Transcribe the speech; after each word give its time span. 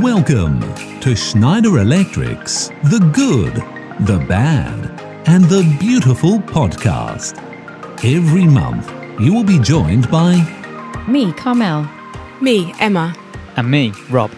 Welcome 0.00 0.60
to 1.00 1.14
Schneider 1.14 1.78
Electric's 1.78 2.68
The 2.84 2.98
Good, 3.12 3.54
The 4.06 4.24
Bad, 4.26 4.98
and 5.28 5.44
The 5.44 5.76
Beautiful 5.78 6.38
podcast. 6.38 7.36
Every 8.02 8.46
month, 8.46 8.90
you 9.20 9.34
will 9.34 9.44
be 9.44 9.58
joined 9.58 10.10
by 10.10 10.36
Me, 11.06 11.30
Carmel. 11.34 11.86
Me, 12.40 12.72
Emma. 12.80 13.14
And 13.56 13.70
me, 13.70 13.92
Rob. 14.08 14.30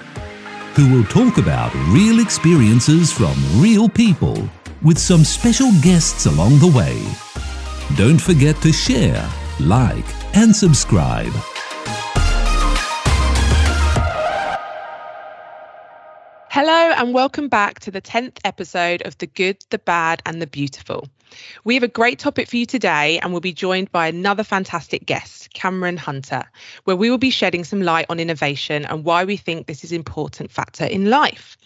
who 0.74 0.92
will 0.92 1.04
talk 1.04 1.38
about 1.38 1.72
real 1.90 2.18
experiences 2.18 3.12
from 3.12 3.34
real 3.60 3.88
people 3.88 4.48
with 4.82 4.98
some 4.98 5.22
special 5.22 5.70
guests 5.82 6.26
along 6.26 6.58
the 6.58 6.72
way. 6.76 7.00
Don't 7.96 8.20
forget 8.20 8.60
to 8.62 8.72
share, 8.72 9.24
like, 9.60 10.04
and 10.36 10.54
subscribe. 10.54 11.32
Hello, 16.56 16.92
and 16.96 17.12
welcome 17.12 17.48
back 17.48 17.80
to 17.80 17.90
the 17.90 18.00
10th 18.00 18.38
episode 18.44 19.02
of 19.02 19.18
The 19.18 19.26
Good, 19.26 19.56
the 19.70 19.78
Bad, 19.80 20.22
and 20.24 20.40
the 20.40 20.46
Beautiful. 20.46 21.08
We 21.64 21.74
have 21.74 21.82
a 21.82 21.88
great 21.88 22.20
topic 22.20 22.48
for 22.48 22.56
you 22.56 22.64
today, 22.64 23.18
and 23.18 23.32
we'll 23.32 23.40
be 23.40 23.52
joined 23.52 23.90
by 23.90 24.06
another 24.06 24.44
fantastic 24.44 25.04
guest, 25.04 25.52
Cameron 25.52 25.96
Hunter, 25.96 26.44
where 26.84 26.94
we 26.94 27.10
will 27.10 27.18
be 27.18 27.30
shedding 27.30 27.64
some 27.64 27.82
light 27.82 28.06
on 28.08 28.20
innovation 28.20 28.84
and 28.84 29.02
why 29.02 29.24
we 29.24 29.36
think 29.36 29.66
this 29.66 29.82
is 29.82 29.90
an 29.90 29.96
important 29.96 30.52
factor 30.52 30.84
in 30.84 31.10
life. 31.10 31.56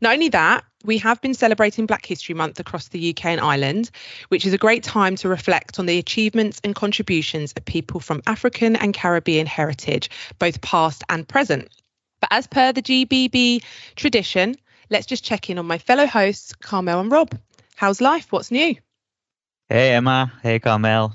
Not 0.00 0.12
only 0.12 0.28
that, 0.28 0.62
we 0.84 0.98
have 0.98 1.20
been 1.20 1.34
celebrating 1.34 1.86
Black 1.86 2.06
History 2.06 2.36
Month 2.36 2.60
across 2.60 2.86
the 2.86 3.10
UK 3.10 3.24
and 3.24 3.40
Ireland, 3.40 3.90
which 4.28 4.46
is 4.46 4.52
a 4.52 4.58
great 4.58 4.84
time 4.84 5.16
to 5.16 5.28
reflect 5.28 5.80
on 5.80 5.86
the 5.86 5.98
achievements 5.98 6.60
and 6.62 6.76
contributions 6.76 7.52
of 7.56 7.64
people 7.64 7.98
from 7.98 8.22
African 8.28 8.76
and 8.76 8.94
Caribbean 8.94 9.48
heritage, 9.48 10.08
both 10.38 10.60
past 10.60 11.02
and 11.08 11.26
present. 11.26 11.68
But 12.20 12.28
as 12.32 12.46
per 12.46 12.72
the 12.72 12.82
GBB 12.82 13.62
tradition, 13.96 14.56
let's 14.90 15.06
just 15.06 15.24
check 15.24 15.50
in 15.50 15.58
on 15.58 15.66
my 15.66 15.78
fellow 15.78 16.06
hosts, 16.06 16.54
Carmel 16.54 17.00
and 17.00 17.10
Rob. 17.10 17.38
How's 17.76 18.00
life? 18.00 18.32
What's 18.32 18.50
new? 18.50 18.74
Hey, 19.68 19.92
Emma. 19.92 20.32
Hey, 20.42 20.58
Carmel. 20.58 21.14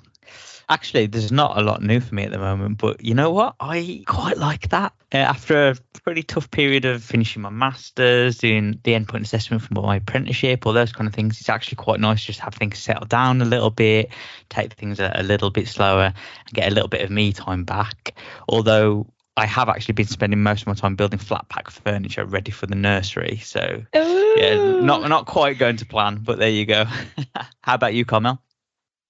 Actually, 0.70 1.08
there's 1.08 1.32
not 1.32 1.58
a 1.58 1.62
lot 1.62 1.82
new 1.82 2.00
for 2.00 2.16
me 2.16 2.24
at 2.24 2.32
the 2.32 2.38
moment, 2.38 2.78
but 2.78 3.04
you 3.04 3.14
know 3.14 3.32
what? 3.32 3.56
I 3.60 4.04
quite 4.08 4.38
like 4.38 4.70
that. 4.70 4.94
Uh, 5.14 5.18
after 5.18 5.70
a 5.70 5.76
pretty 6.04 6.24
tough 6.24 6.50
period 6.50 6.86
of 6.86 7.04
finishing 7.04 7.42
my 7.42 7.50
masters, 7.50 8.38
doing 8.38 8.80
the 8.84 8.94
endpoint 8.94 9.22
assessment 9.22 9.62
for 9.62 9.74
my 9.74 9.98
apprenticeship, 9.98 10.66
all 10.66 10.72
those 10.72 10.94
kind 10.94 11.08
of 11.08 11.14
things, 11.14 11.40
it's 11.40 11.50
actually 11.50 11.76
quite 11.76 12.00
nice 12.00 12.24
just 12.24 12.40
have 12.40 12.56
things 12.56 12.80
settle 12.80 13.06
down 13.06 13.42
a 13.42 13.46
little 13.46 13.70
bit, 13.70 14.10
take 14.50 14.74
things 14.74 15.00
a, 15.00 15.12
a 15.16 15.24
little 15.24 15.50
bit 15.50 15.68
slower, 15.68 16.14
and 16.46 16.54
get 16.54 16.72
a 16.72 16.74
little 16.74 16.90
bit 16.90 17.02
of 17.02 17.12
me 17.12 17.34
time 17.34 17.66
back. 17.66 18.16
Although 18.48 19.08
I 19.36 19.46
have 19.48 19.68
actually 19.68 19.94
been 19.94 20.08
spending 20.08 20.44
most 20.44 20.62
of 20.62 20.68
my 20.68 20.74
time 20.74 20.96
building 20.96 21.20
flat 21.20 21.50
pack 21.50 21.70
furniture 21.70 22.24
ready 22.24 22.52
for 22.52 22.68
the 22.68 22.76
nursery. 22.76 23.38
So 23.44 23.84
yeah, 23.94 24.82
not 24.82 25.10
not 25.10 25.26
quite 25.26 25.58
going 25.58 25.78
to 25.78 25.86
plan, 25.86 26.20
but 26.24 26.38
there 26.38 26.50
you 26.50 26.66
go. 26.66 26.86
How 27.62 27.76
about 27.76 27.94
you, 27.94 28.06
Carmel? 28.06 28.40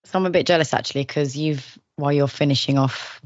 So 0.05 0.19
I'm 0.19 0.25
a 0.25 0.29
bit 0.29 0.45
jealous 0.45 0.73
actually 0.73 1.03
because 1.03 1.37
you've, 1.37 1.77
while 1.95 2.11
you're 2.11 2.27
finishing 2.27 2.77
off, 2.77 3.21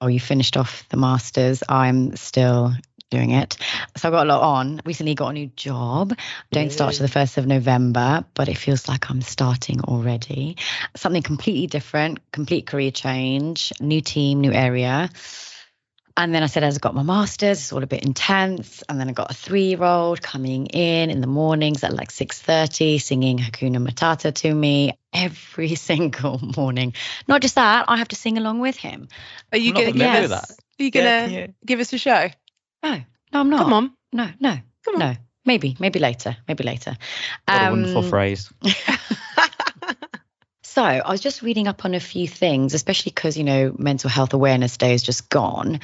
or 0.00 0.10
you 0.10 0.20
finished 0.20 0.56
off 0.56 0.88
the 0.88 0.96
masters, 0.96 1.62
I'm 1.68 2.16
still 2.16 2.72
doing 3.10 3.30
it. 3.30 3.56
So 3.96 4.08
I've 4.08 4.12
got 4.12 4.26
a 4.26 4.28
lot 4.28 4.42
on. 4.42 4.80
Recently 4.84 5.14
got 5.14 5.28
a 5.28 5.32
new 5.32 5.46
job. 5.56 6.14
Don't 6.52 6.70
start 6.70 6.94
to 6.94 7.02
the 7.02 7.08
1st 7.08 7.38
of 7.38 7.46
November, 7.46 8.24
but 8.34 8.48
it 8.48 8.58
feels 8.58 8.88
like 8.88 9.10
I'm 9.10 9.22
starting 9.22 9.80
already. 9.80 10.56
Something 10.94 11.22
completely 11.22 11.66
different, 11.66 12.30
complete 12.32 12.66
career 12.66 12.90
change, 12.90 13.72
new 13.80 14.00
team, 14.00 14.40
new 14.40 14.52
area. 14.52 15.10
And 16.20 16.34
then 16.34 16.42
I 16.42 16.46
said, 16.46 16.64
as 16.64 16.74
I 16.76 16.80
got 16.80 16.96
my 16.96 17.04
master's, 17.04 17.58
it's 17.60 17.72
all 17.72 17.80
a 17.80 17.86
bit 17.86 18.04
intense. 18.04 18.82
And 18.88 18.98
then 18.98 19.08
I 19.08 19.12
got 19.12 19.30
a 19.30 19.34
three-year-old 19.34 20.20
coming 20.20 20.66
in 20.66 21.10
in 21.10 21.20
the 21.20 21.28
mornings 21.28 21.84
at 21.84 21.92
like 21.94 22.10
6.30, 22.10 23.00
singing 23.00 23.38
Hakuna 23.38 23.76
Matata 23.78 24.34
to 24.34 24.52
me 24.52 24.98
every 25.12 25.74
single 25.76 26.40
morning. 26.56 26.94
Not 27.28 27.40
just 27.40 27.54
that, 27.54 27.84
I 27.86 27.98
have 27.98 28.08
to 28.08 28.16
sing 28.16 28.36
along 28.36 28.58
with 28.58 28.76
him. 28.76 29.06
Are 29.52 29.58
you 29.58 29.72
gonna 29.72 29.92
familiar 29.92 30.22
give 30.22 30.32
us? 30.32 30.48
that. 30.48 30.50
Are 30.80 30.82
you 30.82 30.90
gonna 30.90 31.06
Yeah, 31.06 31.26
yeah. 31.28 31.46
give 31.64 31.78
us 31.78 31.92
a 31.92 31.98
show? 31.98 32.28
No, 32.82 32.94
no, 32.94 33.04
I'm 33.40 33.50
not. 33.50 33.60
Come 33.60 33.72
on, 33.72 33.92
No, 34.12 34.28
no, 34.40 34.58
come 34.84 34.94
on. 34.96 34.98
no. 35.00 35.14
Maybe, 35.44 35.76
maybe 35.78 36.00
later, 36.00 36.36
maybe 36.48 36.64
later. 36.64 36.96
What 37.46 37.62
a 37.62 37.70
wonderful 37.70 38.02
Um, 38.02 38.08
phrase. 38.10 38.52
So 40.78 40.84
I 40.84 41.10
was 41.10 41.20
just 41.20 41.42
reading 41.42 41.66
up 41.66 41.84
on 41.84 41.94
a 41.94 41.98
few 41.98 42.28
things, 42.28 42.72
especially 42.72 43.10
because, 43.10 43.36
you 43.36 43.42
know, 43.42 43.74
Mental 43.76 44.08
Health 44.08 44.32
Awareness 44.32 44.76
Day 44.76 44.94
is 44.94 45.02
just 45.02 45.28
gone. 45.28 45.80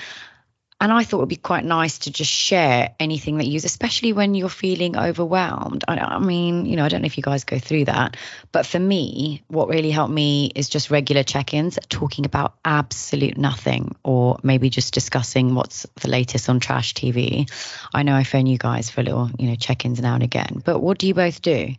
And 0.81 0.93
I 0.93 1.03
thought 1.03 1.17
it 1.17 1.21
would 1.23 1.29
be 1.29 1.35
quite 1.35 1.65
nice 1.65 1.99
to 2.01 2.13
just 2.13 2.31
share 2.31 2.95
anything 3.01 3.39
that 3.39 3.47
you 3.47 3.55
use, 3.55 3.65
especially 3.65 4.13
when 4.13 4.37
you're 4.37 4.49
feeling 4.49 4.97
overwhelmed. 4.97 5.83
I, 5.89 5.99
I 5.99 6.21
mean, 6.21 6.65
you 6.65 6.77
know, 6.77 6.85
I 6.85 6.89
don't 6.89 7.03
know 7.03 7.07
if 7.07 7.17
you 7.17 7.25
guys 7.25 7.43
go 7.43 7.59
through 7.59 7.87
that, 7.87 8.17
but 8.53 8.67
for 8.67 8.79
me, 8.79 9.43
what 9.49 9.67
really 9.67 9.91
helped 9.91 10.13
me 10.13 10.53
is 10.55 10.69
just 10.69 10.93
regular 10.93 11.25
check 11.25 11.55
ins, 11.55 11.77
talking 11.89 12.25
about 12.25 12.55
absolute 12.65 13.37
nothing, 13.37 13.97
or 14.05 14.39
maybe 14.45 14.71
just 14.71 14.95
discussing 14.95 15.57
what's 15.57 15.87
the 16.03 16.09
latest 16.09 16.49
on 16.49 16.61
trash 16.61 16.95
TV. 16.95 17.51
I 17.93 18.05
know 18.05 18.15
I 18.15 18.23
phone 18.23 18.47
you 18.47 18.59
guys 18.59 18.91
for 18.91 19.01
a 19.01 19.05
little, 19.05 19.29
you 19.41 19.49
know, 19.49 19.57
check 19.57 19.85
ins 19.85 20.01
now 20.01 20.15
and 20.15 20.23
again, 20.23 20.63
but 20.65 20.79
what 20.79 20.99
do 20.99 21.09
you 21.09 21.15
both 21.15 21.43
do? 21.43 21.75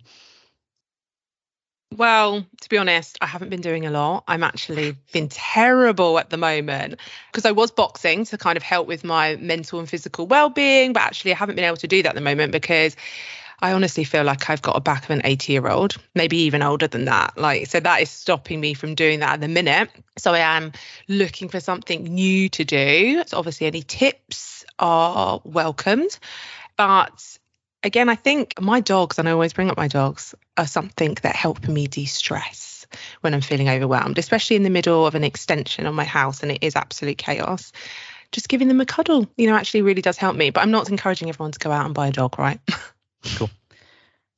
Well, 1.98 2.46
to 2.62 2.70
be 2.70 2.78
honest, 2.78 3.18
I 3.22 3.26
haven't 3.26 3.50
been 3.50 3.62
doing 3.62 3.86
a 3.86 3.90
lot. 3.90 4.26
I'm 4.28 4.44
actually 4.44 4.98
been 5.14 5.30
terrible 5.30 6.20
at 6.20 6.30
the 6.30 6.38
moment 6.38 7.00
because 7.32 7.46
I 7.46 7.52
was 7.52 7.72
boxing 7.72 8.26
to 8.26 8.38
kind 8.38 8.58
of 8.58 8.64
help 8.64 8.86
with 8.88 9.06
my 9.06 9.38
mental 9.38 9.80
and 9.80 9.90
physical 9.90 10.28
well-being, 10.28 10.92
but 10.92 11.04
actually 11.04 11.32
I 11.32 11.38
haven't 11.38 11.56
been 11.56 11.64
able 11.64 11.78
to 11.78 11.88
do 11.88 12.04
that 12.04 12.10
at 12.10 12.16
the 12.16 12.22
moment 12.22 12.52
because 12.52 12.98
I 13.62 13.72
honestly 13.72 14.04
feel 14.04 14.26
like 14.26 14.50
I've 14.50 14.62
got 14.62 14.76
a 14.76 14.82
back 14.82 15.06
of 15.06 15.12
an 15.12 15.22
80-year-old, 15.22 15.96
maybe 16.14 16.38
even 16.40 16.62
older 16.62 16.88
than 16.88 17.06
that. 17.06 17.38
Like 17.38 17.68
so 17.68 17.80
that 17.80 18.02
is 18.02 18.10
stopping 18.10 18.60
me 18.60 18.74
from 18.74 18.96
doing 18.96 19.22
that 19.22 19.36
at 19.36 19.42
the 19.42 19.48
minute. 19.48 19.90
So 20.18 20.34
I 20.34 20.40
am 20.40 20.74
looking 21.08 21.48
for 21.48 21.62
something 21.62 22.04
new 22.04 22.50
to 22.50 22.66
do. 22.66 23.24
So 23.26 23.38
obviously 23.38 23.68
any 23.68 23.84
tips 23.84 24.66
are 24.80 25.40
welcomed. 25.46 26.20
But 26.76 27.38
again, 27.84 28.10
I 28.10 28.16
think 28.16 28.60
my 28.60 28.82
dogs, 28.82 29.18
and 29.18 29.30
I 29.30 29.32
always 29.32 29.54
bring 29.54 29.70
up 29.70 29.78
my 29.78 29.88
dogs, 29.88 30.36
are 30.58 30.68
something 30.68 31.18
that 31.22 31.36
help 31.36 31.68
me 31.68 31.88
de 31.88 32.06
stress 32.06 32.86
when 33.22 33.34
I'm 33.34 33.42
feeling 33.42 33.70
overwhelmed, 33.70 34.18
especially 34.18 34.56
in 34.56 34.64
the 34.64 34.70
middle 34.70 35.06
of 35.06 35.16
an 35.16 35.24
extension 35.24 35.86
on 35.86 35.96
my 35.96 36.04
house 36.04 36.42
and 36.42 36.52
it 36.52 36.60
is 36.62 36.76
absolute 36.76 37.18
chaos. 37.18 37.72
Just 38.32 38.50
giving 38.50 38.68
them 38.68 38.82
a 38.82 38.86
cuddle, 38.86 39.28
you 39.38 39.48
know, 39.48 39.56
actually 39.56 39.82
really 39.82 40.02
does 40.02 40.18
help 40.18 40.36
me. 40.36 40.50
But 40.50 40.62
I'm 40.62 40.72
not 40.72 40.90
encouraging 40.90 41.30
everyone 41.30 41.52
to 41.52 41.60
go 41.60 41.72
out 41.72 41.86
and 41.86 41.94
buy 41.94 42.08
a 42.08 42.12
dog, 42.12 42.38
right? 42.40 42.60
Cool. 43.38 43.50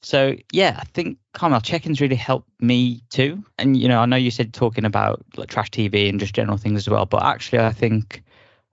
So 0.02 0.38
yeah, 0.54 0.78
I 0.80 0.86
think 0.86 1.18
Carmel 1.34 1.60
check-ins 1.60 2.00
really 2.00 2.16
helped 2.16 2.50
me 2.62 3.02
too. 3.10 3.44
And 3.58 3.76
you 3.76 3.90
know, 3.90 4.00
I 4.00 4.06
know 4.06 4.16
you 4.16 4.32
said 4.32 4.54
talking 4.54 4.86
about 4.86 5.26
like 5.36 5.50
trash 5.50 5.70
TV 5.72 6.08
and 6.08 6.22
just 6.22 6.34
general 6.34 6.56
things 6.56 6.78
as 6.78 6.90
well, 6.90 7.06
but 7.06 7.22
actually, 7.22 7.60
I 7.60 7.74
think 7.74 8.24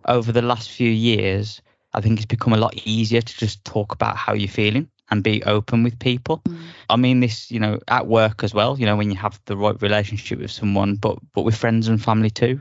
over 0.07 0.31
the 0.31 0.41
last 0.41 0.71
few 0.71 0.89
years, 0.89 1.61
I 1.95 2.01
think 2.01 2.19
it's 2.19 2.27
become 2.27 2.53
a 2.53 2.59
lot 2.59 2.75
easier 2.85 3.21
to 3.21 3.37
just 3.37 3.65
talk 3.65 3.93
about 3.93 4.17
how 4.17 4.35
you're 4.35 4.49
feeling 4.49 4.89
and 5.11 5.23
be 5.23 5.43
open 5.45 5.83
with 5.83 5.99
people. 5.99 6.43
Mm. 6.49 6.59
I 6.91 6.97
mean 6.97 7.21
this, 7.21 7.51
you 7.51 7.61
know, 7.61 7.79
at 7.89 8.07
work 8.07 8.45
as 8.45 8.55
well. 8.55 8.79
You 8.79 8.87
know, 8.87 8.97
when 8.97 9.11
you 9.11 9.17
have 9.17 9.41
the 9.47 9.57
right 9.57 9.81
relationship 9.81 10.39
with 10.39 10.51
someone, 10.51 10.97
but 10.97 11.19
but 11.35 11.43
with 11.43 11.57
friends 11.57 11.89
and 11.89 12.03
family 12.03 12.31
too. 12.31 12.61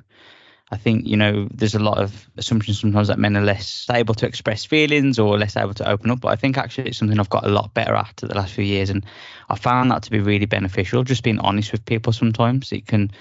I 0.71 0.77
think 0.77 1.05
you 1.05 1.15
know 1.15 1.47
there's 1.53 1.75
a 1.75 1.79
lot 1.79 1.99
of 1.99 2.27
assumptions 2.37 2.79
sometimes 2.79 3.07
that 3.07 3.19
men 3.19 3.37
are 3.37 3.43
less 3.43 3.85
able 3.91 4.15
to 4.15 4.25
express 4.25 4.65
feelings 4.65 5.19
or 5.19 5.37
less 5.37 5.55
able 5.55 5.75
to 5.75 5.87
open 5.87 6.09
up. 6.09 6.21
But 6.21 6.29
I 6.29 6.35
think 6.35 6.57
actually 6.57 6.89
it's 6.89 6.97
something 6.97 7.19
I've 7.19 7.29
got 7.29 7.45
a 7.45 7.49
lot 7.49 7.75
better 7.75 7.93
at 7.93 8.15
the 8.17 8.33
last 8.33 8.53
few 8.53 8.63
years, 8.63 8.89
and 8.89 9.05
I 9.49 9.55
found 9.55 9.91
that 9.91 10.01
to 10.03 10.11
be 10.11 10.19
really 10.19 10.47
beneficial. 10.47 11.03
Just 11.03 11.23
being 11.23 11.37
honest 11.39 11.71
with 11.71 11.85
people 11.85 12.11
sometimes 12.11 12.71
it 12.71 12.87
can, 12.87 13.11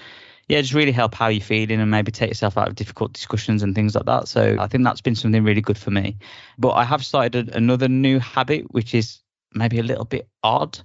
yeah, 0.47 0.61
just 0.61 0.73
really 0.73 0.91
help 0.91 1.15
how 1.15 1.27
you're 1.27 1.41
feeling 1.41 1.79
and 1.79 1.89
maybe 1.91 2.11
take 2.11 2.29
yourself 2.29 2.57
out 2.57 2.67
of 2.67 2.75
difficult 2.75 3.13
discussions 3.13 3.63
and 3.63 3.73
things 3.75 3.95
like 3.95 4.05
that. 4.05 4.27
So 4.27 4.57
I 4.59 4.67
think 4.67 4.83
that's 4.83 5.01
been 5.01 5.15
something 5.15 5.43
really 5.43 5.61
good 5.61 5.77
for 5.77 5.91
me. 5.91 6.17
But 6.57 6.71
I 6.71 6.83
have 6.83 7.03
started 7.05 7.49
another 7.55 7.87
new 7.87 8.19
habit, 8.19 8.71
which 8.73 8.93
is 8.93 9.19
maybe 9.53 9.79
a 9.79 9.83
little 9.83 10.05
bit 10.05 10.27
odd, 10.43 10.79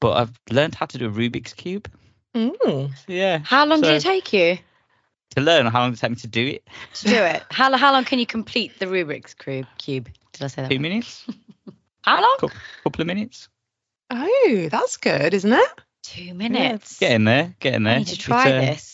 but 0.00 0.12
I've 0.12 0.40
learned 0.50 0.74
how 0.74 0.86
to 0.86 0.98
do 0.98 1.06
a 1.06 1.10
Rubik's 1.10 1.52
cube. 1.52 1.90
Mm. 2.34 2.90
Yeah. 3.06 3.38
How 3.44 3.64
long 3.66 3.80
So- 3.80 3.88
did 3.88 3.96
it 3.96 4.02
take 4.02 4.32
you 4.32 4.58
To 5.36 5.40
learn 5.40 5.66
how 5.66 5.80
long 5.82 5.90
did 5.90 5.98
it 5.98 6.00
take 6.00 6.10
me 6.10 6.16
to 6.16 6.26
do 6.28 6.46
it? 6.46 6.68
to 6.94 7.08
do 7.08 7.16
it? 7.16 7.42
How, 7.50 7.76
how 7.76 7.92
long 7.92 8.04
can 8.04 8.18
you 8.18 8.26
complete 8.26 8.78
the 8.78 8.86
Rubik's 8.86 9.34
cube? 9.34 9.66
Cube? 9.78 10.08
Did 10.32 10.42
I 10.42 10.46
say 10.48 10.62
that? 10.62 10.68
Two 10.70 10.74
right? 10.76 10.80
minutes, 10.80 11.24
How 12.02 12.20
long? 12.20 12.36
Cool. 12.38 12.50
couple 12.82 13.00
of 13.02 13.06
minutes. 13.06 13.48
Oh, 14.10 14.68
that's 14.70 14.96
good, 14.98 15.32
isn't 15.34 15.52
it? 15.52 15.68
Two 16.02 16.34
minutes. 16.34 16.98
Get 16.98 17.12
in 17.12 17.24
there, 17.24 17.54
get 17.60 17.74
in 17.74 17.82
there. 17.84 17.94
I 17.94 17.98
need 17.98 18.06
to 18.08 18.12
It's, 18.14 18.22
try 18.22 18.50
uh, 18.52 18.60
this. 18.60 18.93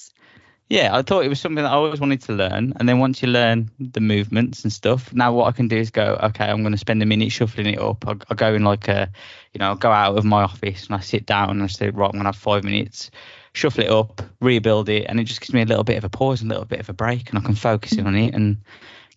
Yeah, 0.70 0.96
I 0.96 1.02
thought 1.02 1.24
it 1.24 1.28
was 1.28 1.40
something 1.40 1.64
that 1.64 1.70
I 1.70 1.74
always 1.74 1.98
wanted 1.98 2.22
to 2.22 2.32
learn. 2.32 2.74
And 2.76 2.88
then 2.88 3.00
once 3.00 3.20
you 3.22 3.28
learn 3.28 3.72
the 3.80 4.00
movements 4.00 4.62
and 4.62 4.72
stuff, 4.72 5.12
now 5.12 5.32
what 5.32 5.48
I 5.48 5.50
can 5.50 5.66
do 5.66 5.76
is 5.76 5.90
go, 5.90 6.16
okay, 6.22 6.44
I'm 6.44 6.62
going 6.62 6.70
to 6.70 6.78
spend 6.78 7.02
a 7.02 7.06
minute 7.06 7.32
shuffling 7.32 7.66
it 7.66 7.80
up. 7.80 8.06
I, 8.06 8.14
I 8.30 8.34
go 8.34 8.54
in 8.54 8.62
like 8.62 8.86
a, 8.86 9.10
you 9.52 9.58
know, 9.58 9.70
I'll 9.70 9.74
go 9.74 9.90
out 9.90 10.16
of 10.16 10.24
my 10.24 10.44
office 10.44 10.86
and 10.86 10.94
I 10.94 11.00
sit 11.00 11.26
down 11.26 11.50
and 11.50 11.62
I 11.64 11.66
say, 11.66 11.90
right, 11.90 12.06
I'm 12.06 12.12
going 12.12 12.22
to 12.22 12.28
have 12.28 12.36
five 12.36 12.62
minutes, 12.62 13.10
shuffle 13.52 13.82
it 13.82 13.90
up, 13.90 14.22
rebuild 14.40 14.88
it. 14.88 15.06
And 15.08 15.18
it 15.18 15.24
just 15.24 15.40
gives 15.40 15.52
me 15.52 15.62
a 15.62 15.66
little 15.66 15.82
bit 15.82 15.98
of 15.98 16.04
a 16.04 16.08
pause 16.08 16.40
and 16.40 16.48
a 16.52 16.54
little 16.54 16.68
bit 16.68 16.78
of 16.78 16.88
a 16.88 16.92
break 16.92 17.30
and 17.30 17.38
I 17.40 17.42
can 17.42 17.56
focus 17.56 17.94
in 17.94 18.06
on 18.06 18.14
it 18.14 18.32
and 18.32 18.58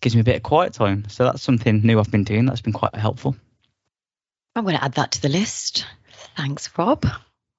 gives 0.00 0.16
me 0.16 0.22
a 0.22 0.24
bit 0.24 0.36
of 0.36 0.42
quiet 0.42 0.72
time. 0.72 1.08
So 1.08 1.22
that's 1.22 1.42
something 1.42 1.82
new 1.82 2.00
I've 2.00 2.10
been 2.10 2.24
doing. 2.24 2.46
That's 2.46 2.62
been 2.62 2.72
quite 2.72 2.96
helpful. 2.96 3.36
I'm 4.56 4.64
going 4.64 4.76
to 4.76 4.82
add 4.82 4.94
that 4.94 5.12
to 5.12 5.22
the 5.22 5.28
list. 5.28 5.86
Thanks, 6.36 6.68
Rob. 6.76 7.06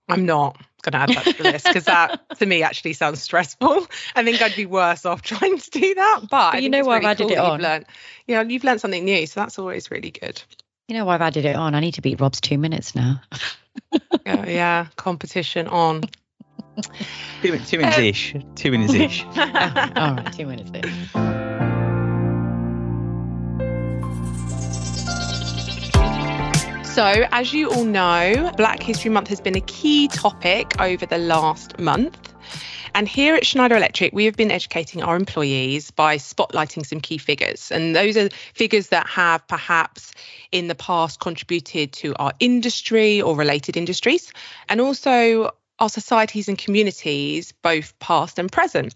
I'm 0.09 0.25
not 0.25 0.57
going 0.85 0.93
to 0.93 0.97
add 0.99 1.09
that 1.09 1.35
to 1.35 1.43
the 1.43 1.51
list 1.51 1.65
because 1.65 1.85
that 1.85 2.37
to 2.37 2.45
me 2.45 2.63
actually 2.63 2.93
sounds 2.93 3.21
stressful. 3.21 3.87
I 4.15 4.23
think 4.23 4.41
I'd 4.41 4.55
be 4.55 4.65
worse 4.65 5.05
off 5.05 5.21
trying 5.21 5.57
to 5.57 5.69
do 5.71 5.95
that. 5.95 6.21
But, 6.29 6.53
but 6.53 6.63
you 6.63 6.69
know 6.69 6.83
why 6.83 6.95
really 6.95 7.07
I've 7.07 7.11
added 7.11 7.23
cool 7.27 7.31
it 7.31 7.37
on. 7.37 7.51
You've 7.51 7.61
learned, 7.61 7.85
you 8.27 8.35
know, 8.35 8.41
you've 8.41 8.63
learned 8.63 8.81
something 8.81 9.03
new, 9.03 9.25
so 9.27 9.39
that's 9.39 9.59
always 9.59 9.91
really 9.91 10.11
good. 10.11 10.41
You 10.87 10.95
know 10.95 11.05
why 11.05 11.15
I've 11.15 11.21
added 11.21 11.45
it 11.45 11.55
on? 11.55 11.73
I 11.75 11.79
need 11.79 11.95
to 11.95 12.01
beat 12.01 12.21
Rob's 12.21 12.39
two 12.39 12.57
minutes 12.57 12.95
now. 12.95 13.21
oh, 13.93 13.99
yeah, 14.25 14.87
competition 14.95 15.67
on. 15.67 16.03
two, 17.41 17.57
two 17.59 17.79
minutes 17.79 17.97
um, 17.97 18.03
ish. 18.03 18.35
Two 18.55 18.71
minutes 18.71 18.93
ish. 18.93 19.23
All 19.25 19.33
right, 19.35 20.33
two 20.33 20.45
minutes 20.45 20.71
ish. 20.73 21.44
So, 26.95 27.27
as 27.33 27.51
you 27.51 27.69
all 27.71 27.83
know, 27.83 28.53
Black 28.55 28.81
History 28.81 29.11
Month 29.11 29.27
has 29.27 29.41
been 29.41 29.57
a 29.57 29.61
key 29.61 30.07
topic 30.07 30.79
over 30.79 31.05
the 31.05 31.17
last 31.17 31.77
month. 31.77 32.33
And 32.93 33.05
here 33.05 33.35
at 33.35 33.45
Schneider 33.45 33.75
Electric, 33.75 34.13
we 34.13 34.23
have 34.23 34.37
been 34.37 34.49
educating 34.49 35.03
our 35.03 35.17
employees 35.17 35.91
by 35.91 36.15
spotlighting 36.15 36.85
some 36.85 37.01
key 37.01 37.17
figures. 37.17 37.69
And 37.69 37.93
those 37.93 38.15
are 38.15 38.29
figures 38.53 38.87
that 38.87 39.07
have 39.07 39.45
perhaps 39.45 40.13
in 40.53 40.69
the 40.69 40.75
past 40.75 41.19
contributed 41.19 41.91
to 41.91 42.15
our 42.15 42.31
industry 42.39 43.21
or 43.21 43.35
related 43.35 43.75
industries, 43.75 44.31
and 44.69 44.79
also 44.79 45.51
our 45.79 45.89
societies 45.89 46.47
and 46.47 46.57
communities, 46.57 47.51
both 47.51 47.99
past 47.99 48.39
and 48.39 48.49
present. 48.49 48.95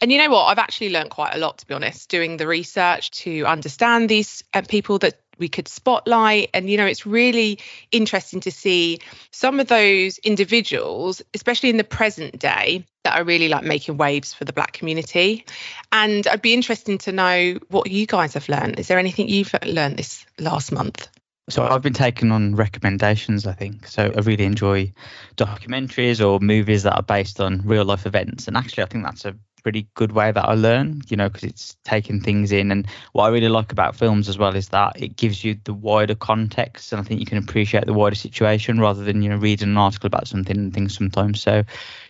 And 0.00 0.10
you 0.10 0.18
know 0.18 0.30
what? 0.30 0.46
I've 0.46 0.58
actually 0.58 0.90
learned 0.90 1.10
quite 1.10 1.36
a 1.36 1.38
lot, 1.38 1.58
to 1.58 1.66
be 1.68 1.74
honest, 1.74 2.08
doing 2.08 2.38
the 2.38 2.48
research 2.48 3.12
to 3.22 3.44
understand 3.44 4.08
these 4.08 4.42
uh, 4.52 4.62
people 4.62 4.98
that 4.98 5.20
we 5.40 5.48
could 5.48 5.66
spotlight. 5.66 6.50
And, 6.54 6.70
you 6.70 6.76
know, 6.76 6.86
it's 6.86 7.04
really 7.04 7.58
interesting 7.90 8.40
to 8.40 8.52
see 8.52 9.00
some 9.32 9.58
of 9.58 9.66
those 9.66 10.18
individuals, 10.18 11.22
especially 11.34 11.70
in 11.70 11.76
the 11.76 11.84
present 11.84 12.38
day, 12.38 12.84
that 13.02 13.18
are 13.18 13.24
really 13.24 13.48
like 13.48 13.64
making 13.64 13.96
waves 13.96 14.32
for 14.32 14.44
the 14.44 14.52
black 14.52 14.72
community. 14.72 15.44
And 15.90 16.26
I'd 16.28 16.42
be 16.42 16.54
interested 16.54 17.00
to 17.00 17.12
know 17.12 17.58
what 17.68 17.90
you 17.90 18.06
guys 18.06 18.34
have 18.34 18.48
learned. 18.48 18.78
Is 18.78 18.88
there 18.88 18.98
anything 18.98 19.28
you've 19.28 19.54
learned 19.64 19.96
this 19.96 20.24
last 20.38 20.70
month? 20.70 21.08
So 21.48 21.66
I've 21.66 21.82
been 21.82 21.92
taking 21.92 22.30
on 22.30 22.54
recommendations, 22.54 23.46
I 23.46 23.54
think. 23.54 23.86
So 23.88 24.12
I 24.16 24.20
really 24.20 24.44
enjoy 24.44 24.92
documentaries 25.36 26.24
or 26.24 26.38
movies 26.38 26.84
that 26.84 26.94
are 26.94 27.02
based 27.02 27.40
on 27.40 27.62
real 27.64 27.84
life 27.84 28.06
events. 28.06 28.46
And 28.46 28.56
actually, 28.56 28.84
I 28.84 28.86
think 28.86 29.04
that's 29.04 29.24
a 29.24 29.34
pretty 29.62 29.88
good 29.94 30.12
way 30.12 30.32
that 30.32 30.44
I 30.44 30.54
learn, 30.54 31.02
you 31.08 31.16
know, 31.16 31.28
because 31.28 31.44
it's 31.44 31.76
taking 31.84 32.20
things 32.20 32.52
in. 32.52 32.70
And 32.70 32.86
what 33.12 33.24
I 33.24 33.28
really 33.28 33.48
like 33.48 33.72
about 33.72 33.96
films 33.96 34.28
as 34.28 34.38
well 34.38 34.56
is 34.56 34.68
that 34.68 35.00
it 35.00 35.16
gives 35.16 35.44
you 35.44 35.58
the 35.64 35.74
wider 35.74 36.14
context, 36.14 36.92
and 36.92 37.00
I 37.00 37.04
think 37.04 37.20
you 37.20 37.26
can 37.26 37.38
appreciate 37.38 37.86
the 37.86 37.92
wider 37.92 38.16
situation 38.16 38.80
rather 38.80 39.04
than 39.04 39.22
you 39.22 39.30
know 39.30 39.36
reading 39.36 39.68
an 39.68 39.76
article 39.76 40.06
about 40.06 40.28
something 40.28 40.56
and 40.56 40.74
things 40.74 40.96
sometimes. 40.96 41.40
So, 41.40 41.62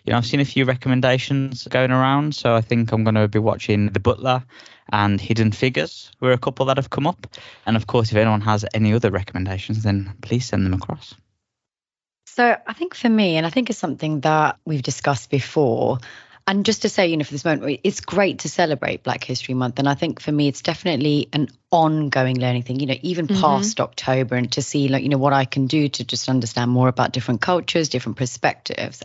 you 0.04 0.12
know, 0.12 0.16
I've 0.16 0.26
seen 0.26 0.40
a 0.40 0.44
few 0.44 0.64
recommendations 0.64 1.66
going 1.68 1.90
around, 1.90 2.34
so 2.34 2.54
I 2.54 2.60
think 2.60 2.92
I'm 2.92 3.04
going 3.04 3.14
to 3.14 3.28
be 3.28 3.38
watching 3.38 3.88
The 3.90 4.00
Butler 4.00 4.44
and 4.92 5.20
Hidden 5.20 5.52
Figures 5.52 6.10
were 6.20 6.32
a 6.32 6.38
couple 6.38 6.66
that 6.66 6.76
have 6.76 6.90
come 6.90 7.06
up. 7.06 7.26
And 7.66 7.76
of 7.76 7.86
course, 7.86 8.10
if 8.10 8.16
anyone 8.16 8.40
has 8.42 8.64
any 8.74 8.92
other 8.92 9.10
recommendations, 9.10 9.82
then 9.82 10.12
please 10.22 10.46
send 10.46 10.66
them 10.66 10.74
across. 10.74 11.14
So 12.26 12.56
I 12.66 12.72
think 12.72 12.94
for 12.94 13.08
me, 13.08 13.36
and 13.36 13.46
I 13.46 13.50
think 13.50 13.70
it's 13.70 13.78
something 13.78 14.20
that 14.20 14.58
we've 14.64 14.82
discussed 14.82 15.30
before, 15.30 15.98
and 16.50 16.66
just 16.66 16.82
to 16.82 16.88
say, 16.88 17.06
you 17.06 17.16
know, 17.16 17.22
for 17.22 17.30
this 17.30 17.44
moment, 17.44 17.78
it's 17.84 18.00
great 18.00 18.40
to 18.40 18.48
celebrate 18.48 19.04
Black 19.04 19.22
History 19.22 19.54
Month. 19.54 19.78
And 19.78 19.88
I 19.88 19.94
think 19.94 20.20
for 20.20 20.32
me, 20.32 20.48
it's 20.48 20.62
definitely 20.62 21.28
an 21.32 21.46
ongoing 21.70 22.40
learning 22.40 22.64
thing, 22.64 22.80
you 22.80 22.86
know, 22.86 22.96
even 23.02 23.28
mm-hmm. 23.28 23.40
past 23.40 23.78
October 23.78 24.34
and 24.34 24.50
to 24.50 24.60
see, 24.60 24.88
like, 24.88 25.04
you 25.04 25.10
know, 25.10 25.16
what 25.16 25.32
I 25.32 25.44
can 25.44 25.68
do 25.68 25.88
to 25.88 26.04
just 26.04 26.28
understand 26.28 26.72
more 26.72 26.88
about 26.88 27.12
different 27.12 27.40
cultures, 27.40 27.88
different 27.88 28.18
perspectives. 28.18 29.00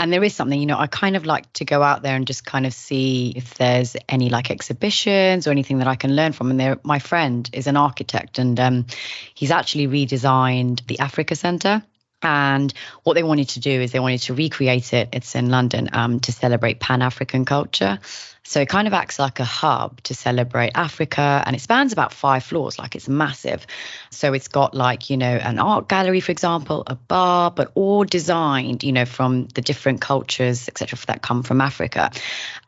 And 0.00 0.12
there 0.12 0.24
is 0.24 0.34
something, 0.34 0.58
you 0.58 0.66
know, 0.66 0.76
I 0.76 0.88
kind 0.88 1.14
of 1.14 1.24
like 1.24 1.52
to 1.52 1.64
go 1.64 1.80
out 1.80 2.02
there 2.02 2.16
and 2.16 2.26
just 2.26 2.44
kind 2.44 2.66
of 2.66 2.72
see 2.72 3.32
if 3.36 3.54
there's 3.54 3.94
any 4.08 4.28
like 4.28 4.50
exhibitions 4.50 5.46
or 5.46 5.52
anything 5.52 5.78
that 5.78 5.86
I 5.86 5.94
can 5.94 6.16
learn 6.16 6.32
from. 6.32 6.50
And 6.50 6.58
there, 6.58 6.80
my 6.82 6.98
friend 6.98 7.48
is 7.52 7.68
an 7.68 7.76
architect 7.76 8.40
and 8.40 8.58
um, 8.58 8.86
he's 9.32 9.52
actually 9.52 9.86
redesigned 9.86 10.84
the 10.88 10.98
Africa 10.98 11.36
Centre. 11.36 11.84
And 12.24 12.72
what 13.02 13.14
they 13.14 13.22
wanted 13.22 13.50
to 13.50 13.60
do 13.60 13.70
is 13.70 13.92
they 13.92 14.00
wanted 14.00 14.22
to 14.22 14.34
recreate 14.34 14.92
it. 14.92 15.10
It's 15.12 15.34
in 15.34 15.50
London 15.50 15.90
um, 15.92 16.20
to 16.20 16.32
celebrate 16.32 16.80
Pan 16.80 17.02
African 17.02 17.44
culture. 17.44 17.98
So 18.46 18.60
it 18.60 18.68
kind 18.68 18.86
of 18.86 18.92
acts 18.92 19.18
like 19.18 19.40
a 19.40 19.44
hub 19.44 20.02
to 20.02 20.14
celebrate 20.14 20.72
Africa 20.74 21.42
and 21.46 21.56
it 21.56 21.60
spans 21.60 21.94
about 21.94 22.12
five 22.12 22.44
floors, 22.44 22.78
like 22.78 22.94
it's 22.94 23.08
massive. 23.08 23.66
So 24.10 24.34
it's 24.34 24.48
got 24.48 24.74
like, 24.74 25.08
you 25.08 25.16
know, 25.16 25.26
an 25.26 25.58
art 25.58 25.88
gallery, 25.88 26.20
for 26.20 26.30
example, 26.30 26.82
a 26.86 26.94
bar, 26.94 27.50
but 27.50 27.72
all 27.74 28.04
designed, 28.04 28.84
you 28.84 28.92
know, 28.92 29.06
from 29.06 29.46
the 29.46 29.62
different 29.62 30.02
cultures, 30.02 30.68
etc., 30.68 30.98
that 31.06 31.22
come 31.22 31.42
from 31.42 31.62
Africa. 31.62 32.10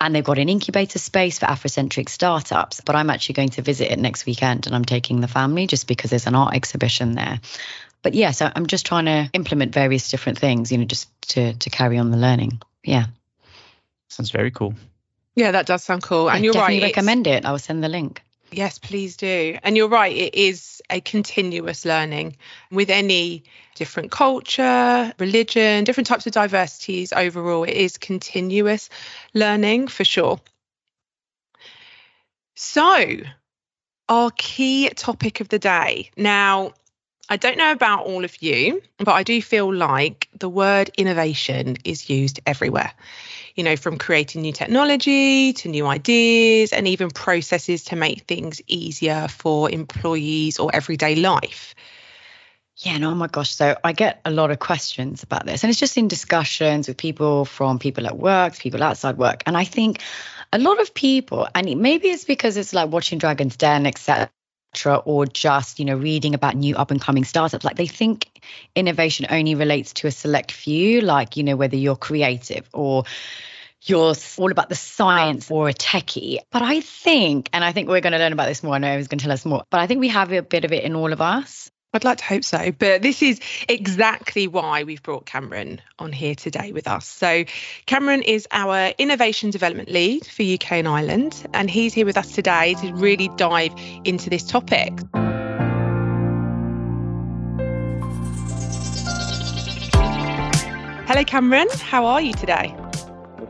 And 0.01 0.15
they've 0.15 0.25
got 0.25 0.39
an 0.39 0.49
incubator 0.49 0.99
space 0.99 1.41
for 1.41 1.47
Afrocentric 1.47 2.09
startups. 2.09 2.81
But 2.81 2.97
I'm 2.97 3.11
actually 3.11 3.35
going 3.35 3.51
to 3.51 3.63
visit 3.63 3.93
it 3.93 3.99
next 3.99 4.25
weekend 4.25 4.67
and 4.67 4.75
I'm 4.75 4.87
taking 4.87 5.21
the 5.21 5.29
family 5.29 5.67
just 5.67 5.87
because 5.87 6.09
there's 6.09 6.27
an 6.27 6.35
art 6.35 6.55
exhibition 6.55 7.15
there 7.15 7.41
but 8.07 8.15
yeah, 8.15 8.31
so 8.31 8.49
I'm 8.55 8.69
just 8.69 8.87
trying 8.87 9.07
to 9.07 9.29
implement 9.33 9.75
various 9.75 10.09
different 10.09 10.39
things, 10.39 10.71
you 10.71 10.79
know, 10.79 10.85
just 10.85 11.09
to 11.31 11.55
to 11.55 11.71
carry 11.71 11.99
on 11.99 12.13
the 12.13 12.17
learning. 12.17 12.63
Yeah. 12.85 13.07
Sounds 14.07 14.31
very 14.31 14.53
cool. 14.53 14.75
Yeah, 15.35 15.51
that 15.51 15.67
does 15.67 15.83
sound 15.83 16.05
cool. 16.05 16.31
And 16.31 16.39
I 16.39 16.41
you're 16.41 16.53
definitely 16.53 16.85
right. 16.85 16.95
recommend 16.95 17.27
it. 17.27 17.45
I 17.45 17.51
will 17.51 17.59
send 17.59 17.83
the 17.83 17.89
link. 17.89 18.23
Yes, 18.53 18.79
please 18.79 19.17
do. 19.17 19.59
And 19.61 19.77
you're 19.77 19.89
right, 19.89 20.17
it 20.17 20.37
is 20.37 20.81
a 20.89 21.01
continuous 21.01 21.85
learning 21.85 22.37
with 22.71 22.91
any 22.91 23.43
different 23.75 24.13
culture, 24.13 25.13
religion, 25.19 25.83
different 25.83 26.07
types 26.07 26.29
of 26.29 26.33
diversities 26.33 27.13
overall. 27.13 27.65
It 27.65 27.75
is 27.75 27.99
continuous 27.99 28.89
learning 29.35 29.89
for 29.89 30.05
sure. 30.05 30.39
So, 32.55 33.17
our 34.09 34.31
key 34.31 34.91
topic 34.91 35.41
of 35.41 35.49
the 35.49 35.59
day. 35.59 36.13
Now, 36.17 36.73
I 37.29 37.37
don't 37.37 37.59
know 37.59 37.73
about 37.73 38.07
all 38.07 38.25
of 38.25 38.41
you, 38.41 38.83
but 38.99 39.09
I 39.09 39.25
do 39.25 39.43
feel 39.43 39.75
like 39.75 40.29
the 40.39 40.49
word 40.49 40.91
innovation 40.97 41.77
is 41.85 42.09
used 42.09 42.41
everywhere. 42.47 42.93
You 43.57 43.65
know, 43.65 43.77
from 43.77 43.99
creating 43.99 44.43
new 44.43 44.53
technology 44.53 45.53
to 45.55 45.69
new 45.69 45.87
ideas 45.87 46.73
and 46.73 46.87
even 46.87 47.11
processes 47.11 47.85
to 47.85 47.97
make 47.97 48.23
things 48.23 48.61
easier 48.69 49.27
for 49.29 49.71
employees 49.71 50.61
or 50.61 50.71
everyday 50.73 51.17
life. 51.17 51.75
Yeah, 52.77 52.99
no, 52.99 53.11
oh 53.11 53.15
my 53.15 53.27
gosh. 53.27 53.51
So 53.51 53.77
I 53.83 53.93
get 53.93 54.21
a 54.25 54.31
lot 54.31 54.51
of 54.51 54.59
questions 54.59 55.23
about 55.23 55.47
this, 55.47 55.65
and 55.65 55.71
it's 55.71 55.81
just 55.81 55.97
in 55.97 56.09
discussions 56.09 56.87
with 56.87 56.99
people 56.99 57.45
from 57.45 57.79
people 57.79 58.07
at 58.07 58.17
work, 58.17 58.57
people 58.59 58.83
outside 58.83 59.17
work. 59.17 59.43
And 59.47 59.57
I 59.57 59.65
think 59.65 60.01
a 60.53 60.59
lot 60.59 60.81
of 60.81 60.95
people, 60.95 61.49
and 61.55 61.81
maybe 61.81 62.09
it's 62.09 62.25
because 62.25 62.57
it's 62.57 62.75
like 62.75 62.91
watching 62.91 63.19
Dragon's 63.19 63.57
Den, 63.57 63.87
etc 63.87 64.31
or 65.05 65.27
just 65.27 65.79
you 65.79 65.85
know 65.85 65.97
reading 65.97 66.35
about 66.35 66.55
new 66.55 66.77
up 66.77 66.91
and 66.91 67.01
coming 67.01 67.25
startups 67.25 67.65
like 67.65 67.77
they 67.77 67.87
think 67.87 68.29
innovation 68.75 69.27
only 69.31 69.55
relates 69.55 69.93
to 69.95 70.07
a 70.07 70.11
select 70.11 70.53
few 70.53 71.01
like 71.01 71.37
you 71.37 71.43
know 71.43 71.57
whether 71.57 71.77
you're 71.77 71.97
creative 71.97 72.69
or 72.75 73.05
you're 73.83 74.15
all 74.39 74.51
about 74.51 74.69
the 74.69 74.75
science 74.75 75.51
or 75.51 75.69
a 75.69 75.73
techie. 75.73 76.39
But 76.51 76.63
i 76.63 76.81
think 76.81 77.49
and 77.53 77.65
i 77.65 77.73
think 77.73 77.89
we're 77.89 78.01
going 78.01 78.13
to 78.13 78.19
learn 78.19 78.33
about 78.33 78.47
this 78.49 78.63
more 78.63 78.75
i 78.75 78.79
know 78.79 78.93
i 78.93 78.97
was 78.97 79.09
going 79.09 79.19
to 79.19 79.25
tell 79.25 79.33
us 79.33 79.45
more 79.45 79.65
but 79.71 79.81
i 79.81 79.87
think 79.87 80.01
we 80.01 80.09
have 80.09 80.33
a 80.33 80.43
bit 80.43 80.65
of 80.65 80.73
it 80.73 80.85
in 80.85 80.95
all 80.95 81.13
of 81.13 81.21
us 81.21 81.71
I'd 81.97 82.05
like 82.05 82.19
to 82.19 82.25
hope 82.25 82.45
so. 82.45 82.73
But 82.73 83.01
this 83.01 83.23
is 83.23 83.41
exactly 83.71 84.47
why 84.47 84.85
we've 84.85 85.03
brought 85.03 85.25
Cameron 85.25 85.81
on 85.99 86.13
here 86.13 86.35
today 86.35 86.71
with 86.71 86.87
us. 86.87 87.07
So, 87.07 87.45
Cameron 87.87 88.21
is 88.21 88.47
our 88.51 88.93
Innovation 88.99 89.49
Development 89.49 89.89
Lead 89.89 90.27
for 90.27 90.43
UK 90.43 90.73
and 90.73 90.89
Ireland, 90.89 91.47
and 91.55 91.71
he's 91.71 91.95
here 91.95 92.05
with 92.05 92.19
us 92.19 92.33
today 92.33 92.75
to 92.83 92.93
really 92.93 93.29
dive 93.37 93.73
into 94.05 94.29
this 94.29 94.43
topic. 94.45 94.93
Hello, 101.09 101.25
Cameron. 101.25 101.69
How 101.81 102.05
are 102.05 102.21
you 102.21 102.35
today? 102.35 102.77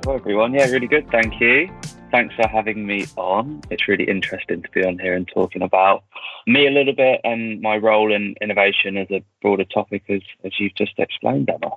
Hello, 0.05 0.15
everyone. 0.15 0.55
Yeah, 0.55 0.67
really 0.67 0.87
good. 0.87 1.11
Thank 1.11 1.41
you 1.41 1.69
thanks 2.11 2.35
for 2.35 2.47
having 2.47 2.87
me 2.87 3.07
on. 3.17 3.63
It's 3.71 3.89
really 3.89 4.05
interesting 4.05 4.63
to 4.63 4.71
be 4.71 4.85
on 4.85 4.99
here 4.99 5.15
and 5.15 5.27
talking 5.29 5.63
about 5.63 6.05
me 6.47 6.67
a 6.67 6.71
little 6.71 6.95
bit 6.95 7.21
and 7.25 7.61
my 7.61 7.77
role 7.77 8.13
in 8.13 8.35
innovation 8.41 8.97
as 8.97 9.11
a 9.11 9.23
broader 9.43 9.65
topic, 9.65 10.05
as, 10.09 10.23
as 10.45 10.53
you've 10.59 10.75
just 10.75 10.99
explained, 10.99 11.51
Emma. 11.51 11.75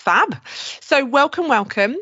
Fab. 0.00 0.36
So, 0.46 1.04
welcome, 1.04 1.48
welcome. 1.48 1.96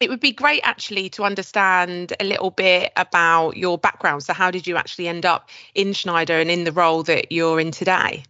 It 0.00 0.10
would 0.10 0.20
be 0.20 0.32
great 0.32 0.60
actually 0.62 1.08
to 1.10 1.24
understand 1.24 2.12
a 2.20 2.24
little 2.24 2.50
bit 2.50 2.92
about 2.96 3.56
your 3.56 3.78
background. 3.78 4.22
So, 4.22 4.32
how 4.32 4.50
did 4.50 4.66
you 4.66 4.76
actually 4.76 5.08
end 5.08 5.26
up 5.26 5.48
in 5.74 5.92
Schneider 5.92 6.38
and 6.38 6.50
in 6.50 6.64
the 6.64 6.72
role 6.72 7.02
that 7.04 7.32
you're 7.32 7.58
in 7.58 7.72
today? 7.72 8.22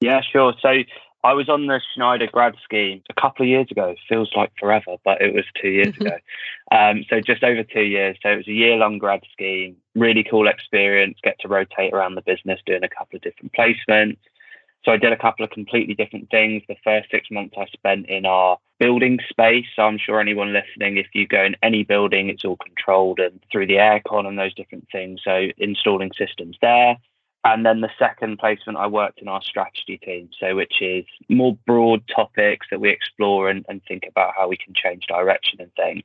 Yeah, 0.00 0.22
sure. 0.22 0.54
So, 0.60 0.78
I 1.24 1.32
was 1.32 1.48
on 1.48 1.66
the 1.66 1.80
Schneider 1.94 2.26
grad 2.26 2.54
scheme 2.62 3.02
a 3.08 3.18
couple 3.18 3.44
of 3.44 3.48
years 3.48 3.70
ago. 3.70 3.96
Feels 4.10 4.30
like 4.36 4.52
forever, 4.60 4.96
but 5.04 5.22
it 5.22 5.32
was 5.34 5.44
two 5.60 5.70
years 5.70 5.96
ago. 5.96 6.16
Um, 6.72 7.04
so 7.10 7.20
just 7.20 7.44
over 7.44 7.62
two 7.62 7.82
years. 7.82 8.16
So 8.22 8.30
it 8.30 8.36
was 8.36 8.48
a 8.48 8.52
year 8.52 8.74
long 8.76 8.96
grad 8.96 9.20
scheme. 9.30 9.76
Really 9.94 10.24
cool 10.24 10.48
experience. 10.48 11.18
Get 11.22 11.38
to 11.40 11.48
rotate 11.48 11.92
around 11.92 12.14
the 12.14 12.22
business, 12.22 12.58
doing 12.64 12.82
a 12.82 12.88
couple 12.88 13.16
of 13.16 13.22
different 13.22 13.52
placements. 13.52 14.16
So 14.82 14.90
I 14.90 14.96
did 14.96 15.12
a 15.12 15.18
couple 15.18 15.44
of 15.44 15.50
completely 15.50 15.94
different 15.94 16.30
things. 16.30 16.62
The 16.66 16.76
first 16.82 17.10
six 17.10 17.30
months 17.30 17.54
I 17.56 17.66
spent 17.66 18.06
in 18.06 18.24
our 18.24 18.58
building 18.80 19.20
space. 19.28 19.66
So 19.76 19.82
I'm 19.82 19.98
sure 19.98 20.18
anyone 20.18 20.54
listening, 20.54 20.96
if 20.96 21.08
you 21.12 21.28
go 21.28 21.44
in 21.44 21.54
any 21.62 21.84
building, 21.84 22.30
it's 22.30 22.46
all 22.46 22.56
controlled 22.56 23.20
and 23.20 23.38
through 23.52 23.66
the 23.66 23.74
aircon 23.74 24.26
and 24.26 24.38
those 24.38 24.54
different 24.54 24.88
things. 24.90 25.20
So 25.22 25.48
installing 25.58 26.12
systems 26.18 26.56
there. 26.62 26.96
And 27.44 27.66
then 27.66 27.82
the 27.82 27.90
second 27.98 28.38
placement, 28.38 28.78
I 28.78 28.86
worked 28.86 29.20
in 29.20 29.28
our 29.28 29.42
strategy 29.42 29.98
team, 29.98 30.30
so 30.40 30.56
which 30.56 30.80
is 30.80 31.04
more 31.28 31.56
broad 31.66 32.02
topics 32.08 32.66
that 32.70 32.80
we 32.80 32.88
explore 32.88 33.50
and, 33.50 33.66
and 33.68 33.82
think 33.86 34.04
about 34.08 34.32
how 34.34 34.48
we 34.48 34.56
can 34.56 34.72
change 34.74 35.06
direction 35.06 35.60
and 35.60 35.70
things. 35.74 36.04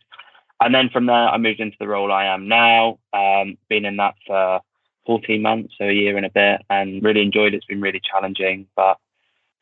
And 0.60 0.76
then 0.76 0.90
from 0.90 1.06
there, 1.06 1.16
I 1.16 1.38
moved 1.38 1.62
into 1.62 1.78
the 1.80 1.88
role 1.88 2.12
I 2.12 2.26
am 2.26 2.50
now. 2.50 3.00
Um, 3.14 3.58
been 3.70 3.86
in 3.86 3.96
that 3.98 4.16
for 4.28 4.60
14 5.06 5.42
months, 5.42 5.76
so 5.78 5.86
a 5.86 5.94
year 5.94 6.18
and 6.18 6.26
a 6.26 6.30
bit, 6.30 6.62
and 6.70 7.02
really 7.02 7.22
enjoyed 7.22 7.54
it. 7.54 7.58
It's 7.58 7.66
been 7.66 7.80
really 7.80 8.02
challenging, 8.02 8.68
but 8.76 8.98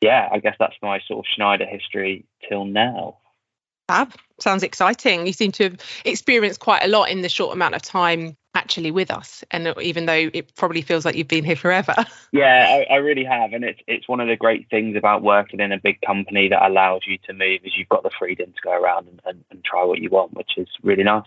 yeah, 0.01 0.29
I 0.31 0.39
guess 0.39 0.55
that's 0.59 0.75
my 0.81 0.99
sort 1.07 1.19
of 1.19 1.29
Schneider 1.31 1.65
history 1.65 2.25
till 2.49 2.65
now. 2.65 3.17
Fab. 3.87 4.13
Sounds 4.39 4.63
exciting. 4.63 5.25
You 5.25 5.33
seem 5.33 5.51
to 5.53 5.63
have 5.63 5.77
experienced 6.05 6.59
quite 6.59 6.83
a 6.83 6.87
lot 6.87 7.09
in 7.09 7.21
the 7.21 7.29
short 7.29 7.53
amount 7.53 7.75
of 7.75 7.81
time 7.81 8.35
actually 8.57 8.91
with 8.91 9.11
us. 9.11 9.43
And 9.51 9.73
even 9.81 10.05
though 10.05 10.29
it 10.33 10.55
probably 10.55 10.81
feels 10.81 11.05
like 11.05 11.15
you've 11.15 11.27
been 11.27 11.45
here 11.45 11.55
forever. 11.55 11.95
Yeah, 12.33 12.83
I, 12.89 12.93
I, 12.93 12.97
really 12.97 13.23
have. 13.23 13.53
And 13.53 13.63
it's 13.63 13.79
it's 13.87 14.07
one 14.07 14.19
of 14.19 14.27
the 14.27 14.35
great 14.35 14.69
things 14.69 14.97
about 14.97 15.23
working 15.23 15.61
in 15.61 15.71
a 15.71 15.79
big 15.79 16.01
company 16.01 16.49
that 16.49 16.67
allows 16.67 17.01
you 17.07 17.17
to 17.25 17.33
move 17.33 17.61
is 17.63 17.71
you've 17.77 17.87
got 17.87 18.03
the 18.03 18.11
freedom 18.19 18.51
to 18.51 18.61
go 18.63 18.71
around 18.71 19.07
and, 19.07 19.21
and, 19.25 19.43
and 19.49 19.63
try 19.63 19.83
what 19.85 19.99
you 19.99 20.09
want, 20.09 20.33
which 20.33 20.51
is 20.57 20.67
really 20.83 21.03
nice. 21.03 21.25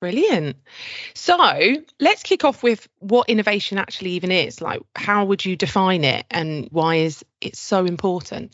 Brilliant. 0.00 0.56
So 1.14 1.36
let's 1.98 2.22
kick 2.22 2.44
off 2.44 2.62
with 2.62 2.86
what 2.98 3.30
innovation 3.30 3.78
actually 3.78 4.10
even 4.10 4.30
is. 4.30 4.60
Like, 4.60 4.82
how 4.94 5.24
would 5.24 5.44
you 5.44 5.56
define 5.56 6.04
it 6.04 6.26
and 6.30 6.68
why 6.70 6.96
is 6.96 7.24
it 7.40 7.56
so 7.56 7.86
important? 7.86 8.52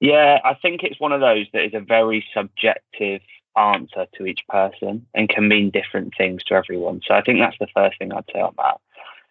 Yeah, 0.00 0.38
I 0.44 0.54
think 0.54 0.82
it's 0.82 1.00
one 1.00 1.12
of 1.12 1.20
those 1.20 1.46
that 1.52 1.64
is 1.64 1.74
a 1.74 1.80
very 1.80 2.24
subjective 2.34 3.22
answer 3.56 4.06
to 4.16 4.26
each 4.26 4.40
person 4.48 5.06
and 5.14 5.28
can 5.28 5.48
mean 5.48 5.70
different 5.70 6.14
things 6.16 6.42
to 6.44 6.54
everyone. 6.54 7.00
So 7.06 7.14
I 7.14 7.22
think 7.22 7.38
that's 7.38 7.58
the 7.58 7.68
first 7.74 7.98
thing 7.98 8.12
I'd 8.12 8.24
say 8.32 8.40
on 8.40 8.54
that. 8.58 8.80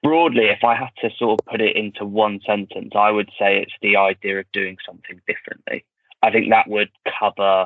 Broadly, 0.03 0.46
if 0.46 0.63
I 0.63 0.75
had 0.75 0.91
to 1.01 1.10
sort 1.17 1.39
of 1.39 1.46
put 1.48 1.62
it 1.62 1.75
into 1.75 2.05
one 2.05 2.39
sentence, 2.46 2.91
I 2.96 3.12
would 3.12 3.29
say 3.39 3.58
it's 3.58 3.74
the 3.82 3.98
idea 3.98 4.39
of 4.39 4.51
doing 4.51 4.77
something 4.86 5.20
differently. 5.27 5.86
I 6.22 6.32
think 6.32 6.50
that 6.50 6.67
would 6.67 6.89
cover 7.20 7.65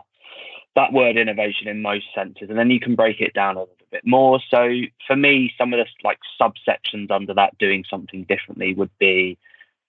that 0.75 0.93
word 0.93 1.17
innovation 1.17 1.67
in 1.67 1.81
most 1.81 2.05
senses. 2.15 2.49
And 2.49 2.57
then 2.57 2.69
you 2.69 2.79
can 2.79 2.95
break 2.95 3.19
it 3.19 3.33
down 3.33 3.57
a 3.57 3.61
little 3.61 3.75
bit 3.91 4.05
more. 4.05 4.39
So 4.49 4.69
for 5.07 5.15
me, 5.15 5.53
some 5.57 5.73
of 5.73 5.79
the 5.79 5.85
like 6.03 6.19
subsections 6.39 7.11
under 7.11 7.33
that 7.33 7.57
doing 7.57 7.83
something 7.89 8.23
differently 8.23 8.73
would 8.73 8.91
be 8.99 9.37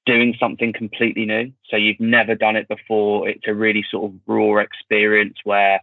doing 0.06 0.34
something 0.40 0.72
completely 0.72 1.26
new. 1.26 1.52
So 1.68 1.76
you've 1.76 2.00
never 2.00 2.34
done 2.34 2.56
it 2.56 2.66
before. 2.68 3.28
It's 3.28 3.46
a 3.46 3.54
really 3.54 3.84
sort 3.88 4.10
of 4.10 4.18
raw 4.26 4.56
experience 4.56 5.38
where 5.44 5.80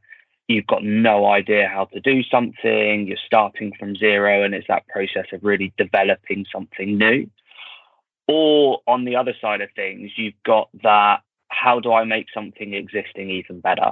you've 0.48 0.68
got 0.68 0.84
no 0.84 1.26
idea 1.26 1.68
how 1.68 1.86
to 1.86 2.00
do 2.00 2.24
something. 2.24 3.08
You're 3.08 3.18
starting 3.26 3.74
from 3.78 3.96
zero, 3.96 4.44
and 4.44 4.54
it's 4.54 4.68
that 4.68 4.88
process 4.88 5.26
of 5.34 5.44
really 5.44 5.74
developing 5.78 6.46
something 6.52 6.98
new. 6.98 7.30
Or 8.28 8.82
on 8.88 9.06
the 9.06 9.16
other 9.16 9.34
side 9.40 9.62
of 9.62 9.70
things, 9.76 10.12
you've 10.18 10.42
got 10.46 10.70
that 10.84 11.22
how 11.50 11.80
do 11.80 11.94
I 11.94 12.04
make 12.04 12.28
something 12.34 12.74
existing 12.74 13.30
even 13.30 13.62
better? 13.62 13.92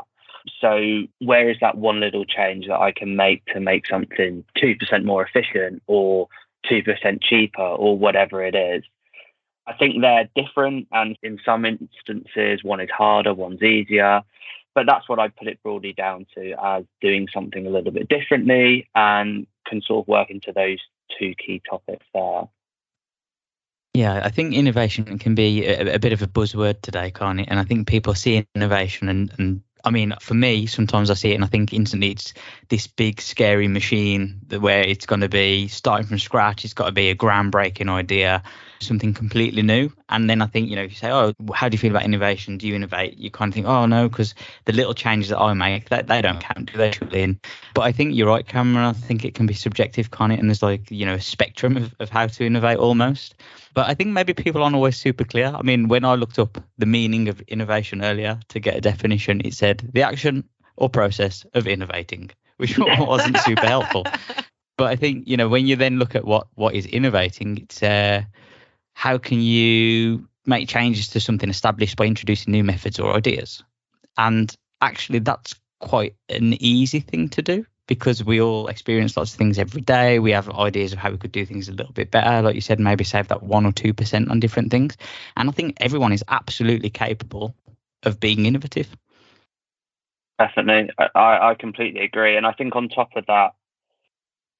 So, 0.61 1.03
where 1.19 1.49
is 1.49 1.57
that 1.61 1.77
one 1.77 1.99
little 1.99 2.25
change 2.25 2.67
that 2.67 2.79
I 2.79 2.91
can 2.91 3.15
make 3.15 3.45
to 3.47 3.59
make 3.59 3.87
something 3.87 4.43
2% 4.57 5.03
more 5.03 5.25
efficient 5.25 5.81
or 5.87 6.27
2% 6.69 7.23
cheaper 7.23 7.61
or 7.61 7.97
whatever 7.97 8.43
it 8.43 8.55
is? 8.55 8.83
I 9.67 9.73
think 9.73 10.01
they're 10.01 10.29
different, 10.35 10.87
and 10.91 11.17
in 11.23 11.39
some 11.43 11.65
instances, 11.65 12.63
one 12.63 12.79
is 12.79 12.89
harder, 12.95 13.33
one's 13.33 13.63
easier. 13.63 14.21
But 14.75 14.85
that's 14.85 15.09
what 15.09 15.19
I 15.19 15.29
put 15.29 15.47
it 15.47 15.63
broadly 15.63 15.93
down 15.93 16.27
to 16.35 16.53
as 16.61 16.83
doing 17.01 17.27
something 17.33 17.65
a 17.65 17.69
little 17.69 17.91
bit 17.91 18.09
differently 18.09 18.89
and 18.93 19.47
can 19.65 19.81
sort 19.81 20.03
of 20.03 20.07
work 20.07 20.29
into 20.29 20.51
those 20.51 20.79
two 21.17 21.33
key 21.35 21.61
topics 21.67 22.05
there. 22.13 22.43
Yeah, 23.93 24.19
I 24.21 24.29
think 24.29 24.53
innovation 24.53 25.17
can 25.17 25.35
be 25.35 25.65
a, 25.65 25.95
a, 25.95 25.99
bit 25.99 26.11
of 26.11 26.21
a 26.21 26.27
buzzword 26.27 26.81
today, 26.81 27.11
can't 27.11 27.39
it? 27.39 27.47
And 27.49 27.57
I 27.57 27.63
think 27.63 27.87
people 27.87 28.13
see 28.13 28.45
innovation 28.53 29.07
and, 29.07 29.33
and 29.37 29.61
I 29.85 29.91
mean, 29.91 30.13
for 30.19 30.33
me, 30.33 30.65
sometimes 30.65 31.09
I 31.09 31.13
see 31.13 31.31
it 31.31 31.35
and 31.35 31.43
I 31.43 31.47
think 31.47 31.71
instantly 31.71 32.11
it's 32.11 32.33
this 32.69 32.87
big, 32.87 33.21
scary 33.21 33.67
machine 33.67 34.41
where 34.59 34.81
it's 34.81 35.05
going 35.05 35.21
to 35.21 35.29
be 35.29 35.67
starting 35.67 36.07
from 36.07 36.17
scratch. 36.17 36.65
It's 36.65 36.73
got 36.73 36.87
to 36.87 36.91
be 36.91 37.09
a 37.09 37.15
groundbreaking 37.15 37.87
idea, 37.87 38.41
something 38.79 39.13
completely 39.13 39.61
new. 39.61 39.91
And 40.09 40.29
then 40.29 40.41
I 40.41 40.47
think, 40.47 40.69
you 40.69 40.75
know, 40.75 40.83
if 40.83 40.91
you 40.91 40.97
say, 40.97 41.11
oh, 41.11 41.33
how 41.53 41.69
do 41.69 41.75
you 41.75 41.79
feel 41.79 41.91
about 41.91 42.03
innovation? 42.03 42.57
Do 42.57 42.67
you 42.67 42.75
innovate? 42.75 43.17
You 43.17 43.31
kind 43.31 43.49
of 43.49 43.53
think, 43.53 43.67
oh, 43.67 43.85
no, 43.85 44.09
because 44.09 44.35
the 44.65 44.73
little 44.73 44.93
changes 44.93 45.29
that 45.29 45.39
I 45.39 45.53
make, 45.53 45.89
they, 45.89 46.01
they 46.01 46.21
don't 46.21 46.39
count, 46.39 46.71
do 46.71 46.77
they, 46.77 46.91
Julian? 46.91 47.39
But 47.73 47.81
I 47.81 47.91
think 47.91 48.15
you're 48.15 48.27
right, 48.27 48.47
Cameron. 48.47 48.85
I 48.85 48.93
think 48.93 49.25
it 49.25 49.35
can 49.35 49.45
be 49.45 49.53
subjective, 49.53 50.11
can't 50.11 50.31
it? 50.31 50.39
And 50.39 50.49
there's 50.49 50.63
like, 50.63 50.89
you 50.91 51.05
know, 51.05 51.15
a 51.15 51.21
spectrum 51.21 51.77
of, 51.77 51.95
of 51.99 52.09
how 52.09 52.27
to 52.27 52.45
innovate 52.45 52.77
almost. 52.77 53.35
But 53.73 53.89
I 53.89 53.93
think 53.93 54.09
maybe 54.11 54.33
people 54.33 54.63
aren't 54.63 54.75
always 54.75 54.97
super 54.97 55.23
clear. 55.23 55.53
I 55.53 55.61
mean, 55.61 55.87
when 55.87 56.05
I 56.05 56.15
looked 56.15 56.39
up 56.39 56.63
the 56.77 56.85
meaning 56.85 57.27
of 57.27 57.41
innovation 57.41 58.03
earlier 58.03 58.39
to 58.49 58.59
get 58.59 58.75
a 58.75 58.81
definition, 58.81 59.41
it 59.43 59.53
said 59.53 59.89
the 59.93 60.03
action 60.03 60.47
or 60.77 60.89
process 60.89 61.45
of 61.53 61.67
innovating, 61.67 62.31
which 62.57 62.77
wasn't 62.79 63.37
super 63.39 63.65
helpful. 63.65 64.05
But 64.77 64.87
I 64.87 64.95
think 64.97 65.27
you 65.27 65.37
know 65.37 65.47
when 65.47 65.67
you 65.67 65.75
then 65.75 65.99
look 65.99 66.15
at 66.15 66.25
what 66.25 66.47
what 66.55 66.75
is 66.75 66.85
innovating, 66.85 67.59
it's 67.59 67.81
uh, 67.81 68.23
how 68.95 69.19
can 69.19 69.41
you 69.41 70.27
make 70.47 70.67
changes 70.67 71.09
to 71.09 71.19
something 71.19 71.49
established 71.49 71.97
by 71.97 72.05
introducing 72.05 72.51
new 72.51 72.63
methods 72.63 72.99
or 72.99 73.15
ideas, 73.15 73.63
and 74.17 74.55
actually 74.81 75.19
that's 75.19 75.53
quite 75.79 76.15
an 76.29 76.53
easy 76.63 77.01
thing 77.01 77.29
to 77.29 77.41
do 77.41 77.65
because 77.87 78.23
we 78.23 78.41
all 78.41 78.67
experience 78.67 79.15
lots 79.15 79.33
of 79.33 79.37
things 79.37 79.59
every 79.59 79.81
day. 79.81 80.17
We 80.17 80.31
have 80.31 80.49
ideas 80.49 80.93
of 80.93 80.99
how 80.99 81.11
we 81.11 81.17
could 81.17 81.31
do 81.31 81.45
things 81.45 81.69
a 81.69 81.73
little 81.73 81.93
bit 81.93 82.09
better. 82.09 82.41
Like 82.41 82.55
you 82.55 82.61
said, 82.61 82.79
maybe 82.79 83.03
save 83.03 83.27
that 83.27 83.43
one 83.43 83.65
or 83.65 83.71
two 83.71 83.93
percent 83.93 84.31
on 84.31 84.39
different 84.39 84.71
things. 84.71 84.97
And 85.35 85.49
I 85.49 85.51
think 85.51 85.77
everyone 85.81 86.13
is 86.13 86.23
absolutely 86.27 86.89
capable 86.89 87.53
of 88.03 88.19
being 88.19 88.45
innovative. 88.45 88.87
Definitely. 90.39 90.91
I, 90.97 91.49
I 91.49 91.55
completely 91.55 92.01
agree. 92.01 92.37
And 92.37 92.45
I 92.45 92.53
think 92.53 92.75
on 92.75 92.89
top 92.89 93.09
of 93.15 93.25
that, 93.27 93.53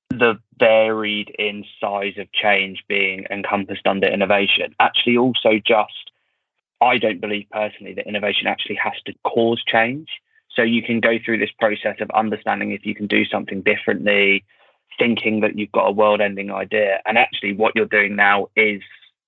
the 0.10 0.40
varied 0.60 1.34
in 1.38 1.66
size 1.82 2.14
of 2.18 2.32
change 2.32 2.84
being 2.88 3.26
encompassed 3.30 3.86
under 3.86 4.08
innovation 4.08 4.74
actually 4.80 5.18
also 5.18 5.60
just 5.66 6.12
I 6.82 6.98
don't 6.98 7.22
believe 7.22 7.48
personally 7.52 7.94
that 7.94 8.08
innovation 8.08 8.48
actually 8.48 8.76
has 8.76 8.94
to 9.06 9.14
cause 9.24 9.64
change. 9.66 10.10
So 10.56 10.62
you 10.62 10.82
can 10.84 11.00
go 11.00 11.18
through 11.24 11.40
this 11.40 11.52
process 11.60 11.98
of 12.00 12.10
understanding 12.12 12.72
if 12.72 12.86
you 12.86 12.96
can 12.96 13.08
do 13.08 13.26
something 13.26 13.62
differently, 13.62 14.44
thinking 14.98 15.42
that 15.42 15.58
you've 15.58 15.72
got 15.72 15.88
a 15.88 15.92
world 15.92 16.22
ending 16.22 16.52
idea. 16.52 17.02
And 17.06 17.18
actually, 17.18 17.54
what 17.54 17.76
you're 17.76 17.86
doing 17.86 18.16
now 18.16 18.48
is 18.56 18.82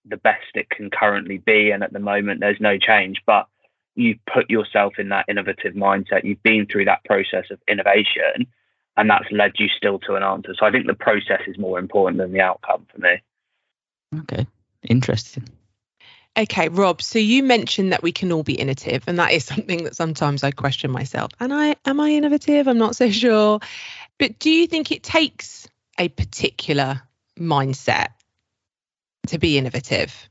the 0.06 0.18
best 0.18 0.46
it 0.56 0.70
can 0.70 0.90
currently 0.90 1.38
be. 1.40 1.72
And 1.72 1.84
at 1.84 1.94
the 1.94 2.00
moment, 2.00 2.40
there's 2.40 2.62
no 2.62 2.78
change. 2.78 3.22
But 3.26 3.48
you 3.96 4.18
put 4.32 4.50
yourself 4.50 4.94
in 5.00 5.10
that 5.10 5.26
innovative 5.28 5.74
mindset. 5.74 6.24
You've 6.24 6.44
been 6.44 6.68
through 6.72 6.86
that 6.86 7.04
process 7.04 7.46
of 7.50 7.60
innovation, 7.68 8.48
and 8.98 9.10
that's 9.10 9.32
led 9.32 9.54
you 9.58 9.68
still 9.70 10.00
to 10.00 10.16
an 10.16 10.24
answer. 10.24 10.54
So 10.60 10.66
I 10.66 10.72
think 10.72 10.88
the 10.88 10.94
process 10.94 11.42
is 11.48 11.58
more 11.58 11.80
important 11.80 12.18
than 12.18 12.34
the 12.34 12.42
outcome 12.42 12.86
for 12.92 13.00
me. 13.00 13.22
Okay, 14.22 14.48
interesting. 14.84 15.48
Okay, 16.38 16.70
Rob. 16.70 17.02
So 17.02 17.18
you 17.20 17.42
mentioned 17.42 17.94
that 17.94 18.04
we 18.04 18.12
can 18.12 18.32
all 18.32 18.44
be 18.44 18.54
innovative, 18.54 19.04
and 19.08 19.18
that 19.20 19.32
is 19.32 19.46
something 19.46 19.86
that 19.86 19.96
sometimes 19.96 20.44
I 20.44 20.52
question 20.52 20.92
myself. 20.92 21.32
And 21.40 21.54
I 21.54 21.76
am 21.86 22.00
I 22.00 22.10
innovative? 22.10 22.68
I'm 22.68 22.78
not 22.78 22.96
so 22.96 23.10
sure. 23.10 23.60
But 24.20 24.40
do 24.40 24.50
you 24.50 24.68
think 24.68 24.92
it 24.92 25.04
takes 25.04 25.68
a 26.00 26.10
particular 26.10 27.02
mindset 27.40 28.10
to 29.28 29.40
be 29.40 29.58
innovative? 29.58 30.30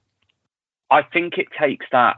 I 0.91 1.03
think 1.03 1.39
it 1.39 1.49
takes 1.59 1.87
that 1.93 2.17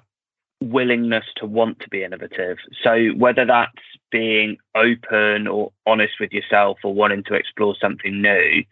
willingness 0.60 1.24
to 1.36 1.46
want 1.46 1.80
to 1.80 1.88
be 1.88 2.04
innovative. 2.04 2.58
So 2.82 3.08
whether 3.16 3.46
that's 3.46 3.72
being 4.10 4.56
open 4.74 5.46
or 5.46 5.72
honest 5.86 6.14
with 6.20 6.32
yourself 6.32 6.78
or 6.84 6.94
wanting 6.94 7.24
to 7.24 7.34
explore 7.34 7.74
something 7.80 8.20
new, 8.22 8.64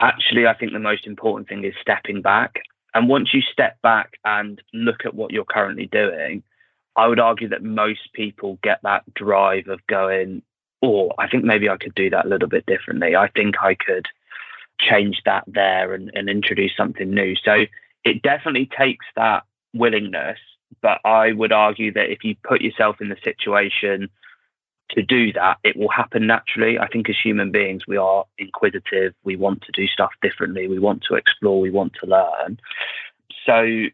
actually 0.00 0.46
I 0.46 0.54
think 0.54 0.72
the 0.72 0.78
most 0.78 1.06
important 1.06 1.48
thing 1.48 1.64
is 1.64 1.74
stepping 1.80 2.22
back 2.22 2.60
and 2.94 3.08
once 3.08 3.32
you 3.32 3.40
step 3.40 3.80
back 3.82 4.18
and 4.24 4.60
look 4.72 5.04
at 5.04 5.14
what 5.14 5.30
you're 5.30 5.44
currently 5.44 5.86
doing, 5.86 6.42
I 6.96 7.06
would 7.06 7.20
argue 7.20 7.48
that 7.48 7.62
most 7.62 8.12
people 8.14 8.58
get 8.62 8.80
that 8.82 9.02
drive 9.14 9.68
of 9.68 9.86
going, 9.86 10.42
oh, 10.82 11.12
I 11.18 11.28
think 11.28 11.44
maybe 11.44 11.68
I 11.68 11.76
could 11.76 11.94
do 11.94 12.10
that 12.10 12.26
a 12.26 12.28
little 12.28 12.48
bit 12.48 12.66
differently. 12.66 13.14
I 13.14 13.28
think 13.28 13.56
I 13.62 13.74
could 13.74 14.06
change 14.80 15.22
that 15.24 15.44
there 15.46 15.94
and, 15.94 16.10
and 16.14 16.28
introduce 16.28 16.76
something 16.76 17.10
new. 17.10 17.36
So 17.36 17.66
it 18.04 18.22
definitely 18.22 18.68
takes 18.76 19.06
that 19.14 19.44
willingness, 19.72 20.38
But 20.82 21.00
I 21.04 21.32
would 21.32 21.52
argue 21.52 21.92
that 21.92 22.10
if 22.10 22.24
you 22.24 22.34
put 22.42 22.60
yourself 22.60 23.00
in 23.00 23.08
the 23.08 23.16
situation 23.22 24.08
to 24.94 25.02
do 25.02 25.32
that, 25.34 25.58
it 25.64 25.76
will 25.76 25.88
happen 25.88 26.26
naturally. 26.26 26.78
I 26.78 26.88
think 26.88 27.08
as 27.08 27.16
human 27.22 27.50
beings, 27.50 27.86
we 27.86 27.96
are 27.96 28.24
inquisitive. 28.38 29.14
We 29.24 29.36
want 29.36 29.62
to 29.62 29.72
do 29.72 29.86
stuff 29.86 30.10
differently. 30.22 30.68
We 30.68 30.78
want 30.78 31.04
to 31.08 31.14
explore. 31.14 31.60
We 31.60 31.70
want 31.70 31.92
to 32.00 32.06
learn. 32.06 32.58
So 33.46 33.86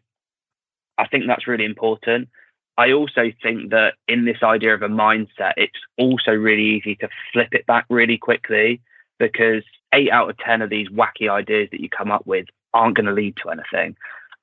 I 0.97 1.07
think 1.07 1.25
that's 1.27 1.47
really 1.47 1.65
important. 1.65 2.29
I 2.77 2.91
also 2.91 3.31
think 3.41 3.71
that 3.71 3.95
in 4.07 4.25
this 4.25 4.43
idea 4.43 4.73
of 4.73 4.83
a 4.83 4.87
mindset, 4.87 5.53
it's 5.57 5.79
also 5.97 6.31
really 6.31 6.63
easy 6.63 6.95
to 6.95 7.09
flip 7.33 7.49
it 7.51 7.65
back 7.65 7.85
really 7.89 8.17
quickly 8.17 8.81
because 9.17 9.63
eight 9.93 10.11
out 10.11 10.29
of 10.29 10.37
10 10.37 10.61
of 10.61 10.69
these 10.69 10.87
wacky 10.89 11.29
ideas 11.29 11.69
that 11.71 11.81
you 11.81 11.89
come 11.89 12.11
up 12.11 12.27
with 12.27 12.45
aren't 12.73 12.95
going 12.95 13.07
to 13.07 13.11
lead 13.11 13.35
to 13.37 13.49
anything. 13.49 13.95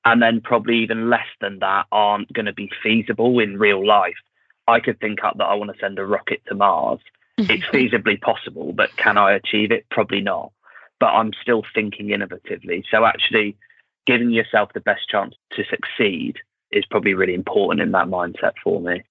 And 0.03 0.21
then 0.21 0.41
probably 0.41 0.77
even 0.79 1.09
less 1.09 1.27
than 1.39 1.59
that 1.59 1.85
aren't 1.91 2.31
going 2.33 2.45
to 2.45 2.53
be 2.53 2.69
feasible 2.83 3.39
in 3.39 3.57
real 3.57 3.85
life. 3.85 4.15
I 4.67 4.79
could 4.79 4.99
think 4.99 5.23
up 5.23 5.37
that 5.37 5.45
I 5.45 5.55
want 5.55 5.71
to 5.73 5.79
send 5.79 5.99
a 5.99 6.05
rocket 6.05 6.41
to 6.47 6.55
Mars. 6.55 6.99
Mm-hmm. 7.39 7.51
it's 7.51 7.65
feasibly 7.65 8.19
possible, 8.21 8.71
but 8.71 8.95
can 8.95 9.17
I 9.17 9.33
achieve 9.33 9.69
it? 9.71 9.85
Probably 9.91 10.21
not. 10.21 10.53
But 11.01 11.07
I'm 11.07 11.33
still 11.41 11.63
thinking 11.73 12.07
innovatively. 12.07 12.83
So 12.89 13.03
actually, 13.03 13.57
giving 14.05 14.29
yourself 14.29 14.71
the 14.73 14.79
best 14.79 15.09
chance 15.09 15.35
to 15.51 15.65
succeed 15.65 16.37
is 16.71 16.85
probably 16.85 17.13
really 17.13 17.33
important 17.33 17.81
in 17.81 17.91
that 17.91 18.07
mindset 18.07 18.53
for 18.63 18.79
me. 18.79 19.03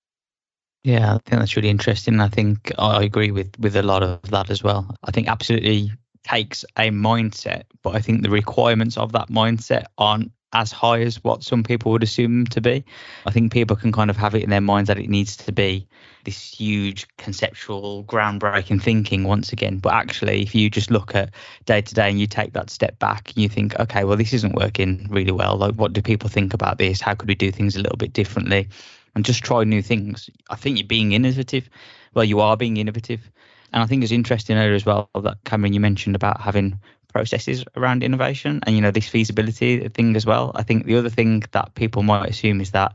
Yeah, 0.85 1.15
I 1.15 1.19
think 1.27 1.41
that's 1.41 1.57
really 1.57 1.69
interesting. 1.69 2.21
I 2.21 2.29
think 2.29 2.73
I 2.79 3.03
agree 3.03 3.31
with 3.31 3.59
with 3.59 3.77
a 3.77 3.83
lot 3.83 4.03
of 4.03 4.23
that 4.31 4.51
as 4.51 4.63
well. 4.63 4.97
I 5.05 5.11
think 5.11 5.29
absolutely 5.29 5.93
takes 6.27 6.65
a 6.79 6.91
mindset, 6.91 7.65
but 7.83 7.95
I 7.95 8.01
think 8.01 8.23
the 8.23 8.31
requirements 8.31 8.97
of 8.97 9.13
that 9.13 9.29
mindset 9.29 9.85
aren't 9.99 10.33
as 10.55 10.73
high 10.73 11.01
as 11.01 11.23
what 11.23 11.43
some 11.43 11.63
people 11.63 11.93
would 11.93 12.03
assume 12.03 12.47
to 12.47 12.61
be. 12.61 12.85
I 13.27 13.31
think 13.31 13.53
people 13.53 13.77
can 13.77 13.93
kind 13.93 14.09
of 14.09 14.17
have 14.17 14.35
it 14.35 14.43
in 14.43 14.51
their 14.51 14.61
minds 14.61 14.89
that 14.89 14.99
it 14.99 15.11
needs 15.11 15.37
to 15.37 15.53
be 15.53 15.87
this 16.25 16.41
huge 16.43 17.07
conceptual, 17.19 18.05
groundbreaking 18.05 18.81
thinking 18.81 19.25
once 19.25 19.53
again. 19.53 19.79
But 19.79 19.93
actually, 19.93 20.43
if 20.43 20.55
you 20.55 20.71
just 20.71 20.91
look 20.91 21.15
at 21.15 21.31
day 21.67 21.83
to 21.83 21.95
day 21.95 22.09
and 22.09 22.19
you 22.19 22.27
take 22.27 22.55
that 22.55 22.71
step 22.71 22.99
back 22.99 23.31
and 23.31 23.43
you 23.43 23.49
think, 23.49 23.79
okay, 23.79 24.05
well, 24.05 24.17
this 24.17 24.33
isn't 24.33 24.55
working 24.55 25.07
really 25.11 25.33
well. 25.33 25.57
Like, 25.57 25.75
what 25.75 25.93
do 25.93 26.01
people 26.01 26.29
think 26.29 26.55
about 26.55 26.79
this? 26.79 27.01
How 27.01 27.15
could 27.15 27.29
we 27.29 27.35
do 27.35 27.51
things 27.51 27.77
a 27.77 27.81
little 27.81 27.99
bit 27.99 28.13
differently? 28.13 28.69
And 29.15 29.25
just 29.25 29.45
try 29.45 29.65
new 29.65 29.83
things. 29.83 30.31
I 30.51 30.57
think 30.57 30.79
you're 30.79 30.87
being 30.87 31.13
innovative. 31.13 31.69
Well, 32.15 32.25
you 32.25 32.41
are 32.41 32.57
being 32.57 32.79
innovative. 32.79 33.31
And 33.73 33.83
I 33.83 33.87
think 33.87 34.03
it's 34.03 34.13
interesting 34.13 34.57
there 34.57 34.73
as 34.73 34.87
well 34.87 35.11
that 35.21 35.39
Cameron, 35.45 35.73
you 35.73 35.81
mentioned 35.81 36.15
about 36.15 36.41
having 36.41 36.79
processes 37.15 37.65
around 37.77 38.03
innovation 38.03 38.61
and 38.67 38.75
you 38.75 38.83
know 38.83 38.91
this 38.91 39.09
feasibility 39.09 39.89
thing 39.89 40.17
as 40.17 40.27
well. 40.27 40.53
I 40.55 40.65
think 40.65 40.85
the 40.85 40.97
other 40.97 41.09
thing 41.09 41.45
that 41.53 41.75
people 41.75 42.03
might 42.03 42.29
assume 42.29 42.61
is 42.61 42.73
that 42.73 42.95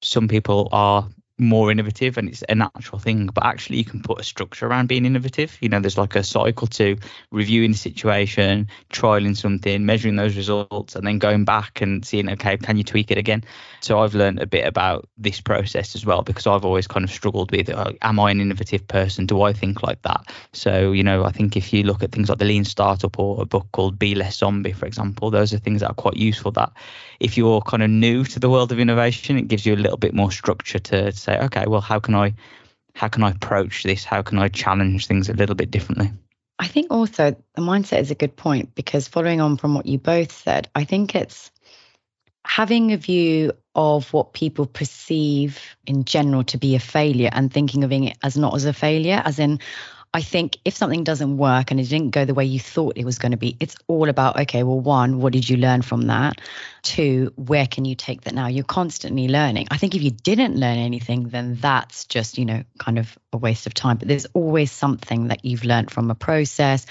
some 0.00 0.26
people 0.28 0.68
are 0.72 1.08
more 1.42 1.70
innovative 1.70 2.18
and 2.18 2.28
it's 2.28 2.42
a 2.48 2.54
natural 2.54 2.98
thing 2.98 3.26
but 3.26 3.44
actually 3.44 3.78
you 3.78 3.84
can 3.84 4.00
put 4.00 4.20
a 4.20 4.24
structure 4.24 4.66
around 4.66 4.88
being 4.88 5.04
innovative. 5.04 5.56
You 5.60 5.68
know 5.68 5.80
there's 5.80 5.98
like 5.98 6.16
a 6.16 6.22
cycle 6.22 6.66
to 6.68 6.96
reviewing 7.30 7.72
the 7.72 7.78
situation 7.78 8.68
trialing 8.90 9.36
something 9.36 9.84
measuring 9.84 10.16
those 10.16 10.36
results 10.36 10.96
and 10.96 11.06
then 11.06 11.18
going 11.18 11.44
back 11.44 11.80
and 11.80 12.04
seeing 12.04 12.30
okay 12.30 12.56
can 12.56 12.76
you 12.76 12.84
tweak 12.84 13.10
it 13.10 13.18
again? 13.18 13.44
So 13.80 14.00
i've 14.00 14.14
learned 14.14 14.40
a 14.40 14.46
bit 14.46 14.66
about 14.66 15.08
this 15.18 15.40
process 15.40 15.94
as 15.94 16.06
well 16.06 16.22
because 16.22 16.46
i've 16.46 16.64
always 16.64 16.86
kind 16.86 17.04
of 17.04 17.10
struggled 17.10 17.50
with 17.50 17.68
uh, 17.68 17.92
am 18.02 18.20
i 18.20 18.30
an 18.30 18.40
innovative 18.40 18.86
person? 18.86 19.26
Do 19.26 19.42
i 19.42 19.52
think 19.52 19.82
like 19.82 20.02
that? 20.02 20.32
So 20.52 20.92
you 20.92 21.02
know 21.02 21.24
i 21.24 21.32
think 21.32 21.56
if 21.56 21.72
you 21.72 21.82
look 21.82 22.02
at 22.02 22.12
things 22.12 22.28
like 22.28 22.38
the 22.38 22.44
lean 22.44 22.64
startup 22.64 23.18
or 23.18 23.42
a 23.42 23.44
book 23.44 23.66
called 23.72 23.98
be 23.98 24.14
less 24.14 24.38
zombie 24.38 24.72
for 24.72 24.86
example 24.86 25.30
those 25.30 25.52
are 25.52 25.58
things 25.58 25.80
that 25.80 25.90
are 25.90 25.94
quite 25.94 26.16
useful 26.16 26.50
that 26.52 26.72
if 27.20 27.36
you're 27.36 27.60
kind 27.60 27.82
of 27.82 27.90
new 27.90 28.24
to 28.24 28.40
the 28.40 28.50
world 28.50 28.72
of 28.72 28.78
innovation 28.78 29.38
it 29.38 29.48
gives 29.48 29.64
you 29.64 29.74
a 29.74 29.76
little 29.76 29.96
bit 29.96 30.14
more 30.14 30.30
structure 30.30 30.78
to 30.78 31.12
say 31.12 31.31
say, 31.32 31.44
okay, 31.44 31.64
well, 31.66 31.80
how 31.80 31.98
can 31.98 32.14
I 32.14 32.34
how 32.94 33.08
can 33.08 33.22
I 33.22 33.30
approach 33.30 33.84
this? 33.84 34.04
How 34.04 34.22
can 34.22 34.38
I 34.38 34.48
challenge 34.48 35.06
things 35.06 35.28
a 35.28 35.32
little 35.32 35.54
bit 35.54 35.70
differently? 35.70 36.10
I 36.58 36.66
think 36.66 36.90
also 36.90 37.34
the 37.54 37.62
mindset 37.62 38.00
is 38.00 38.10
a 38.10 38.14
good 38.14 38.36
point 38.36 38.74
because 38.74 39.08
following 39.08 39.40
on 39.40 39.56
from 39.56 39.74
what 39.74 39.86
you 39.86 39.98
both 39.98 40.30
said, 40.30 40.68
I 40.74 40.84
think 40.84 41.14
it's 41.14 41.50
having 42.44 42.92
a 42.92 42.96
view 42.96 43.52
of 43.74 44.12
what 44.12 44.34
people 44.34 44.66
perceive 44.66 45.58
in 45.86 46.04
general 46.04 46.44
to 46.44 46.58
be 46.58 46.74
a 46.74 46.80
failure 46.80 47.30
and 47.32 47.52
thinking 47.52 47.82
of 47.82 47.92
it 47.92 48.18
as 48.22 48.36
not 48.36 48.54
as 48.54 48.66
a 48.66 48.72
failure, 48.72 49.22
as 49.24 49.38
in, 49.38 49.58
I 50.14 50.20
think 50.20 50.58
if 50.64 50.76
something 50.76 51.04
doesn't 51.04 51.38
work 51.38 51.70
and 51.70 51.80
it 51.80 51.88
didn't 51.88 52.10
go 52.10 52.26
the 52.26 52.34
way 52.34 52.44
you 52.44 52.60
thought 52.60 52.98
it 52.98 53.04
was 53.04 53.18
going 53.18 53.32
to 53.32 53.38
be, 53.38 53.56
it's 53.60 53.76
all 53.86 54.10
about, 54.10 54.38
okay, 54.40 54.62
well, 54.62 54.78
one, 54.78 55.20
what 55.20 55.32
did 55.32 55.48
you 55.48 55.56
learn 55.56 55.80
from 55.80 56.02
that? 56.02 56.38
Two, 56.82 57.32
where 57.36 57.66
can 57.66 57.86
you 57.86 57.94
take 57.94 58.22
that 58.22 58.34
now? 58.34 58.46
You're 58.48 58.64
constantly 58.64 59.28
learning. 59.28 59.68
I 59.70 59.78
think 59.78 59.94
if 59.94 60.02
you 60.02 60.10
didn't 60.10 60.56
learn 60.56 60.76
anything, 60.76 61.30
then 61.30 61.54
that's 61.54 62.04
just, 62.04 62.36
you 62.36 62.44
know, 62.44 62.62
kind 62.78 62.98
of 62.98 63.18
a 63.32 63.38
waste 63.38 63.66
of 63.66 63.72
time. 63.72 63.96
But 63.96 64.08
there's 64.08 64.26
always 64.34 64.70
something 64.70 65.28
that 65.28 65.46
you've 65.46 65.64
learned 65.64 65.90
from 65.90 66.10
a 66.10 66.14
process 66.14 66.84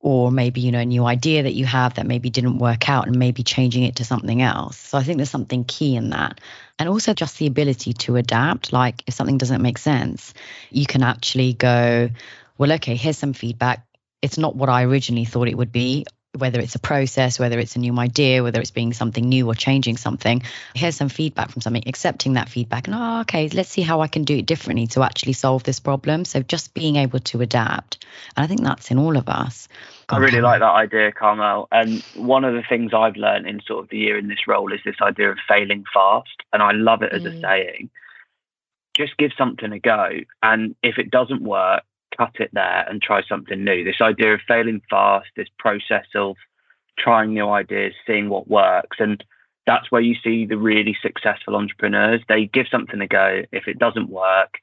or 0.00 0.30
maybe 0.30 0.60
you 0.60 0.70
know 0.70 0.78
a 0.78 0.84
new 0.84 1.04
idea 1.04 1.42
that 1.42 1.54
you 1.54 1.64
have 1.64 1.94
that 1.94 2.06
maybe 2.06 2.30
didn't 2.30 2.58
work 2.58 2.88
out 2.88 3.06
and 3.06 3.18
maybe 3.18 3.42
changing 3.42 3.82
it 3.82 3.96
to 3.96 4.04
something 4.04 4.40
else 4.40 4.76
so 4.76 4.98
i 4.98 5.02
think 5.02 5.16
there's 5.16 5.30
something 5.30 5.64
key 5.64 5.96
in 5.96 6.10
that 6.10 6.40
and 6.78 6.88
also 6.88 7.12
just 7.14 7.38
the 7.38 7.46
ability 7.46 7.92
to 7.92 8.14
adapt 8.14 8.72
like 8.72 9.02
if 9.06 9.14
something 9.14 9.38
doesn't 9.38 9.62
make 9.62 9.78
sense 9.78 10.34
you 10.70 10.86
can 10.86 11.02
actually 11.02 11.54
go 11.54 12.08
well, 12.58 12.72
okay, 12.72 12.96
here's 12.96 13.18
some 13.18 13.32
feedback. 13.32 13.86
It's 14.22 14.38
not 14.38 14.56
what 14.56 14.68
I 14.68 14.84
originally 14.84 15.24
thought 15.24 15.48
it 15.48 15.56
would 15.56 15.72
be, 15.72 16.06
whether 16.36 16.60
it's 16.60 16.74
a 16.74 16.78
process, 16.78 17.38
whether 17.38 17.58
it's 17.58 17.76
a 17.76 17.78
new 17.78 17.98
idea, 17.98 18.42
whether 18.42 18.60
it's 18.60 18.70
being 18.70 18.92
something 18.92 19.28
new 19.28 19.46
or 19.46 19.54
changing 19.54 19.96
something. 19.96 20.42
Here's 20.74 20.96
some 20.96 21.08
feedback 21.08 21.50
from 21.50 21.62
something, 21.62 21.84
accepting 21.86 22.34
that 22.34 22.48
feedback, 22.48 22.86
and 22.86 22.96
oh, 22.96 23.20
okay, 23.20 23.48
let's 23.48 23.68
see 23.68 23.82
how 23.82 24.00
I 24.00 24.08
can 24.08 24.24
do 24.24 24.36
it 24.36 24.46
differently 24.46 24.86
to 24.88 25.02
actually 25.02 25.34
solve 25.34 25.64
this 25.64 25.80
problem. 25.80 26.24
So 26.24 26.42
just 26.42 26.74
being 26.74 26.96
able 26.96 27.20
to 27.20 27.40
adapt. 27.40 28.04
And 28.36 28.44
I 28.44 28.46
think 28.46 28.62
that's 28.62 28.90
in 28.90 28.98
all 28.98 29.16
of 29.16 29.28
us. 29.28 29.68
I 30.08 30.18
really 30.18 30.40
like 30.40 30.60
that 30.60 30.66
idea, 30.66 31.12
Carmel. 31.12 31.68
And 31.72 32.02
one 32.14 32.44
of 32.44 32.54
the 32.54 32.62
things 32.62 32.92
I've 32.94 33.16
learned 33.16 33.46
in 33.46 33.60
sort 33.66 33.84
of 33.84 33.90
the 33.90 33.98
year 33.98 34.16
in 34.16 34.28
this 34.28 34.46
role 34.46 34.72
is 34.72 34.80
this 34.84 34.96
idea 35.02 35.30
of 35.30 35.38
failing 35.48 35.84
fast. 35.92 36.42
And 36.52 36.62
I 36.62 36.72
love 36.72 37.02
it 37.02 37.12
as 37.12 37.22
mm. 37.22 37.36
a 37.36 37.40
saying. 37.40 37.90
Just 38.96 39.16
give 39.16 39.32
something 39.36 39.72
a 39.72 39.78
go. 39.78 40.10
And 40.42 40.74
if 40.82 40.98
it 40.98 41.10
doesn't 41.10 41.42
work, 41.42 41.82
cut 42.16 42.36
it 42.40 42.50
there 42.52 42.86
and 42.88 43.02
try 43.02 43.22
something 43.22 43.64
new. 43.64 43.84
This 43.84 44.00
idea 44.00 44.34
of 44.34 44.40
failing 44.46 44.82
fast, 44.88 45.28
this 45.36 45.48
process 45.58 46.06
of 46.14 46.36
trying 46.98 47.34
new 47.34 47.48
ideas, 47.48 47.94
seeing 48.06 48.28
what 48.28 48.48
works. 48.48 48.96
And 49.00 49.22
that's 49.66 49.90
where 49.90 50.00
you 50.00 50.14
see 50.22 50.46
the 50.46 50.56
really 50.56 50.96
successful 51.00 51.56
entrepreneurs. 51.56 52.22
They 52.28 52.46
give 52.46 52.66
something 52.70 53.00
a 53.00 53.06
go. 53.06 53.42
If 53.52 53.68
it 53.68 53.78
doesn't 53.78 54.10
work, 54.10 54.58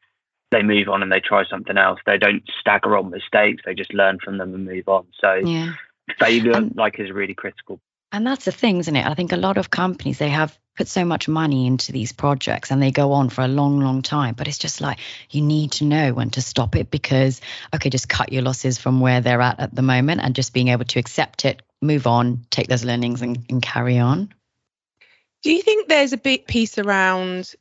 they 0.51 0.61
move 0.61 0.87
on 0.87 1.03
and 1.03 1.11
they 1.11 1.19
try 1.19 1.45
something 1.45 1.77
else. 1.77 1.99
They 2.05 2.17
don't 2.17 2.43
stagger 2.59 2.95
on 2.95 3.09
mistakes. 3.09 3.63
They 3.65 3.73
just 3.73 3.93
learn 3.93 4.19
from 4.23 4.37
them 4.37 4.53
and 4.53 4.65
move 4.65 4.87
on. 4.87 5.05
So 5.19 5.33
yeah. 5.33 5.73
failure 6.19 6.55
um, 6.55 6.71
like 6.75 6.99
is 6.99 7.11
really 7.11 7.33
critical. 7.33 7.79
And 8.13 8.27
that's 8.27 8.45
the 8.45 8.51
thing, 8.51 8.77
isn't 8.77 8.95
it? 8.95 9.07
I 9.07 9.15
think 9.15 9.31
a 9.31 9.37
lot 9.37 9.57
of 9.57 9.71
companies 9.71 10.19
they 10.19 10.29
have 10.29 10.55
put 10.77 10.87
so 10.87 11.03
much 11.03 11.27
money 11.27 11.65
into 11.65 11.91
these 11.91 12.11
projects 12.11 12.69
and 12.69 12.79
they 12.79 12.91
go 12.91 13.13
on 13.13 13.29
for 13.29 13.41
a 13.41 13.47
long, 13.47 13.79
long 13.79 14.03
time. 14.03 14.35
But 14.35 14.47
it's 14.47 14.59
just 14.59 14.81
like 14.81 14.99
you 15.31 15.41
need 15.41 15.71
to 15.73 15.83
know 15.83 16.13
when 16.13 16.29
to 16.31 16.41
stop 16.41 16.75
it 16.75 16.91
because, 16.91 17.41
okay, 17.73 17.89
just 17.89 18.07
cut 18.07 18.31
your 18.31 18.43
losses 18.43 18.77
from 18.77 18.99
where 18.99 19.19
they're 19.21 19.41
at 19.41 19.59
at 19.59 19.73
the 19.73 19.81
moment 19.81 20.21
and 20.23 20.35
just 20.35 20.53
being 20.53 20.67
able 20.67 20.85
to 20.85 20.99
accept 20.99 21.43
it, 21.43 21.63
move 21.81 22.05
on, 22.05 22.45
take 22.51 22.67
those 22.67 22.85
learnings 22.85 23.23
and, 23.23 23.45
and 23.49 23.63
carry 23.63 23.97
on. 23.97 24.31
Do 25.41 25.51
you 25.51 25.63
think 25.63 25.89
there's 25.89 26.13
a 26.13 26.17
big 26.17 26.45
piece 26.45 26.77
around 26.77 27.55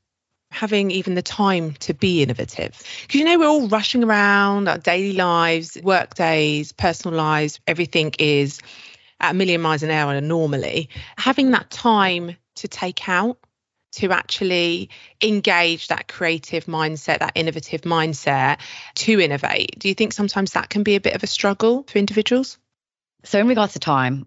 having 0.51 0.91
even 0.91 1.15
the 1.15 1.23
time 1.23 1.73
to 1.73 1.95
be 1.95 2.23
innovative 2.23 2.79
because 3.01 3.19
you 3.19 3.25
know 3.25 3.39
we're 3.39 3.49
all 3.49 3.69
rushing 3.69 4.05
around 4.05 4.69
our 4.69 4.77
daily 4.77 5.15
lives 5.15 5.79
work 5.83 6.15
days 6.15 6.73
personal 6.73 7.17
lives 7.17 7.59
everything 7.67 8.13
is 8.19 8.61
at 9.23 9.31
a 9.31 9.35
million 9.35 9.61
miles 9.61 9.83
an 9.83 9.91
hour 9.91 10.21
normally 10.21 10.91
having 11.17 11.53
that 11.53 11.71
time 11.71 12.37
to 12.57 12.69
take 12.69 13.09
out 13.09 13.39
to 13.93 14.11
actually 14.11 14.89
engage 15.23 15.89
that 15.89 16.09
creative 16.09 16.65
mindset, 16.65 17.19
that 17.19 17.33
innovative 17.35 17.83
mindset 17.83 18.59
to 18.95 19.21
innovate? 19.21 19.79
Do 19.79 19.89
you 19.89 19.95
think 19.95 20.13
sometimes 20.13 20.53
that 20.53 20.69
can 20.69 20.83
be 20.83 20.97
a 20.97 21.01
bit 21.01 21.15
of 21.15 21.23
a 21.23 21.27
struggle 21.27 21.85
for 21.85 21.99
individuals? 21.99 22.59
So, 23.25 23.39
in 23.39 23.49
regards 23.49 23.75
to 23.75 23.79
time, 23.79 24.27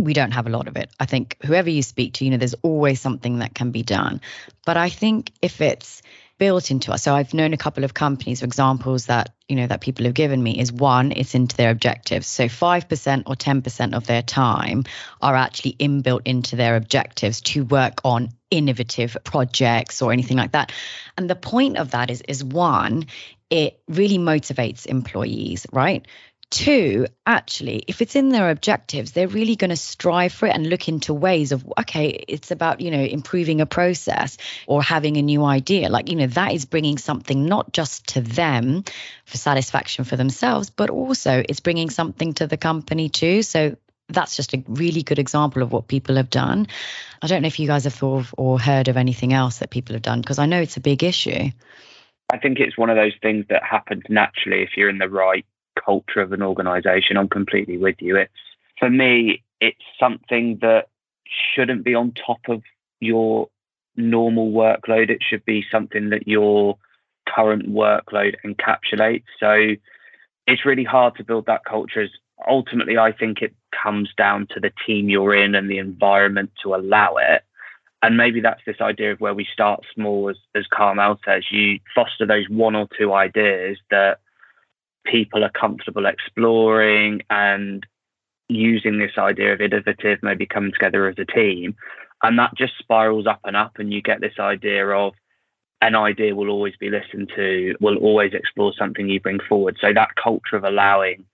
we 0.00 0.12
don't 0.12 0.32
have 0.32 0.46
a 0.46 0.50
lot 0.50 0.68
of 0.68 0.76
it. 0.76 0.90
I 0.98 1.06
think 1.06 1.36
whoever 1.44 1.70
you 1.70 1.82
speak 1.82 2.14
to, 2.14 2.24
you 2.24 2.32
know, 2.32 2.36
there's 2.36 2.54
always 2.62 3.00
something 3.00 3.38
that 3.38 3.54
can 3.54 3.70
be 3.70 3.82
done. 3.82 4.20
But 4.66 4.76
I 4.76 4.90
think 4.90 5.30
if 5.40 5.60
it's 5.60 6.02
built 6.38 6.70
into 6.70 6.92
us. 6.92 7.02
So 7.02 7.14
I've 7.14 7.34
known 7.34 7.52
a 7.52 7.56
couple 7.56 7.84
of 7.84 7.94
companies, 7.94 8.40
for 8.40 8.46
examples 8.46 9.06
that 9.06 9.34
you 9.48 9.56
know 9.56 9.66
that 9.66 9.80
people 9.80 10.04
have 10.06 10.14
given 10.14 10.42
me 10.42 10.58
is 10.58 10.72
one, 10.72 11.12
it's 11.12 11.34
into 11.34 11.56
their 11.56 11.70
objectives. 11.70 12.26
So 12.26 12.48
five 12.48 12.88
percent 12.88 13.24
or 13.26 13.36
ten 13.36 13.62
percent 13.62 13.94
of 13.94 14.06
their 14.06 14.22
time 14.22 14.84
are 15.20 15.36
actually 15.36 15.74
inbuilt 15.74 16.22
into 16.24 16.56
their 16.56 16.76
objectives 16.76 17.40
to 17.42 17.64
work 17.64 18.00
on 18.04 18.30
innovative 18.50 19.16
projects 19.24 20.02
or 20.02 20.12
anything 20.12 20.36
like 20.36 20.52
that. 20.52 20.72
And 21.16 21.28
the 21.28 21.36
point 21.36 21.76
of 21.76 21.92
that 21.92 22.10
is 22.10 22.22
is 22.22 22.42
one, 22.42 23.06
it 23.50 23.80
really 23.88 24.18
motivates 24.18 24.86
employees, 24.86 25.66
right? 25.72 26.06
Two, 26.54 27.06
actually, 27.26 27.82
if 27.88 28.00
it's 28.00 28.14
in 28.14 28.28
their 28.28 28.48
objectives, 28.48 29.10
they're 29.10 29.26
really 29.26 29.56
going 29.56 29.70
to 29.70 29.76
strive 29.76 30.32
for 30.32 30.46
it 30.46 30.54
and 30.54 30.70
look 30.70 30.88
into 30.88 31.12
ways 31.12 31.50
of, 31.50 31.66
okay, 31.80 32.24
it's 32.28 32.52
about, 32.52 32.80
you 32.80 32.92
know, 32.92 33.02
improving 33.02 33.60
a 33.60 33.66
process 33.66 34.38
or 34.68 34.80
having 34.80 35.16
a 35.16 35.22
new 35.22 35.44
idea. 35.44 35.88
Like, 35.88 36.08
you 36.08 36.14
know, 36.14 36.28
that 36.28 36.52
is 36.52 36.64
bringing 36.64 36.96
something 36.96 37.46
not 37.46 37.72
just 37.72 38.06
to 38.10 38.20
them 38.20 38.84
for 39.24 39.36
satisfaction 39.36 40.04
for 40.04 40.14
themselves, 40.14 40.70
but 40.70 40.90
also 40.90 41.42
it's 41.48 41.58
bringing 41.58 41.90
something 41.90 42.34
to 42.34 42.46
the 42.46 42.56
company 42.56 43.08
too. 43.08 43.42
So 43.42 43.76
that's 44.08 44.36
just 44.36 44.54
a 44.54 44.62
really 44.68 45.02
good 45.02 45.18
example 45.18 45.60
of 45.60 45.72
what 45.72 45.88
people 45.88 46.14
have 46.14 46.30
done. 46.30 46.68
I 47.20 47.26
don't 47.26 47.42
know 47.42 47.48
if 47.48 47.58
you 47.58 47.66
guys 47.66 47.82
have 47.82 47.94
thought 47.94 48.20
of 48.20 48.34
or 48.38 48.60
heard 48.60 48.86
of 48.86 48.96
anything 48.96 49.32
else 49.32 49.58
that 49.58 49.70
people 49.70 49.94
have 49.96 50.02
done 50.02 50.20
because 50.20 50.38
I 50.38 50.46
know 50.46 50.60
it's 50.60 50.76
a 50.76 50.80
big 50.80 51.02
issue. 51.02 51.50
I 52.32 52.38
think 52.38 52.60
it's 52.60 52.78
one 52.78 52.90
of 52.90 52.96
those 52.96 53.14
things 53.20 53.44
that 53.48 53.64
happens 53.64 54.04
naturally 54.08 54.62
if 54.62 54.76
you're 54.76 54.88
in 54.88 54.98
the 54.98 55.08
right 55.08 55.44
culture 55.82 56.20
of 56.20 56.32
an 56.32 56.42
organization. 56.42 57.16
I'm 57.16 57.28
completely 57.28 57.78
with 57.78 57.96
you. 58.00 58.16
It's 58.16 58.32
for 58.78 58.90
me, 58.90 59.42
it's 59.60 59.80
something 59.98 60.58
that 60.60 60.88
shouldn't 61.54 61.84
be 61.84 61.94
on 61.94 62.12
top 62.12 62.40
of 62.48 62.62
your 63.00 63.48
normal 63.96 64.52
workload. 64.52 65.10
It 65.10 65.22
should 65.22 65.44
be 65.44 65.64
something 65.70 66.10
that 66.10 66.26
your 66.26 66.76
current 67.28 67.68
workload 67.70 68.34
encapsulates. 68.44 69.24
So 69.38 69.74
it's 70.46 70.64
really 70.64 70.84
hard 70.84 71.16
to 71.16 71.24
build 71.24 71.46
that 71.46 71.64
culture. 71.64 72.02
As 72.02 72.10
ultimately, 72.46 72.98
I 72.98 73.12
think 73.12 73.40
it 73.40 73.54
comes 73.82 74.10
down 74.16 74.48
to 74.48 74.60
the 74.60 74.72
team 74.86 75.08
you're 75.08 75.34
in 75.34 75.54
and 75.54 75.70
the 75.70 75.78
environment 75.78 76.50
to 76.62 76.74
allow 76.74 77.16
it. 77.16 77.42
And 78.02 78.18
maybe 78.18 78.40
that's 78.40 78.60
this 78.66 78.82
idea 78.82 79.12
of 79.12 79.20
where 79.20 79.32
we 79.32 79.46
start 79.50 79.80
small, 79.94 80.28
as, 80.28 80.36
as 80.54 80.66
Carmel 80.66 81.18
says, 81.24 81.44
you 81.50 81.78
foster 81.94 82.26
those 82.26 82.48
one 82.50 82.74
or 82.74 82.86
two 82.98 83.14
ideas 83.14 83.78
that 83.90 84.18
people 85.04 85.44
are 85.44 85.50
comfortable 85.50 86.06
exploring 86.06 87.22
and 87.30 87.86
using 88.48 88.98
this 88.98 89.12
idea 89.18 89.52
of 89.52 89.60
innovative, 89.60 90.18
maybe 90.22 90.46
coming 90.46 90.72
together 90.72 91.08
as 91.08 91.16
a 91.18 91.24
team. 91.24 91.74
And 92.22 92.38
that 92.38 92.54
just 92.56 92.78
spirals 92.78 93.26
up 93.26 93.40
and 93.44 93.56
up, 93.56 93.78
and 93.78 93.92
you 93.92 94.00
get 94.00 94.20
this 94.20 94.38
idea 94.38 94.88
of 94.88 95.14
an 95.82 95.94
idea 95.94 96.34
will 96.34 96.48
always 96.48 96.74
be 96.76 96.88
listened 96.88 97.30
to, 97.36 97.74
will 97.80 97.98
always 97.98 98.32
explore 98.32 98.72
something 98.78 99.08
you 99.08 99.20
bring 99.20 99.40
forward. 99.46 99.76
So 99.80 99.92
that 99.92 100.14
culture 100.22 100.56
of 100.56 100.64
allowing 100.64 101.24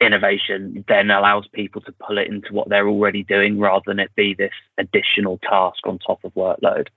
innovation 0.00 0.84
then 0.88 1.10
allows 1.10 1.46
people 1.52 1.82
to 1.82 1.92
pull 1.92 2.18
it 2.18 2.28
into 2.28 2.52
what 2.52 2.68
they're 2.68 2.88
already 2.88 3.24
doing 3.24 3.58
rather 3.58 3.82
than 3.86 3.98
it 3.98 4.14
be 4.14 4.34
this 4.34 4.52
additional 4.78 5.38
task 5.38 5.86
on 5.86 5.98
top 5.98 6.24
of 6.24 6.32
workload. 6.34 6.88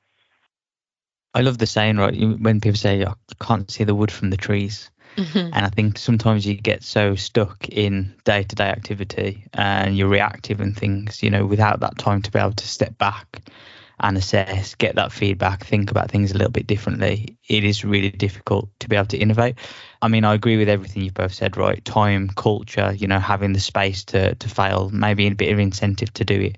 I 1.33 1.41
love 1.41 1.57
the 1.57 1.65
saying, 1.65 1.97
right? 1.97 2.15
When 2.15 2.61
people 2.61 2.77
say, 2.77 3.03
oh, 3.03 3.15
I 3.31 3.43
can't 3.43 3.69
see 3.69 3.83
the 3.83 3.95
wood 3.95 4.11
from 4.11 4.29
the 4.29 4.37
trees. 4.37 4.91
Mm-hmm. 5.15 5.53
And 5.53 5.65
I 5.65 5.69
think 5.69 5.97
sometimes 5.97 6.45
you 6.45 6.55
get 6.55 6.83
so 6.83 7.15
stuck 7.15 7.69
in 7.69 8.15
day 8.23 8.43
to 8.43 8.55
day 8.55 8.69
activity 8.69 9.45
and 9.53 9.97
you're 9.97 10.09
reactive 10.09 10.59
and 10.59 10.75
things, 10.75 11.21
you 11.21 11.29
know, 11.29 11.45
without 11.45 11.79
that 11.81 11.97
time 11.97 12.21
to 12.23 12.31
be 12.31 12.39
able 12.39 12.53
to 12.53 12.67
step 12.67 12.97
back 12.97 13.41
and 13.99 14.17
assess, 14.17 14.75
get 14.75 14.95
that 14.95 15.11
feedback, 15.11 15.63
think 15.63 15.91
about 15.91 16.09
things 16.09 16.31
a 16.31 16.37
little 16.37 16.51
bit 16.51 16.67
differently, 16.67 17.37
it 17.47 17.63
is 17.63 17.85
really 17.85 18.09
difficult 18.09 18.67
to 18.79 18.89
be 18.89 18.95
able 18.95 19.05
to 19.07 19.17
innovate. 19.17 19.55
I 20.01 20.07
mean, 20.07 20.25
I 20.25 20.33
agree 20.33 20.57
with 20.57 20.67
everything 20.67 21.03
you've 21.03 21.13
both 21.13 21.33
said, 21.33 21.55
right? 21.57 21.83
Time, 21.85 22.29
culture, 22.35 22.91
you 22.91 23.07
know, 23.07 23.19
having 23.19 23.53
the 23.53 23.59
space 23.59 24.03
to 24.05 24.35
to 24.35 24.49
fail, 24.49 24.89
maybe 24.91 25.27
a 25.27 25.35
bit 25.35 25.53
of 25.53 25.59
incentive 25.59 26.13
to 26.15 26.25
do 26.25 26.41
it. 26.41 26.57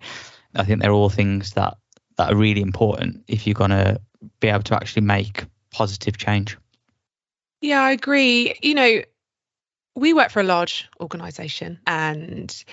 I 0.55 0.63
think 0.63 0.81
they're 0.81 0.91
all 0.91 1.09
things 1.09 1.51
that 1.53 1.77
that 2.17 2.31
are 2.31 2.35
really 2.35 2.61
important 2.61 3.23
if 3.27 3.45
you're 3.45 3.53
gonna 3.53 3.99
be 4.39 4.47
able 4.47 4.63
to 4.63 4.75
actually 4.75 5.03
make 5.03 5.45
positive 5.71 6.17
change. 6.17 6.57
Yeah, 7.61 7.81
I 7.81 7.91
agree. 7.91 8.55
You 8.61 8.75
know, 8.75 9.01
we 9.95 10.13
work 10.13 10.31
for 10.31 10.41
a 10.41 10.43
large 10.43 10.87
organization 10.99 11.79
and 11.87 12.65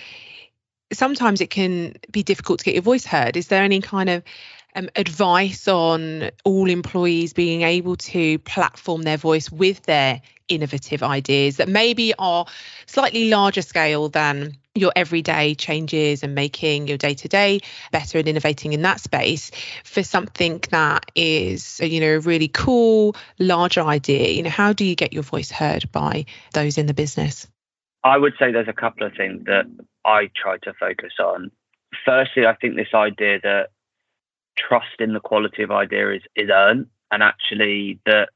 sometimes 0.92 1.40
it 1.40 1.50
can 1.50 1.94
be 2.10 2.22
difficult 2.22 2.58
to 2.60 2.64
get 2.64 2.74
your 2.74 2.82
voice 2.82 3.04
heard. 3.04 3.36
Is 3.36 3.48
there 3.48 3.62
any 3.62 3.80
kind 3.80 4.10
of 4.10 4.22
um, 4.74 4.88
advice 4.96 5.68
on 5.68 6.30
all 6.44 6.68
employees 6.68 7.32
being 7.32 7.62
able 7.62 7.96
to 7.96 8.38
platform 8.40 9.02
their 9.02 9.16
voice 9.16 9.50
with 9.50 9.82
their 9.82 10.22
innovative 10.54 11.02
ideas 11.02 11.56
that 11.56 11.68
maybe 11.68 12.14
are 12.18 12.46
slightly 12.86 13.28
larger 13.28 13.62
scale 13.62 14.08
than 14.08 14.56
your 14.74 14.92
everyday 14.96 15.54
changes 15.54 16.22
and 16.22 16.34
making 16.34 16.88
your 16.88 16.96
day 16.96 17.14
to 17.14 17.28
day 17.28 17.60
better 17.90 18.18
and 18.18 18.28
innovating 18.28 18.72
in 18.72 18.82
that 18.82 19.00
space 19.00 19.50
for 19.84 20.02
something 20.02 20.62
that 20.70 21.04
is 21.14 21.78
you 21.80 22.00
know 22.00 22.16
a 22.16 22.20
really 22.20 22.48
cool 22.48 23.14
larger 23.38 23.82
idea. 23.82 24.30
You 24.30 24.42
know 24.42 24.50
how 24.50 24.72
do 24.72 24.84
you 24.84 24.94
get 24.94 25.12
your 25.12 25.22
voice 25.22 25.50
heard 25.50 25.90
by 25.92 26.24
those 26.54 26.78
in 26.78 26.86
the 26.86 26.94
business? 26.94 27.46
I 28.04 28.18
would 28.18 28.34
say 28.38 28.50
there's 28.50 28.68
a 28.68 28.72
couple 28.72 29.06
of 29.06 29.14
things 29.14 29.44
that 29.46 29.66
i 30.04 30.30
try 30.34 30.58
to 30.62 30.72
focus 30.74 31.12
on. 31.20 31.50
Firstly 32.04 32.46
i 32.46 32.54
think 32.54 32.76
this 32.76 32.94
idea 32.94 33.40
that 33.42 33.68
trust 34.56 35.00
in 35.00 35.12
the 35.12 35.20
quality 35.20 35.62
of 35.62 35.70
idea 35.70 36.12
is 36.12 36.22
is 36.34 36.50
earned 36.50 36.86
and 37.10 37.22
actually 37.22 38.00
that 38.06 38.30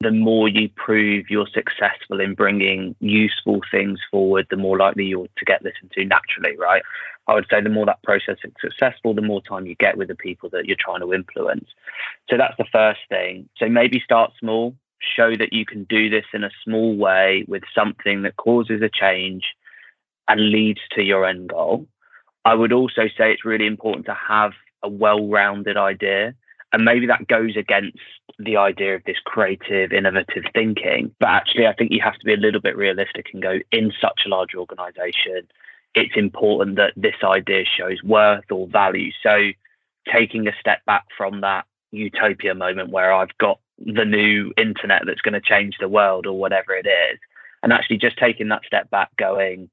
the 0.00 0.10
more 0.10 0.48
you 0.48 0.68
prove 0.76 1.26
you're 1.30 1.48
successful 1.52 2.20
in 2.20 2.34
bringing 2.34 2.94
useful 3.00 3.60
things 3.70 4.00
forward, 4.10 4.46
the 4.50 4.56
more 4.56 4.76
likely 4.76 5.04
you're 5.04 5.28
to 5.38 5.44
get 5.44 5.62
listened 5.62 5.92
to 5.92 6.04
naturally, 6.04 6.56
right? 6.58 6.82
I 7.26 7.34
would 7.34 7.46
say 7.50 7.60
the 7.60 7.70
more 7.70 7.86
that 7.86 8.02
process 8.02 8.36
is 8.44 8.52
successful, 8.60 9.14
the 9.14 9.22
more 9.22 9.40
time 9.42 9.66
you 9.66 9.74
get 9.76 9.96
with 9.96 10.08
the 10.08 10.14
people 10.14 10.50
that 10.50 10.66
you're 10.66 10.76
trying 10.78 11.00
to 11.00 11.14
influence. 11.14 11.68
So 12.28 12.36
that's 12.36 12.56
the 12.58 12.66
first 12.70 13.00
thing. 13.08 13.48
So 13.56 13.68
maybe 13.68 14.00
start 14.04 14.32
small, 14.38 14.76
show 15.00 15.34
that 15.36 15.52
you 15.52 15.64
can 15.64 15.84
do 15.84 16.10
this 16.10 16.26
in 16.34 16.44
a 16.44 16.50
small 16.64 16.96
way 16.96 17.44
with 17.48 17.62
something 17.74 18.22
that 18.22 18.36
causes 18.36 18.82
a 18.82 18.90
change 18.90 19.44
and 20.28 20.50
leads 20.50 20.80
to 20.92 21.02
your 21.02 21.24
end 21.24 21.48
goal. 21.48 21.86
I 22.44 22.54
would 22.54 22.72
also 22.72 23.02
say 23.16 23.32
it's 23.32 23.44
really 23.44 23.66
important 23.66 24.06
to 24.06 24.14
have 24.14 24.52
a 24.82 24.88
well 24.88 25.28
rounded 25.28 25.78
idea 25.78 26.34
and 26.74 26.84
maybe 26.84 27.06
that 27.06 27.28
goes 27.28 27.56
against 27.56 27.98
the 28.40 28.56
idea 28.56 28.96
of 28.96 29.04
this 29.04 29.18
creative, 29.24 29.92
innovative 29.92 30.42
thinking. 30.52 31.14
But 31.20 31.28
actually, 31.28 31.68
I 31.68 31.72
think 31.72 31.92
you 31.92 32.00
have 32.02 32.18
to 32.18 32.24
be 32.24 32.34
a 32.34 32.36
little 32.36 32.60
bit 32.60 32.76
realistic 32.76 33.26
and 33.32 33.40
go 33.40 33.60
in 33.70 33.92
such 34.00 34.22
a 34.26 34.28
large 34.28 34.56
organization, 34.56 35.46
it's 35.94 36.16
important 36.16 36.76
that 36.76 36.92
this 36.96 37.14
idea 37.22 37.64
shows 37.64 38.02
worth 38.02 38.50
or 38.50 38.66
value. 38.66 39.12
So, 39.22 39.50
taking 40.12 40.48
a 40.48 40.52
step 40.58 40.84
back 40.84 41.04
from 41.16 41.42
that 41.42 41.64
utopia 41.92 42.56
moment 42.56 42.90
where 42.90 43.12
I've 43.12 43.38
got 43.38 43.60
the 43.78 44.04
new 44.04 44.52
internet 44.56 45.02
that's 45.06 45.20
going 45.20 45.34
to 45.34 45.40
change 45.40 45.76
the 45.78 45.88
world 45.88 46.26
or 46.26 46.36
whatever 46.36 46.74
it 46.74 46.86
is, 46.86 47.20
and 47.62 47.72
actually 47.72 47.98
just 47.98 48.18
taking 48.18 48.48
that 48.48 48.64
step 48.66 48.90
back, 48.90 49.14
going, 49.16 49.70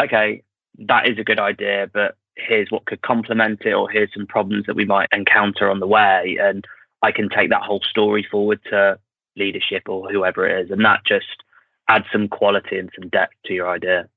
okay, 0.00 0.44
that 0.78 1.08
is 1.08 1.18
a 1.18 1.24
good 1.24 1.40
idea, 1.40 1.90
but 1.92 2.16
here's 2.36 2.70
what 2.70 2.86
could 2.86 3.02
complement 3.02 3.62
it, 3.64 3.72
or 3.72 3.90
here's 3.90 4.12
some 4.14 4.26
problems 4.26 4.66
that 4.66 4.76
we 4.76 4.84
might 4.84 5.08
encounter 5.12 5.70
on 5.70 5.80
the 5.80 5.86
way. 5.86 6.38
And 6.40 6.64
I 7.02 7.12
can 7.12 7.28
take 7.28 7.50
that 7.50 7.62
whole 7.62 7.80
story 7.88 8.26
forward 8.30 8.60
to 8.70 8.98
leadership 9.36 9.88
or 9.88 10.10
whoever 10.10 10.46
it 10.46 10.64
is. 10.64 10.70
And 10.70 10.84
that 10.84 11.00
just 11.06 11.42
adds 11.88 12.06
some 12.12 12.28
quality 12.28 12.78
and 12.78 12.90
some 12.98 13.08
depth 13.08 13.34
to 13.46 13.54
your 13.54 13.70
idea. 13.70 14.08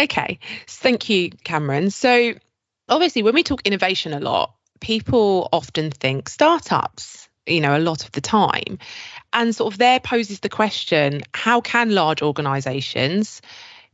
Okay. 0.00 0.38
Thank 0.66 1.08
you, 1.08 1.30
Cameron. 1.44 1.90
So, 1.90 2.34
obviously, 2.88 3.22
when 3.22 3.34
we 3.34 3.42
talk 3.42 3.62
innovation 3.66 4.12
a 4.12 4.20
lot, 4.20 4.54
people 4.80 5.48
often 5.52 5.90
think 5.90 6.28
startups, 6.28 7.28
you 7.46 7.60
know, 7.60 7.76
a 7.76 7.80
lot 7.80 8.04
of 8.04 8.12
the 8.12 8.20
time. 8.20 8.78
And 9.32 9.54
sort 9.54 9.74
of 9.74 9.78
there 9.78 10.00
poses 10.00 10.40
the 10.40 10.48
question 10.48 11.22
how 11.34 11.60
can 11.60 11.90
large 11.90 12.22
organizations 12.22 13.42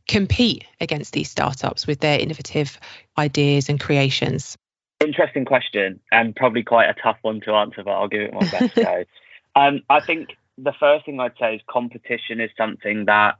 compete 0.07 0.65
against 0.81 1.13
these 1.13 1.29
startups 1.29 1.87
with 1.87 1.99
their 1.99 2.19
innovative 2.19 2.79
ideas 3.17 3.69
and 3.69 3.79
creations? 3.79 4.57
Interesting 5.01 5.45
question, 5.45 5.99
and 6.11 6.35
probably 6.35 6.63
quite 6.63 6.89
a 6.89 6.95
tough 7.01 7.17
one 7.21 7.41
to 7.41 7.51
answer, 7.51 7.83
but 7.83 7.91
I'll 7.91 8.07
give 8.07 8.21
it 8.21 8.33
my 8.33 8.47
best 8.49 8.75
go. 8.75 9.03
Um, 9.57 9.83
I 9.89 10.01
think 10.01 10.35
the 10.57 10.73
first 10.77 11.05
thing 11.05 11.17
I'd 11.21 11.37
say 11.39 11.55
is 11.55 11.61
competition 11.69 12.41
is 12.41 12.49
something 12.57 13.05
that 13.05 13.37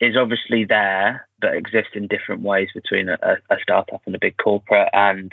is 0.00 0.16
obviously 0.16 0.64
there, 0.64 1.26
but 1.40 1.54
exists 1.54 1.92
in 1.94 2.06
different 2.06 2.42
ways 2.42 2.68
between 2.74 3.08
a, 3.08 3.38
a 3.50 3.56
startup 3.62 4.02
and 4.06 4.14
a 4.14 4.18
big 4.20 4.36
corporate. 4.36 4.88
And 4.92 5.32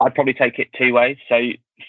I'd 0.00 0.14
probably 0.14 0.34
take 0.34 0.58
it 0.58 0.68
two 0.76 0.92
ways. 0.92 1.18
So, 1.28 1.40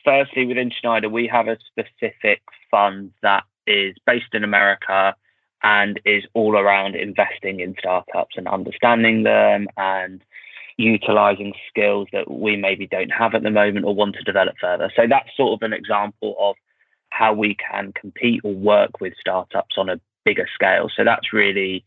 firstly, 0.05 0.45
within 0.45 0.71
Schneider, 0.71 1.09
we 1.09 1.27
have 1.27 1.47
a 1.47 1.57
specific 1.71 2.41
fund 2.69 3.11
that 3.21 3.43
is 3.67 3.95
based 4.05 4.33
in 4.33 4.43
America 4.43 5.15
and 5.63 5.99
is 6.05 6.23
all 6.33 6.57
around 6.57 6.95
investing 6.95 7.59
in 7.59 7.75
startups 7.77 8.35
and 8.37 8.47
understanding 8.47 9.23
them 9.23 9.67
and 9.77 10.23
utilizing 10.77 11.53
skills 11.69 12.07
that 12.11 12.29
we 12.29 12.55
maybe 12.55 12.87
don't 12.87 13.11
have 13.11 13.35
at 13.35 13.43
the 13.43 13.51
moment 13.51 13.85
or 13.85 13.93
want 13.93 14.15
to 14.15 14.23
develop 14.23 14.55
further. 14.59 14.91
So 14.95 15.03
that's 15.07 15.29
sort 15.37 15.53
of 15.61 15.65
an 15.65 15.73
example 15.73 16.35
of 16.39 16.55
how 17.09 17.33
we 17.33 17.55
can 17.55 17.93
compete 17.93 18.41
or 18.43 18.53
work 18.53 18.99
with 18.99 19.13
startups 19.19 19.75
on 19.77 19.89
a 19.89 19.99
bigger 20.25 20.47
scale. 20.53 20.89
So 20.95 21.03
that's 21.03 21.33
really 21.33 21.83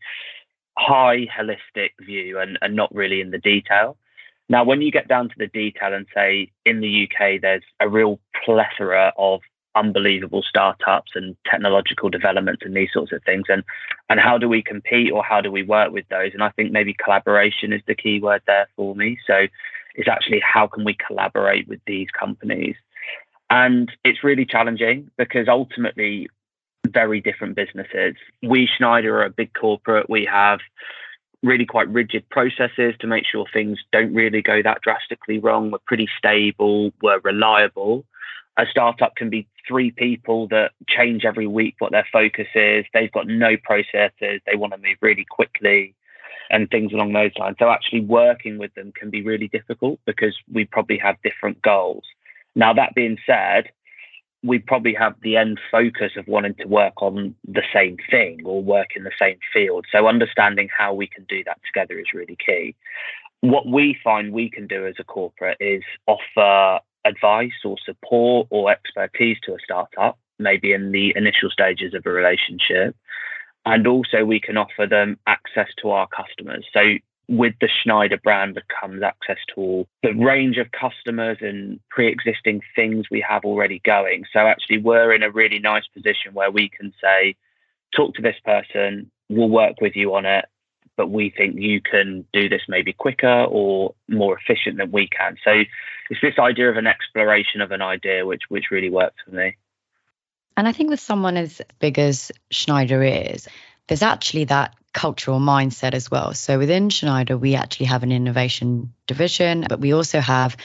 high 0.77 1.27
holistic 1.27 1.91
view 2.01 2.39
and, 2.39 2.57
and 2.61 2.75
not 2.75 2.93
really 2.93 3.21
in 3.21 3.31
the 3.31 3.39
detail. 3.39 3.97
Now, 4.47 4.63
when 4.63 4.81
you 4.81 4.91
get 4.91 5.07
down 5.07 5.29
to 5.29 5.35
the 5.37 5.47
detail 5.47 5.93
and 5.93 6.05
say 6.13 6.51
in 6.65 6.79
the 6.79 7.09
UK, 7.09 7.41
there's 7.41 7.63
a 7.79 7.89
real 7.89 8.19
plethora 8.45 9.11
of 9.17 9.41
unbelievable 9.75 10.43
startups 10.47 11.11
and 11.15 11.35
technological 11.45 12.09
developments 12.09 12.63
and 12.65 12.75
these 12.75 12.91
sorts 12.93 13.11
of 13.11 13.21
things. 13.23 13.45
And 13.49 13.63
and 14.09 14.19
how 14.19 14.37
do 14.37 14.47
we 14.47 14.61
compete 14.61 15.11
or 15.11 15.23
how 15.23 15.41
do 15.41 15.51
we 15.51 15.63
work 15.63 15.91
with 15.91 16.07
those? 16.09 16.31
And 16.33 16.43
i 16.43 16.49
think 16.51 16.71
maybe 16.71 16.93
collaboration 16.93 17.73
is 17.73 17.81
the 17.87 17.95
key 17.95 18.19
word 18.19 18.41
there 18.47 18.67
for 18.75 18.95
me. 18.95 19.17
So 19.27 19.47
it's 19.95 20.09
actually 20.09 20.41
how 20.41 20.67
can 20.67 20.83
we 20.83 20.95
collaborate 20.95 21.67
with 21.67 21.79
these 21.85 22.07
companies? 22.17 22.75
And 23.49 23.91
it's 24.03 24.23
really 24.23 24.45
challenging 24.45 25.11
because 25.17 25.47
ultimately 25.47 26.27
very 26.87 27.21
different 27.21 27.55
businesses. 27.55 28.15
We 28.43 28.67
schneider 28.77 29.19
are 29.19 29.25
a 29.25 29.29
big 29.29 29.53
corporate. 29.53 30.09
We 30.09 30.25
have 30.25 30.59
really 31.43 31.65
quite 31.65 31.87
rigid 31.89 32.27
processes 32.29 32.95
to 32.99 33.07
make 33.07 33.25
sure 33.25 33.45
things 33.51 33.79
don't 33.91 34.13
really 34.13 34.41
go 34.41 34.61
that 34.63 34.81
drastically 34.81 35.39
wrong. 35.39 35.71
We're 35.71 35.77
pretty 35.85 36.09
stable, 36.17 36.91
we're 37.01 37.19
reliable. 37.19 38.05
A 38.57 38.65
startup 38.69 39.15
can 39.15 39.29
be 39.29 39.47
three 39.67 39.91
people 39.91 40.47
that 40.47 40.71
change 40.87 41.25
every 41.25 41.47
week 41.47 41.75
what 41.79 41.91
their 41.91 42.07
focus 42.11 42.47
is. 42.55 42.85
They've 42.93 43.11
got 43.11 43.27
no 43.27 43.57
processes, 43.57 44.41
they 44.45 44.55
want 44.55 44.73
to 44.73 44.79
move 44.79 44.97
really 45.01 45.25
quickly 45.29 45.95
and 46.49 46.69
things 46.69 46.93
along 46.93 47.13
those 47.13 47.31
lines. 47.37 47.57
So 47.59 47.69
actually 47.69 48.01
working 48.01 48.57
with 48.57 48.73
them 48.75 48.93
can 48.97 49.09
be 49.09 49.21
really 49.21 49.47
difficult 49.47 49.99
because 50.05 50.37
we 50.51 50.65
probably 50.65 50.97
have 50.99 51.15
different 51.23 51.61
goals. 51.61 52.03
Now 52.55 52.73
that 52.73 52.95
being 52.95 53.17
said, 53.25 53.69
we 54.43 54.59
probably 54.59 54.93
have 54.93 55.15
the 55.21 55.37
end 55.37 55.59
focus 55.71 56.11
of 56.17 56.27
wanting 56.27 56.53
to 56.55 56.65
work 56.65 57.01
on 57.01 57.35
the 57.47 57.63
same 57.73 57.97
thing 58.11 58.41
or 58.45 58.61
work 58.61 58.89
in 58.95 59.03
the 59.03 59.11
same 59.19 59.39
field. 59.51 59.85
So 59.91 60.07
understanding 60.07 60.69
how 60.75 60.93
we 60.93 61.07
can 61.07 61.25
do 61.27 61.43
that 61.45 61.59
together 61.65 61.99
is 61.99 62.13
really 62.13 62.37
key. 62.45 62.75
What 63.41 63.67
we 63.67 63.97
find 64.03 64.31
we 64.31 64.49
can 64.49 64.67
do 64.67 64.85
as 64.85 64.95
a 64.99 65.03
corporate 65.03 65.57
is 65.59 65.83
offer 66.05 66.79
advice 67.05 67.63
or 67.63 67.77
support 67.85 68.47
or 68.49 68.71
expertise 68.71 69.37
to 69.43 69.53
a 69.53 69.57
startup, 69.63 70.17
maybe 70.39 70.73
in 70.73 70.91
the 70.91 71.13
initial 71.15 71.49
stages 71.49 71.93
of 71.93 72.05
a 72.05 72.09
relationship. 72.09 72.95
And 73.65 73.87
also 73.87 74.25
we 74.25 74.39
can 74.39 74.57
offer 74.57 74.85
them 74.87 75.17
access 75.25 75.69
to 75.81 75.91
our 75.91 76.07
customers. 76.07 76.65
So 76.73 76.95
with 77.27 77.55
the 77.59 77.69
Schneider 77.81 78.17
brand 78.17 78.61
comes 78.79 79.01
access 79.01 79.37
to 79.49 79.61
all 79.61 79.87
the 80.03 80.13
range 80.13 80.57
of 80.57 80.67
customers 80.71 81.37
and 81.41 81.79
pre-existing 81.89 82.61
things 82.75 83.05
we 83.09 83.25
have 83.27 83.45
already 83.45 83.81
going. 83.83 84.25
So 84.31 84.41
actually 84.41 84.77
we're 84.77 85.13
in 85.13 85.23
a 85.23 85.31
really 85.31 85.59
nice 85.59 85.87
position 85.87 86.33
where 86.33 86.51
we 86.51 86.69
can 86.69 86.93
say, 87.01 87.35
talk 87.95 88.13
to 88.15 88.21
this 88.21 88.35
person, 88.43 89.09
we'll 89.29 89.49
work 89.49 89.81
with 89.81 89.95
you 89.95 90.13
on 90.13 90.25
it, 90.25 90.45
but 90.97 91.09
we 91.09 91.29
think 91.29 91.55
you 91.57 91.81
can 91.81 92.25
do 92.33 92.49
this 92.49 92.61
maybe 92.67 92.93
quicker 92.93 93.43
or 93.43 93.93
more 94.07 94.37
efficient 94.37 94.77
than 94.77 94.91
we 94.91 95.07
can. 95.07 95.37
So 95.43 95.51
it's 96.09 96.21
this 96.21 96.39
idea 96.39 96.69
of 96.69 96.77
an 96.77 96.87
exploration 96.87 97.61
of 97.61 97.71
an 97.71 97.81
idea 97.81 98.25
which 98.25 98.43
which 98.49 98.65
really 98.71 98.89
works 98.89 99.17
for 99.25 99.35
me. 99.35 99.57
And 100.57 100.67
I 100.67 100.71
think 100.71 100.89
with 100.89 100.99
someone 100.99 101.37
as 101.37 101.61
big 101.79 101.99
as 101.99 102.31
Schneider 102.49 103.03
is, 103.03 103.47
there's 103.87 104.01
actually 104.01 104.45
that 104.45 104.73
cultural 104.93 105.39
mindset 105.39 105.93
as 105.93 106.09
well. 106.09 106.33
So 106.33 106.57
within 106.57 106.89
Schneider, 106.89 107.37
we 107.37 107.55
actually 107.55 107.87
have 107.87 108.03
an 108.03 108.13
innovation 108.13 108.93
division, 109.07 109.65
but 109.67 109.81
we 109.81 109.93
also 109.93 110.21
have 110.21 110.55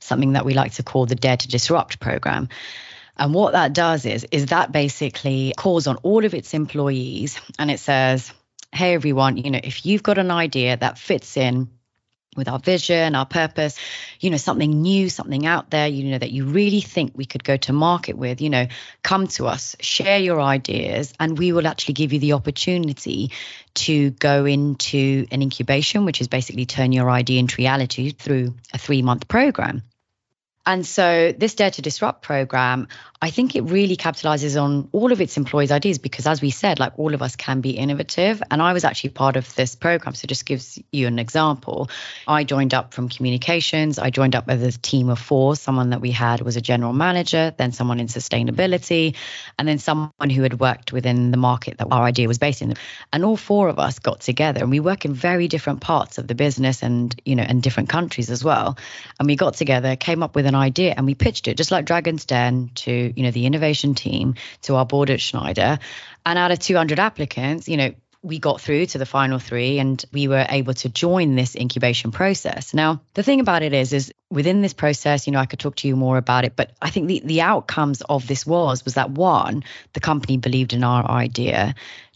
something 0.00 0.34
that 0.34 0.44
we 0.44 0.52
like 0.52 0.74
to 0.74 0.82
call 0.82 1.06
the 1.06 1.14
Dare 1.14 1.38
to 1.38 1.48
Disrupt 1.48 1.98
program. 1.98 2.50
And 3.16 3.34
what 3.34 3.52
that 3.54 3.72
does 3.72 4.04
is, 4.04 4.26
is 4.30 4.46
that 4.46 4.70
basically 4.70 5.54
calls 5.56 5.86
on 5.86 5.96
all 6.02 6.24
of 6.24 6.34
its 6.34 6.54
employees 6.54 7.40
and 7.58 7.70
it 7.70 7.80
says, 7.80 8.32
hey, 8.72 8.94
everyone, 8.94 9.36
you 9.36 9.50
know, 9.50 9.60
if 9.62 9.86
you've 9.86 10.02
got 10.02 10.18
an 10.18 10.30
idea 10.30 10.76
that 10.76 10.98
fits 10.98 11.36
in 11.36 11.68
with 12.36 12.48
our 12.48 12.58
vision, 12.58 13.14
our 13.14 13.26
purpose, 13.26 13.76
you 14.20 14.30
know, 14.30 14.36
something 14.36 14.82
new, 14.82 15.08
something 15.08 15.44
out 15.44 15.70
there, 15.70 15.88
you 15.88 16.04
know, 16.04 16.18
that 16.18 16.30
you 16.30 16.44
really 16.44 16.80
think 16.80 17.12
we 17.14 17.24
could 17.24 17.42
go 17.42 17.56
to 17.56 17.72
market 17.72 18.16
with, 18.16 18.40
you 18.40 18.48
know, 18.48 18.66
come 19.02 19.26
to 19.26 19.46
us, 19.46 19.74
share 19.80 20.18
your 20.18 20.40
ideas, 20.40 21.12
and 21.18 21.36
we 21.36 21.52
will 21.52 21.66
actually 21.66 21.94
give 21.94 22.12
you 22.12 22.20
the 22.20 22.34
opportunity 22.34 23.32
to 23.74 24.10
go 24.10 24.44
into 24.44 25.26
an 25.30 25.42
incubation, 25.42 26.04
which 26.04 26.20
is 26.20 26.28
basically 26.28 26.64
turn 26.64 26.92
your 26.92 27.10
idea 27.10 27.40
into 27.40 27.56
reality 27.58 28.10
through 28.10 28.54
a 28.72 28.78
three 28.78 29.02
month 29.02 29.26
program. 29.28 29.82
And 30.68 30.86
so 30.86 31.32
this 31.32 31.54
Dare 31.54 31.70
to 31.70 31.80
Disrupt 31.80 32.20
program, 32.20 32.88
I 33.22 33.30
think 33.30 33.56
it 33.56 33.62
really 33.62 33.96
capitalizes 33.96 34.62
on 34.62 34.90
all 34.92 35.12
of 35.12 35.20
its 35.22 35.38
employees' 35.38 35.72
ideas 35.72 35.98
because, 35.98 36.26
as 36.26 36.42
we 36.42 36.50
said, 36.50 36.78
like 36.78 36.92
all 36.98 37.14
of 37.14 37.22
us 37.22 37.36
can 37.36 37.62
be 37.62 37.70
innovative. 37.70 38.42
And 38.50 38.60
I 38.60 38.74
was 38.74 38.84
actually 38.84 39.10
part 39.10 39.36
of 39.36 39.52
this 39.54 39.74
program. 39.74 40.14
So, 40.14 40.26
just 40.26 40.44
gives 40.44 40.78
you 40.92 41.06
an 41.06 41.18
example. 41.18 41.88
I 42.28 42.44
joined 42.44 42.74
up 42.74 42.92
from 42.92 43.08
communications. 43.08 43.98
I 43.98 44.10
joined 44.10 44.36
up 44.36 44.46
with 44.46 44.62
a 44.62 44.70
team 44.70 45.08
of 45.08 45.18
four. 45.18 45.56
Someone 45.56 45.90
that 45.90 46.02
we 46.02 46.10
had 46.10 46.42
was 46.42 46.56
a 46.56 46.60
general 46.60 46.92
manager, 46.92 47.54
then 47.56 47.72
someone 47.72 47.98
in 47.98 48.06
sustainability, 48.06 49.16
and 49.58 49.66
then 49.66 49.78
someone 49.78 50.30
who 50.30 50.42
had 50.42 50.60
worked 50.60 50.92
within 50.92 51.30
the 51.30 51.38
market 51.38 51.78
that 51.78 51.88
our 51.90 52.04
idea 52.04 52.28
was 52.28 52.36
based 52.38 52.60
in. 52.60 52.74
And 53.10 53.24
all 53.24 53.38
four 53.38 53.70
of 53.70 53.78
us 53.78 54.00
got 54.00 54.20
together 54.20 54.60
and 54.60 54.70
we 54.70 54.80
work 54.80 55.06
in 55.06 55.14
very 55.14 55.48
different 55.48 55.80
parts 55.80 56.18
of 56.18 56.28
the 56.28 56.34
business 56.34 56.82
and, 56.82 57.18
you 57.24 57.36
know, 57.36 57.44
in 57.44 57.62
different 57.62 57.88
countries 57.88 58.30
as 58.30 58.44
well. 58.44 58.76
And 59.18 59.26
we 59.26 59.34
got 59.34 59.54
together, 59.54 59.96
came 59.96 60.22
up 60.22 60.36
with 60.36 60.44
an 60.44 60.57
idea 60.58 60.94
and 60.96 61.06
we 61.06 61.14
pitched 61.14 61.48
it 61.48 61.56
just 61.56 61.70
like 61.70 61.86
Dragon's 61.86 62.26
Den 62.26 62.70
to, 62.76 63.12
you 63.16 63.22
know, 63.22 63.30
the 63.30 63.46
innovation 63.46 63.94
team, 63.94 64.34
to 64.62 64.76
our 64.76 64.84
board 64.84 65.10
at 65.10 65.20
Schneider. 65.20 65.78
And 66.26 66.38
out 66.38 66.50
of 66.50 66.58
200 66.58 66.98
applicants, 66.98 67.68
you 67.68 67.76
know, 67.76 67.94
we 68.22 68.38
got 68.38 68.60
through 68.60 68.86
to 68.86 68.98
the 68.98 69.06
final 69.06 69.38
three 69.38 69.78
and 69.78 70.04
we 70.12 70.28
were 70.28 70.44
able 70.48 70.74
to 70.74 70.88
join 70.88 71.36
this 71.36 71.54
incubation 71.54 72.10
process. 72.10 72.74
Now, 72.74 73.00
the 73.14 73.22
thing 73.22 73.40
about 73.40 73.62
it 73.62 73.72
is, 73.72 73.92
is 73.92 74.12
within 74.28 74.60
this 74.60 74.74
process, 74.74 75.26
you 75.26 75.32
know, 75.32 75.38
I 75.38 75.46
could 75.46 75.60
talk 75.60 75.76
to 75.76 75.88
you 75.88 75.94
more 75.94 76.18
about 76.18 76.44
it, 76.44 76.54
but 76.56 76.72
I 76.82 76.90
think 76.90 77.06
the, 77.06 77.22
the 77.24 77.40
outcomes 77.42 78.02
of 78.02 78.26
this 78.26 78.44
was, 78.44 78.84
was 78.84 78.94
that 78.94 79.10
one, 79.10 79.64
the 79.92 80.00
company 80.00 80.36
believed 80.36 80.72
in 80.72 80.82
our 80.82 81.08
idea. 81.08 81.74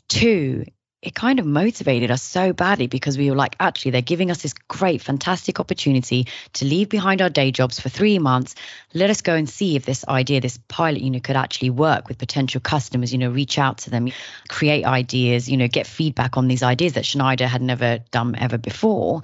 Two, 0.08 0.64
it 1.02 1.16
kind 1.16 1.40
of 1.40 1.46
motivated 1.46 2.12
us 2.12 2.22
so 2.22 2.52
badly 2.52 2.86
because 2.86 3.18
we 3.18 3.28
were 3.28 3.36
like, 3.36 3.56
actually, 3.58 3.90
they're 3.90 4.02
giving 4.02 4.30
us 4.30 4.40
this 4.40 4.54
great, 4.54 5.02
fantastic 5.02 5.58
opportunity 5.58 6.28
to 6.52 6.64
leave 6.64 6.88
behind 6.88 7.20
our 7.20 7.28
day 7.28 7.50
jobs 7.50 7.80
for 7.80 7.88
three 7.88 8.20
months. 8.20 8.54
Let 8.94 9.10
us 9.10 9.20
go 9.20 9.34
and 9.34 9.50
see 9.50 9.74
if 9.74 9.84
this 9.84 10.06
idea, 10.06 10.40
this 10.40 10.58
pilot, 10.68 11.02
unit 11.02 11.24
could 11.24 11.34
actually 11.34 11.70
work 11.70 12.06
with 12.06 12.18
potential 12.18 12.60
customers, 12.60 13.12
you 13.12 13.18
know, 13.18 13.30
reach 13.30 13.58
out 13.58 13.78
to 13.78 13.90
them, 13.90 14.12
create 14.48 14.84
ideas, 14.84 15.50
you 15.50 15.56
know, 15.56 15.66
get 15.66 15.88
feedback 15.88 16.36
on 16.36 16.46
these 16.46 16.62
ideas 16.62 16.92
that 16.92 17.04
Schneider 17.04 17.48
had 17.48 17.62
never 17.62 17.98
done 18.12 18.36
ever 18.36 18.56
before. 18.56 19.22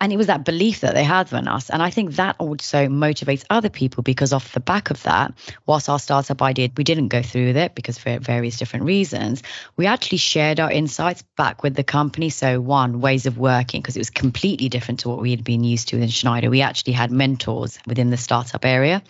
And 0.00 0.12
it 0.12 0.16
was 0.16 0.26
that 0.26 0.44
belief 0.44 0.80
that 0.80 0.94
they 0.94 1.04
had 1.04 1.32
in 1.32 1.48
us. 1.48 1.70
And 1.70 1.82
I 1.82 1.90
think 1.90 2.14
that 2.14 2.36
also 2.38 2.86
motivates 2.86 3.44
other 3.50 3.68
people 3.68 4.02
because 4.02 4.32
off 4.32 4.52
the 4.52 4.60
back 4.60 4.90
of 4.90 5.02
that, 5.04 5.34
whilst 5.66 5.88
our 5.88 5.98
startup 5.98 6.42
idea, 6.42 6.70
we 6.76 6.84
didn't 6.84 7.08
go 7.08 7.22
through 7.22 7.46
with 7.46 7.56
it 7.56 7.74
because 7.74 7.98
for 7.98 8.18
various 8.18 8.58
different 8.58 8.84
reasons, 8.84 9.42
we 9.76 9.86
actually 9.86 10.18
shared 10.18 10.60
our 10.60 10.70
insights 10.70 11.22
back 11.36 11.62
with 11.62 11.74
the 11.74 11.84
company. 11.84 12.30
So 12.30 12.60
one, 12.60 13.00
ways 13.00 13.26
of 13.26 13.38
working, 13.38 13.80
because 13.80 13.96
it 13.96 14.00
was 14.00 14.10
completely 14.10 14.68
different 14.68 15.00
to 15.00 15.08
what 15.08 15.20
we 15.20 15.30
had 15.30 15.44
been 15.44 15.64
used 15.64 15.88
to 15.88 15.96
in 15.96 16.08
Schneider. 16.08 16.50
We 16.50 16.62
actually 16.62 16.94
had 16.94 17.10
mentors 17.10 17.78
within 17.86 18.10
the 18.10 18.16
startup 18.16 18.64
area 18.64 19.02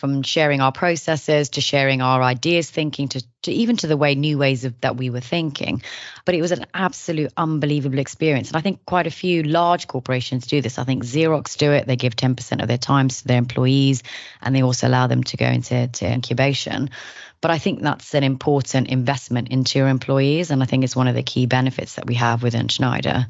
from 0.00 0.22
sharing 0.22 0.62
our 0.62 0.72
processes 0.72 1.50
to 1.50 1.60
sharing 1.60 2.00
our 2.00 2.22
ideas 2.22 2.70
thinking 2.70 3.08
to, 3.08 3.22
to 3.42 3.52
even 3.52 3.76
to 3.76 3.86
the 3.86 3.96
way 3.96 4.14
new 4.14 4.38
ways 4.38 4.64
of 4.64 4.80
that 4.80 4.96
we 4.96 5.10
were 5.10 5.20
thinking 5.20 5.82
but 6.24 6.34
it 6.34 6.40
was 6.40 6.52
an 6.52 6.64
absolute 6.72 7.30
unbelievable 7.36 7.98
experience 7.98 8.48
and 8.48 8.56
i 8.56 8.60
think 8.60 8.84
quite 8.86 9.06
a 9.06 9.10
few 9.10 9.42
large 9.42 9.86
corporations 9.86 10.46
do 10.46 10.62
this 10.62 10.78
i 10.78 10.84
think 10.84 11.04
xerox 11.04 11.58
do 11.58 11.70
it 11.72 11.86
they 11.86 11.96
give 11.96 12.16
10% 12.16 12.62
of 12.62 12.68
their 12.68 12.78
times 12.78 13.20
to 13.20 13.28
their 13.28 13.38
employees 13.38 14.02
and 14.40 14.56
they 14.56 14.62
also 14.62 14.88
allow 14.88 15.06
them 15.06 15.22
to 15.22 15.36
go 15.36 15.46
into 15.46 15.86
to 15.88 16.10
incubation 16.10 16.90
but 17.40 17.50
I 17.50 17.58
think 17.58 17.80
that's 17.80 18.14
an 18.14 18.22
important 18.22 18.88
investment 18.88 19.48
into 19.48 19.78
your 19.78 19.88
employees. 19.88 20.50
And 20.50 20.62
I 20.62 20.66
think 20.66 20.84
it's 20.84 20.94
one 20.94 21.08
of 21.08 21.14
the 21.14 21.22
key 21.22 21.46
benefits 21.46 21.94
that 21.94 22.06
we 22.06 22.16
have 22.16 22.42
within 22.42 22.68
Schneider. 22.68 23.26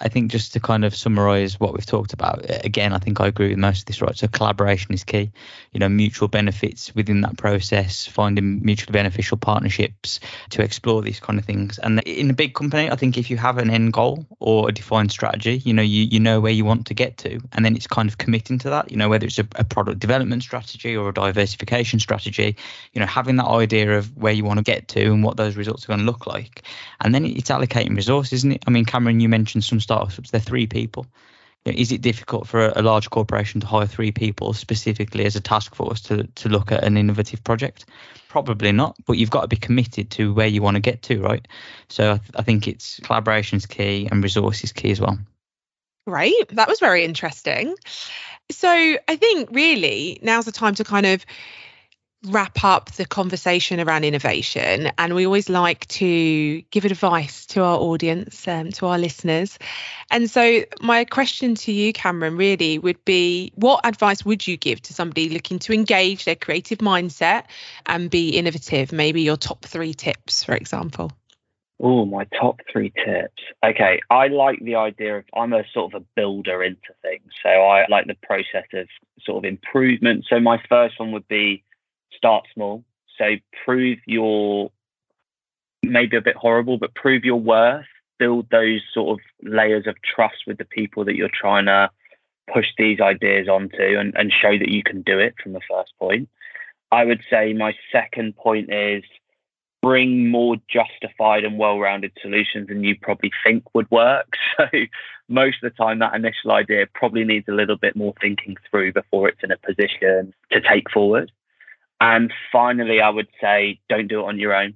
I 0.00 0.08
think 0.08 0.32
just 0.32 0.52
to 0.54 0.60
kind 0.60 0.84
of 0.84 0.94
summarize 0.94 1.60
what 1.60 1.72
we've 1.72 1.86
talked 1.86 2.12
about, 2.12 2.44
again, 2.64 2.92
I 2.92 2.98
think 2.98 3.20
I 3.20 3.28
agree 3.28 3.50
with 3.50 3.58
most 3.58 3.80
of 3.80 3.86
this, 3.86 4.02
right? 4.02 4.16
So 4.16 4.26
collaboration 4.26 4.92
is 4.92 5.04
key, 5.04 5.30
you 5.72 5.78
know, 5.78 5.88
mutual 5.88 6.26
benefits 6.26 6.92
within 6.96 7.20
that 7.20 7.36
process, 7.36 8.04
finding 8.04 8.64
mutually 8.64 8.92
beneficial 8.92 9.36
partnerships 9.36 10.18
to 10.50 10.62
explore 10.62 11.00
these 11.00 11.20
kind 11.20 11.38
of 11.38 11.44
things. 11.44 11.78
And 11.78 12.00
in 12.00 12.28
a 12.28 12.34
big 12.34 12.54
company, 12.54 12.90
I 12.90 12.96
think 12.96 13.16
if 13.16 13.30
you 13.30 13.36
have 13.36 13.56
an 13.56 13.70
end 13.70 13.92
goal 13.92 14.26
or 14.40 14.68
a 14.68 14.72
defined 14.72 15.12
strategy, 15.12 15.58
you 15.58 15.72
know, 15.72 15.82
you, 15.82 16.02
you 16.02 16.18
know 16.18 16.40
where 16.40 16.52
you 16.52 16.64
want 16.64 16.88
to 16.88 16.94
get 16.94 17.16
to, 17.18 17.38
and 17.52 17.64
then 17.64 17.76
it's 17.76 17.86
kind 17.86 18.08
of 18.08 18.18
committing 18.18 18.58
to 18.58 18.70
that, 18.70 18.90
you 18.90 18.96
know, 18.96 19.08
whether 19.08 19.26
it's 19.26 19.38
a, 19.38 19.46
a 19.54 19.64
product 19.64 20.00
development 20.00 20.42
strategy 20.42 20.96
or 20.96 21.10
a 21.10 21.14
diversification 21.14 22.00
strategy, 22.00 22.56
you 22.94 23.00
know, 23.00 23.06
having 23.06 23.36
that 23.36 23.46
idea 23.46 23.96
of 23.96 24.14
where 24.16 24.32
you 24.32 24.44
want 24.44 24.58
to 24.58 24.64
get 24.64 24.88
to 24.88 25.12
and 25.12 25.22
what 25.22 25.36
those 25.36 25.56
results 25.56 25.84
are 25.84 25.88
going 25.88 26.00
to 26.00 26.04
look 26.06 26.26
like. 26.26 26.62
And 27.00 27.14
then 27.14 27.24
it's 27.24 27.50
allocating 27.50 27.94
resources, 27.94 28.40
isn't 28.40 28.52
it? 28.52 28.64
I 28.66 28.70
mean, 28.70 28.84
Cameron, 28.84 29.20
you 29.20 29.28
mentioned 29.28 29.62
some 29.62 29.80
startups, 29.84 30.30
they're 30.30 30.40
three 30.40 30.66
people. 30.66 31.06
You 31.64 31.72
know, 31.72 31.78
is 31.78 31.92
it 31.92 32.02
difficult 32.02 32.46
for 32.46 32.66
a, 32.66 32.80
a, 32.80 32.82
large 32.82 33.08
corporation 33.08 33.60
to 33.60 33.66
hire 33.66 33.86
three 33.86 34.12
people 34.12 34.52
specifically 34.52 35.24
as 35.24 35.34
a 35.34 35.40
task 35.40 35.74
force 35.74 36.00
to, 36.02 36.24
to 36.24 36.48
look 36.48 36.72
at 36.72 36.84
an 36.84 36.96
innovative 36.98 37.42
project? 37.42 37.86
Probably 38.28 38.72
not, 38.72 38.96
but 39.06 39.16
you've 39.16 39.30
got 39.30 39.42
to 39.42 39.48
be 39.48 39.56
committed 39.56 40.10
to 40.12 40.34
where 40.34 40.46
you 40.46 40.60
want 40.60 40.74
to 40.74 40.80
get 40.80 41.02
to, 41.04 41.22
right? 41.22 41.46
So 41.88 42.12
I, 42.12 42.16
th- 42.18 42.30
I 42.36 42.42
think 42.42 42.68
it's 42.68 43.00
collaboration 43.00 43.56
is 43.56 43.66
key 43.66 44.08
and 44.10 44.22
resources 44.22 44.72
key 44.72 44.90
as 44.90 45.00
well. 45.00 45.18
Right. 46.06 46.34
That 46.50 46.68
was 46.68 46.80
very 46.80 47.04
interesting. 47.04 47.74
So 48.50 48.68
I 48.68 49.16
think 49.16 49.48
really 49.52 50.18
now's 50.22 50.44
the 50.44 50.52
time 50.52 50.74
to 50.74 50.84
kind 50.84 51.06
of 51.06 51.24
wrap 52.26 52.64
up 52.64 52.90
the 52.92 53.04
conversation 53.04 53.80
around 53.80 54.04
innovation 54.04 54.90
and 54.98 55.14
we 55.14 55.26
always 55.26 55.48
like 55.48 55.86
to 55.88 56.62
give 56.70 56.84
advice 56.84 57.46
to 57.46 57.62
our 57.62 57.78
audience 57.78 58.46
um, 58.48 58.70
to 58.70 58.86
our 58.86 58.98
listeners 58.98 59.58
and 60.10 60.30
so 60.30 60.62
my 60.80 61.04
question 61.04 61.54
to 61.54 61.72
you 61.72 61.92
cameron 61.92 62.36
really 62.36 62.78
would 62.78 63.02
be 63.04 63.52
what 63.56 63.84
advice 63.84 64.24
would 64.24 64.46
you 64.46 64.56
give 64.56 64.80
to 64.80 64.94
somebody 64.94 65.28
looking 65.28 65.58
to 65.58 65.72
engage 65.72 66.24
their 66.24 66.36
creative 66.36 66.78
mindset 66.78 67.44
and 67.86 68.10
be 68.10 68.30
innovative 68.30 68.92
maybe 68.92 69.22
your 69.22 69.36
top 69.36 69.64
three 69.64 69.94
tips 69.94 70.44
for 70.44 70.54
example 70.54 71.10
Oh, 71.80 72.04
my 72.04 72.24
top 72.40 72.60
three 72.72 72.92
tips. 73.04 73.42
Okay, 73.64 74.00
I 74.08 74.28
like 74.28 74.60
the 74.60 74.76
idea 74.76 75.18
of 75.18 75.24
I'm 75.36 75.52
a 75.52 75.64
sort 75.72 75.92
of 75.92 76.00
a 76.00 76.04
builder 76.14 76.62
into 76.62 76.94
things. 77.02 77.30
So 77.42 77.48
I 77.48 77.84
like 77.90 78.06
the 78.06 78.16
process 78.22 78.64
of 78.72 78.86
sort 79.22 79.44
of 79.44 79.48
improvement. 79.48 80.24
So 80.28 80.38
my 80.38 80.62
first 80.68 81.00
one 81.00 81.10
would 81.12 81.26
be 81.26 81.64
start 82.16 82.44
small. 82.54 82.84
So 83.18 83.36
prove 83.64 83.98
your 84.06 84.70
maybe 85.82 86.16
a 86.16 86.22
bit 86.22 86.36
horrible, 86.36 86.78
but 86.78 86.94
prove 86.94 87.24
your 87.24 87.40
worth. 87.40 87.86
Build 88.18 88.48
those 88.50 88.80
sort 88.92 89.18
of 89.18 89.24
layers 89.42 89.86
of 89.86 89.96
trust 90.02 90.44
with 90.46 90.58
the 90.58 90.64
people 90.64 91.04
that 91.04 91.16
you're 91.16 91.28
trying 91.28 91.66
to 91.66 91.90
push 92.52 92.66
these 92.78 93.00
ideas 93.00 93.48
onto 93.48 93.98
and, 93.98 94.14
and 94.16 94.32
show 94.32 94.56
that 94.56 94.68
you 94.68 94.82
can 94.82 95.02
do 95.02 95.18
it 95.18 95.34
from 95.42 95.52
the 95.52 95.60
first 95.68 95.92
point. 95.98 96.28
I 96.92 97.04
would 97.04 97.22
say 97.28 97.52
my 97.52 97.74
second 97.90 98.36
point 98.36 98.72
is 98.72 99.02
bring 99.82 100.30
more 100.30 100.56
justified 100.68 101.44
and 101.44 101.58
well-rounded 101.58 102.12
solutions 102.22 102.68
than 102.68 102.84
you 102.84 102.96
probably 103.00 103.30
think 103.44 103.74
would 103.74 103.90
work. 103.90 104.26
So 104.56 104.68
most 105.28 105.56
of 105.62 105.72
the 105.72 105.84
time 105.84 105.98
that 105.98 106.14
initial 106.14 106.52
idea 106.52 106.86
probably 106.94 107.24
needs 107.24 107.48
a 107.48 107.52
little 107.52 107.76
bit 107.76 107.96
more 107.96 108.14
thinking 108.20 108.56
through 108.70 108.92
before 108.92 109.28
it's 109.28 109.42
in 109.42 109.50
a 109.50 109.56
position 109.56 110.32
to 110.52 110.60
take 110.60 110.88
forward. 110.92 111.32
And 112.00 112.32
finally, 112.52 113.00
I 113.00 113.08
would 113.08 113.28
say 113.40 113.80
don't 113.88 114.08
do 114.08 114.20
it 114.20 114.26
on 114.26 114.38
your 114.38 114.54
own. 114.54 114.74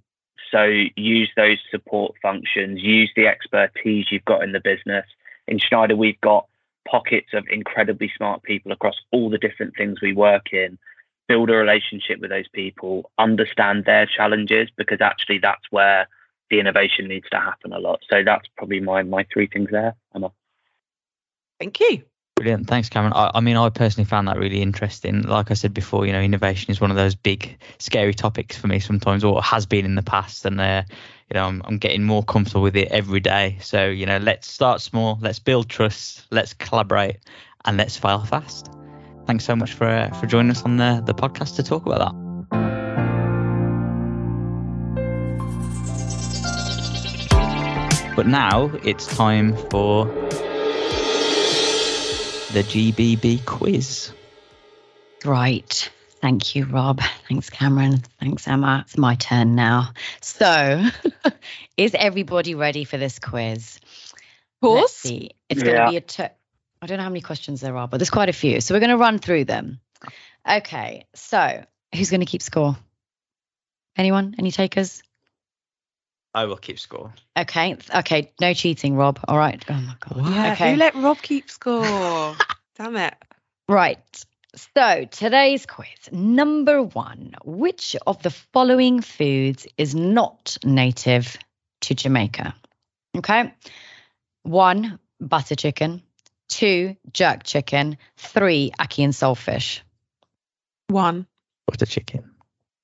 So 0.50 0.64
use 0.96 1.30
those 1.36 1.58
support 1.70 2.14
functions, 2.22 2.82
use 2.82 3.10
the 3.14 3.26
expertise 3.26 4.06
you've 4.10 4.24
got 4.24 4.42
in 4.42 4.52
the 4.52 4.60
business. 4.60 5.04
In 5.46 5.58
Schneider, 5.58 5.94
we've 5.94 6.20
got 6.20 6.46
pockets 6.88 7.28
of 7.34 7.44
incredibly 7.50 8.10
smart 8.16 8.42
people 8.42 8.72
across 8.72 8.94
all 9.12 9.28
the 9.28 9.36
different 9.36 9.74
things 9.76 10.00
we 10.00 10.14
work 10.14 10.52
in 10.52 10.78
build 11.28 11.50
a 11.50 11.54
relationship 11.54 12.20
with 12.20 12.30
those 12.30 12.48
people, 12.48 13.10
understand 13.18 13.84
their 13.84 14.06
challenges, 14.06 14.68
because 14.76 15.00
actually 15.00 15.38
that's 15.38 15.64
where 15.70 16.08
the 16.50 16.58
innovation 16.58 17.06
needs 17.06 17.28
to 17.30 17.36
happen 17.36 17.72
a 17.72 17.78
lot. 17.78 18.00
So 18.08 18.24
that's 18.24 18.48
probably 18.56 18.80
my 18.80 19.02
my 19.02 19.26
three 19.32 19.46
things 19.46 19.68
there. 19.70 19.94
Emma. 20.14 20.32
Thank 21.60 21.78
you. 21.80 22.02
Brilliant. 22.38 22.68
Thanks, 22.68 22.88
Cameron. 22.88 23.12
I, 23.14 23.32
I, 23.34 23.40
mean, 23.40 23.56
I 23.56 23.68
personally 23.68 24.06
found 24.06 24.28
that 24.28 24.38
really 24.38 24.62
interesting. 24.62 25.22
Like 25.22 25.50
I 25.50 25.54
said 25.54 25.74
before, 25.74 26.06
you 26.06 26.12
know, 26.12 26.20
innovation 26.20 26.70
is 26.70 26.80
one 26.80 26.90
of 26.90 26.96
those 26.96 27.14
big, 27.14 27.58
scary 27.78 28.14
topics 28.14 28.56
for 28.56 28.68
me 28.68 28.78
sometimes, 28.78 29.24
or 29.24 29.42
has 29.42 29.66
been 29.66 29.84
in 29.84 29.96
the 29.96 30.02
past. 30.02 30.44
And, 30.44 30.60
uh, 30.60 30.84
you 31.30 31.34
know, 31.34 31.46
I'm, 31.46 31.62
I'm 31.64 31.78
getting 31.78 32.04
more 32.04 32.22
comfortable 32.22 32.62
with 32.62 32.76
it 32.76 32.88
every 32.88 33.20
day. 33.20 33.58
So, 33.60 33.86
you 33.86 34.06
know, 34.06 34.18
let's 34.18 34.48
start 34.48 34.80
small, 34.80 35.18
let's 35.20 35.40
build 35.40 35.68
trust, 35.68 36.26
let's 36.30 36.54
collaborate, 36.54 37.18
and 37.64 37.76
let's 37.76 37.96
fail 37.96 38.20
fast 38.24 38.70
thanks 39.28 39.44
so 39.44 39.54
much 39.54 39.74
for 39.74 39.86
uh, 39.86 40.08
for 40.14 40.26
joining 40.26 40.50
us 40.50 40.62
on 40.62 40.78
the 40.78 41.02
the 41.04 41.12
podcast 41.12 41.54
to 41.54 41.62
talk 41.62 41.84
about 41.84 41.98
that. 41.98 42.14
But 48.16 48.26
now 48.26 48.72
it's 48.82 49.06
time 49.06 49.54
for 49.70 50.27
the 52.52 52.62
GBB 52.62 53.44
quiz. 53.44 54.12
Right. 55.24 55.90
Thank 56.20 56.54
you, 56.54 56.64
Rob. 56.64 57.00
Thanks, 57.28 57.50
Cameron. 57.50 58.02
Thanks, 58.18 58.48
Emma. 58.48 58.84
It's 58.86 58.96
my 58.96 59.14
turn 59.16 59.54
now. 59.54 59.90
So, 60.20 60.84
is 61.76 61.94
everybody 61.94 62.54
ready 62.54 62.84
for 62.84 62.96
this 62.96 63.18
quiz? 63.18 63.78
Of 64.14 64.60
course. 64.62 64.80
Let's 64.80 64.92
see. 64.94 65.30
It's 65.48 65.62
yeah. 65.62 65.66
going 65.66 65.78
to 65.78 65.90
be 65.90 65.96
a 65.98 66.00
t- 66.00 66.34
I 66.80 66.86
don't 66.86 66.96
know 66.96 67.04
how 67.04 67.10
many 67.10 67.20
questions 67.20 67.60
there 67.60 67.76
are, 67.76 67.86
but 67.86 67.98
there's 67.98 68.10
quite 68.10 68.28
a 68.28 68.32
few. 68.32 68.60
So 68.60 68.74
we're 68.74 68.80
going 68.80 68.90
to 68.90 68.96
run 68.96 69.18
through 69.18 69.44
them. 69.44 69.80
Okay. 70.48 71.06
So 71.14 71.64
who's 71.94 72.10
going 72.10 72.20
to 72.20 72.26
keep 72.26 72.42
score? 72.42 72.76
Anyone? 73.96 74.36
Any 74.38 74.52
takers? 74.52 75.02
I 76.34 76.44
will 76.44 76.56
keep 76.56 76.78
score. 76.78 77.12
Okay. 77.36 77.76
Okay. 77.94 78.32
No 78.40 78.54
cheating, 78.54 78.96
Rob. 78.96 79.18
All 79.26 79.38
right. 79.38 79.62
Oh 79.68 79.74
my 79.74 79.94
god. 80.00 80.32
Yeah. 80.32 80.52
Okay. 80.52 80.72
Who 80.72 80.76
let 80.78 80.94
Rob 80.94 81.18
keep 81.20 81.50
score? 81.50 82.36
Damn 82.76 82.96
it. 82.96 83.14
Right. 83.68 84.24
So 84.54 85.06
today's 85.10 85.66
quiz. 85.66 85.88
Number 86.12 86.82
one. 86.82 87.34
Which 87.44 87.96
of 88.06 88.22
the 88.22 88.30
following 88.30 89.00
foods 89.00 89.66
is 89.76 89.94
not 89.94 90.58
native 90.64 91.36
to 91.82 91.94
Jamaica? 91.94 92.54
Okay. 93.16 93.52
One, 94.42 94.98
butter 95.20 95.54
chicken 95.54 96.02
two 96.48 96.96
jerk 97.12 97.44
chicken, 97.44 97.98
three 98.16 98.72
ackee 98.78 99.04
and 99.04 99.12
saltfish. 99.12 99.80
One. 100.88 101.26
Butter 101.66 101.86
chicken. 101.86 102.30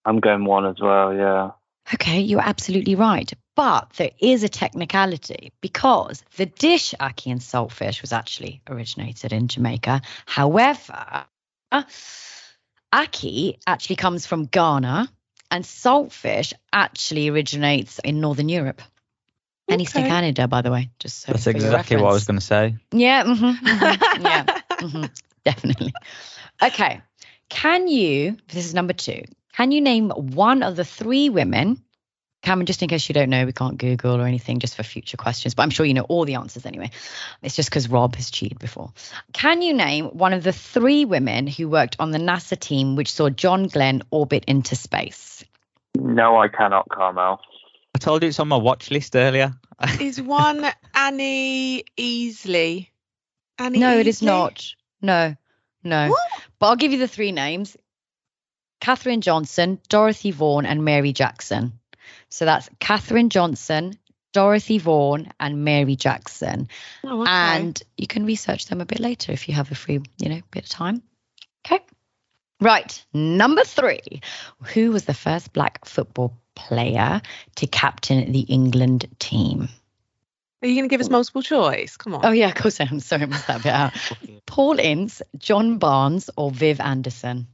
I'm 0.05 0.21
going 0.21 0.45
one 0.45 0.67
as 0.67 0.77
well, 0.81 1.15
yeah. 1.15 1.51
Okay, 1.92 2.20
you're 2.20 2.40
absolutely 2.40 2.94
right. 2.94 3.31
But 3.57 3.90
there 3.97 4.11
is 4.18 4.42
a 4.42 4.49
technicality 4.49 5.53
because 5.61 6.25
the 6.37 6.47
dish 6.47 6.94
ackee 6.99 7.31
and 7.31 7.40
saltfish 7.40 8.01
was 8.01 8.12
actually 8.12 8.62
originated 8.68 9.33
in 9.33 9.49
Jamaica. 9.49 10.01
However, 10.27 11.27
ackee 12.92 13.59
actually 13.66 13.97
comes 13.97 14.27
from 14.27 14.47
Ghana 14.47 15.11
and 15.51 15.64
saltfish 15.64 16.53
actually 16.73 17.29
originates 17.29 17.99
in 17.99 18.20
Northern 18.20 18.49
Europe. 18.49 18.83
And 19.68 19.81
okay. 19.81 19.83
Eastern 19.83 20.05
Canada, 20.05 20.49
by 20.49 20.62
the 20.62 20.70
way. 20.70 20.90
Just 20.99 21.23
so 21.23 21.33
that's 21.33 21.47
exactly 21.47 21.97
what 21.97 22.11
I 22.11 22.12
was 22.12 22.27
going 22.27 22.38
to 22.38 22.44
say. 22.44 22.77
Yeah, 22.92 23.25
mm-hmm, 23.25 23.66
mm-hmm, 23.66 24.23
yeah, 24.23 24.44
mm-hmm, 24.73 25.05
definitely. 25.44 25.94
Okay, 26.62 27.01
can 27.49 27.88
you? 27.88 28.37
This 28.49 28.66
is 28.66 28.75
number 28.75 28.92
two. 28.92 29.23
Can 29.57 29.71
you 29.71 29.81
name 29.81 30.11
one 30.11 30.62
of 30.64 30.75
the 30.75 30.85
three 30.85 31.29
women? 31.29 31.81
Cameron, 32.43 32.67
just 32.67 32.83
in 32.83 32.88
case 32.88 33.09
you 33.09 33.14
don't 33.14 33.31
know, 33.31 33.47
we 33.47 33.53
can't 33.53 33.79
Google 33.79 34.21
or 34.21 34.27
anything, 34.27 34.59
just 34.59 34.75
for 34.75 34.83
future 34.83 35.17
questions. 35.17 35.55
But 35.55 35.62
I'm 35.62 35.71
sure 35.71 35.87
you 35.87 35.95
know 35.95 36.03
all 36.03 36.25
the 36.25 36.35
answers 36.35 36.67
anyway. 36.67 36.90
It's 37.40 37.57
just 37.57 37.71
because 37.71 37.88
Rob 37.88 38.17
has 38.17 38.31
cheated 38.31 38.59
before. 38.59 38.93
Can 39.33 39.62
you 39.62 39.73
name 39.73 40.07
one 40.07 40.33
of 40.33 40.43
the 40.43 40.53
three 40.53 41.05
women 41.05 41.47
who 41.47 41.69
worked 41.69 41.97
on 42.01 42.11
the 42.11 42.19
NASA 42.19 42.59
team 42.59 42.97
which 42.97 43.12
saw 43.12 43.31
John 43.31 43.69
Glenn 43.69 44.03
orbit 44.11 44.45
into 44.47 44.75
space? 44.75 45.45
No, 45.97 46.37
I 46.37 46.49
cannot, 46.49 46.88
Carmel. 46.88 47.40
I 47.95 47.99
told 47.99 48.23
you 48.23 48.29
it's 48.29 48.40
on 48.40 48.49
my 48.49 48.57
watch 48.57 48.90
list 48.90 49.14
earlier. 49.14 49.55
is 50.01 50.21
one 50.21 50.67
Annie 50.95 51.85
Easley? 51.97 52.88
Annie 53.57 53.79
no, 53.79 53.97
Easley? 53.97 54.01
it 54.01 54.07
is 54.09 54.21
not. 54.21 54.75
No, 55.01 55.37
no. 55.85 56.09
What? 56.11 56.29
But 56.59 56.67
I'll 56.67 56.77
give 56.77 56.90
you 56.93 56.99
the 56.99 57.09
three 57.09 57.31
names 57.31 57.77
Katherine 58.85 59.23
Johnson, 59.23 59.81
Dorothy 59.88 60.31
Vaughan, 60.31 60.66
and 60.66 60.85
Mary 60.85 61.14
Jackson. 61.14 61.73
So 62.29 62.44
that's 62.44 62.68
Katherine 62.81 63.31
Johnson, 63.31 63.94
Dorothy 64.35 64.77
Vaughan, 64.77 65.33
and 65.40 65.64
Mary 65.64 65.97
Jackson. 65.97 66.68
Oh, 67.03 67.23
okay. 67.23 67.31
And 67.31 67.83
you 67.97 68.07
can 68.07 68.27
research 68.27 68.66
them 68.66 68.83
a 68.83 68.85
bit 68.85 69.01
later 69.01 69.33
if 69.33 69.49
you 69.49 69.55
have 69.55 69.73
a 69.73 69.75
free, 69.75 70.03
you 70.18 70.29
know, 70.29 70.42
bit 70.51 70.64
of 70.64 70.68
time. 70.68 71.03
Okay. 71.64 71.83
Right. 72.61 73.03
Number 73.14 73.64
three. 73.64 74.20
Who 74.75 74.92
was 74.92 75.07
the 75.07 75.14
first 75.14 75.55
black 75.55 75.87
football 75.87 76.37
player 76.55 77.23
to 77.55 77.66
captain 77.66 78.33
the 78.33 78.40
England 78.40 79.07
team? 79.18 79.70
Are 80.61 80.68
you 80.68 80.75
going 80.75 80.90
to 80.90 80.92
give 80.92 81.01
us 81.01 81.09
multiple 81.09 81.40
choice? 81.40 81.97
Come 81.97 82.16
on. 82.16 82.27
Oh, 82.27 82.33
yeah, 82.33 82.49
of 82.49 82.55
course 82.55 82.83
I 82.83 82.85
am. 82.85 83.01
Sorry, 83.01 83.23
I 83.23 83.27
missed 83.27 83.47
that 83.47 83.62
bit 83.62 83.73
out. 83.73 83.94
Paul 84.44 84.79
Ince, 84.79 85.23
John 85.38 85.79
Barnes, 85.79 86.29
or 86.37 86.51
Viv 86.51 86.81
Anderson? 86.81 87.47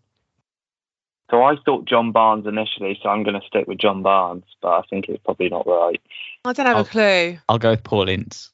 So 1.31 1.45
I 1.45 1.55
thought 1.65 1.85
John 1.85 2.11
Barnes 2.11 2.47
initially, 2.47 2.99
so 3.01 3.09
I'm 3.09 3.23
going 3.23 3.41
to 3.41 3.47
stick 3.47 3.69
with 3.69 3.79
John 3.79 4.03
Barnes, 4.03 4.45
but 4.61 4.69
I 4.71 4.83
think 4.91 5.09
it's 5.09 5.23
probably 5.25 5.49
not 5.49 5.67
right. 5.67 6.01
I 6.45 6.53
don't 6.53 6.67
have 6.67 6.77
I'll, 6.77 6.83
a 6.83 6.87
clue. 6.87 7.39
I'll 7.49 7.59
go 7.59 7.71
with 7.71 7.85
Paul 7.85 8.09
Ince. 8.09 8.51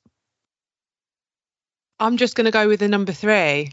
I'm 1.98 2.18
just 2.18 2.34
going 2.34 2.44
to 2.44 2.50
go 2.50 2.68
with 2.68 2.80
the 2.80 2.88
number 2.88 3.12
three 3.12 3.72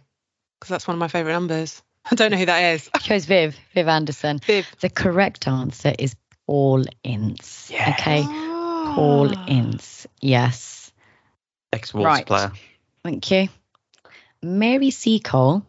because 0.60 0.70
that's 0.70 0.88
one 0.88 0.96
of 0.96 1.00
my 1.00 1.10
favourite 1.10 1.34
numbers. 1.34 1.82
I 2.12 2.16
don't 2.16 2.32
know 2.32 2.38
who 2.38 2.46
that 2.46 2.76
is. 2.76 2.90
I 2.94 3.00
Chose 3.00 3.26
Viv, 3.26 3.56
Viv 3.74 3.88
Anderson. 3.88 4.40
Viv. 4.40 4.66
The 4.80 4.90
correct 4.90 5.48
answer 5.48 5.94
is 6.00 6.16
Paul 6.48 6.86
Ince. 7.04 7.70
Yeah. 7.72 7.96
Okay. 8.00 8.24
Oh. 8.26 8.94
Paul 8.96 9.50
Ince. 9.50 10.08
Yes. 10.22 10.92
Ex 11.74 11.94
Wolves 11.94 12.06
right. 12.06 12.26
player. 12.26 12.52
Thank 13.04 13.30
you. 13.32 13.50
Mary 14.42 14.92
Seacole 14.92 15.66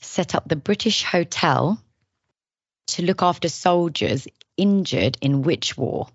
set 0.00 0.34
up 0.34 0.48
the 0.48 0.56
British 0.56 1.04
Hotel 1.04 1.78
to 2.88 3.02
look 3.02 3.22
after 3.22 3.48
soldiers 3.48 4.26
injured 4.56 5.18
in 5.20 5.42
which 5.42 5.76
war? 5.76 6.08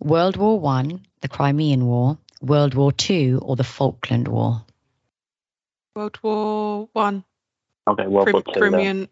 World 0.00 0.36
War 0.36 0.58
One, 0.58 1.06
the 1.20 1.28
Crimean 1.28 1.86
War, 1.86 2.18
World 2.40 2.74
War 2.74 2.92
Two, 2.92 3.40
or 3.42 3.56
the 3.56 3.64
Falkland 3.64 4.28
War? 4.28 4.64
World 5.94 6.18
War 6.22 6.88
One. 6.92 7.24
Okay, 7.86 8.06
World 8.06 8.32
War 8.32 8.42
Two. 8.42 8.52
Crimean. 8.52 9.08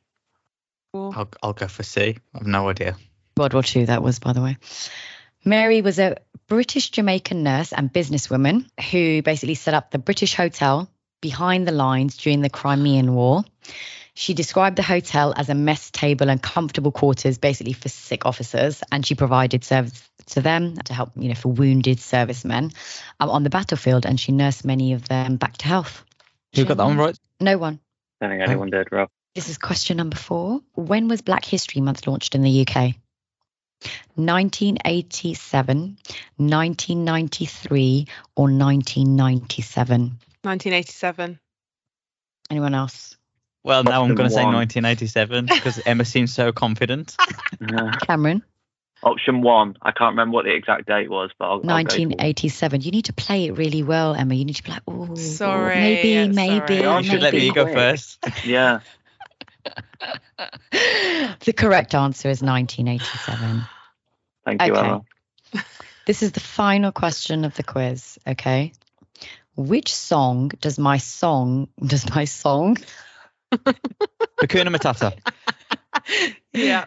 I'll, 0.95 1.29
I'll 1.43 1.53
go 1.55 1.69
for 1.69 1.83
C. 1.83 2.19
I've 2.35 2.47
no 2.47 2.69
idea. 2.69 2.97
World 3.37 3.55
War 3.55 3.63
Two. 3.63 3.87
that 3.87 4.03
was, 4.03 4.19
by 4.19 4.33
the 4.33 4.43
way. 4.43 4.59
Mary 5.45 5.83
was 5.83 5.99
a 5.99 6.19
British 6.47 6.91
Jamaican 6.91 7.43
nurse 7.43 7.73
and 7.73 7.93
businesswoman 7.93 8.67
who 8.91 9.23
basically 9.23 9.55
set 9.55 9.75
up 9.75 9.91
the 9.91 9.99
British 9.99 10.35
Hotel 10.35 10.89
behind 11.21 11.67
the 11.67 11.73
lines 11.73 12.17
during 12.17 12.43
the 12.43 12.51
Crimean 12.51 13.15
War. 13.15 13.45
She 14.15 14.35
described 14.35 14.77
the 14.77 14.83
hotel 14.83 15.33
as 15.37 15.49
a 15.49 15.55
mess 15.55 15.91
table 15.91 16.29
and 16.29 16.43
comfortable 16.43 16.93
quarters, 16.93 17.39
basically 17.39 17.73
for 17.73 17.89
sick 17.89 18.27
officers, 18.27 18.83
and 18.93 19.07
she 19.07 19.15
provided 19.15 19.65
service 19.65 20.09
to 20.27 20.41
them 20.41 20.77
to 20.77 20.93
help, 20.93 21.13
you 21.17 21.29
know, 21.29 21.35
for 21.35 21.49
wounded 21.49 21.99
servicemen 21.99 22.73
um, 23.21 23.31
on 23.31 23.43
the 23.43 23.51
battlefield, 23.51 24.05
and 24.05 24.21
she 24.21 24.33
nursed 24.33 24.65
many 24.65 24.93
of 24.93 25.09
them 25.09 25.37
back 25.37 25.57
to 25.59 25.67
health. 25.67 26.05
Who 26.55 26.65
got 26.65 26.77
that 26.77 26.85
one 26.85 26.99
right? 26.99 27.19
No 27.41 27.57
one. 27.57 27.81
I 28.21 28.27
don't 28.27 28.39
think 28.39 28.49
anyone 28.49 28.71
did, 28.71 28.93
Rob. 28.93 29.09
This 29.35 29.49
is 29.49 29.57
question 29.57 29.97
number 29.97 30.17
four. 30.17 30.61
When 30.75 31.09
was 31.09 31.23
Black 31.23 31.45
History 31.45 31.81
Month 31.81 32.07
launched 32.07 32.35
in 32.35 32.43
the 32.43 32.67
UK? 32.67 32.95
1987, 34.15 35.99
1993, 36.37 38.07
or 38.37 38.45
1997? 38.45 40.01
1987. 40.43 41.39
Anyone 42.51 42.75
else? 42.75 43.17
Well, 43.65 43.85
now 43.85 44.03
I'm 44.03 44.15
going 44.15 44.29
to 44.29 44.35
say 44.35 44.45
1987 44.45 45.47
because 45.47 45.81
Emma 45.87 46.05
seems 46.05 46.33
so 46.35 46.53
confident. 46.53 47.17
Yeah. 47.61 47.93
Cameron? 47.93 48.43
Option 49.05 49.41
one. 49.41 49.77
I 49.81 49.93
can't 49.93 50.13
remember 50.13 50.35
what 50.35 50.47
the 50.47 50.53
exact 50.53 50.87
date 50.87 51.09
was, 51.09 51.31
but 51.39 51.45
I'll, 51.45 51.53
I'll 51.53 51.61
go 51.61 51.69
1987. 51.69 52.81
You 52.81 52.91
need 52.91 53.05
to 53.05 53.13
play 53.13 53.47
it 53.47 53.53
really 53.53 53.85
well, 53.85 54.17
Emma. 54.17 54.35
You 54.35 54.45
need 54.45 54.57
to 54.57 54.65
be 54.65 54.71
like, 54.73 54.83
oh, 54.89 55.15
Sorry, 55.15 55.77
maybe, 55.77 56.19
I'm 56.19 56.35
maybe, 56.35 56.83
sorry. 56.83 57.05
You 57.05 57.11
should 57.11 57.23
let 57.23 57.35
maybe. 57.35 57.49
me 57.51 57.55
go 57.55 57.67
first. 57.73 58.19
Yeah. 58.45 58.81
the 60.73 61.53
correct 61.57 61.95
answer 61.95 62.31
is 62.31 62.43
1987. 62.43 63.63
Thank 64.45 64.63
you, 64.63 64.73
Okay. 64.73 64.81
Emma. 64.89 65.05
This 66.05 66.23
is 66.25 66.33
the 66.33 66.41
final 66.41 66.91
question 66.91 67.45
of 67.45 67.55
the 67.55 67.63
quiz. 67.63 68.19
Okay. 68.27 68.73
Which 69.57 69.95
song 69.95 70.51
does 70.61 70.79
my 70.79 70.97
song 70.97 71.69
does 71.85 72.13
my 72.13 72.25
song 72.25 72.77
Hakuna 73.53 74.75
Matata. 74.75 75.13
Yeah. 76.53 76.87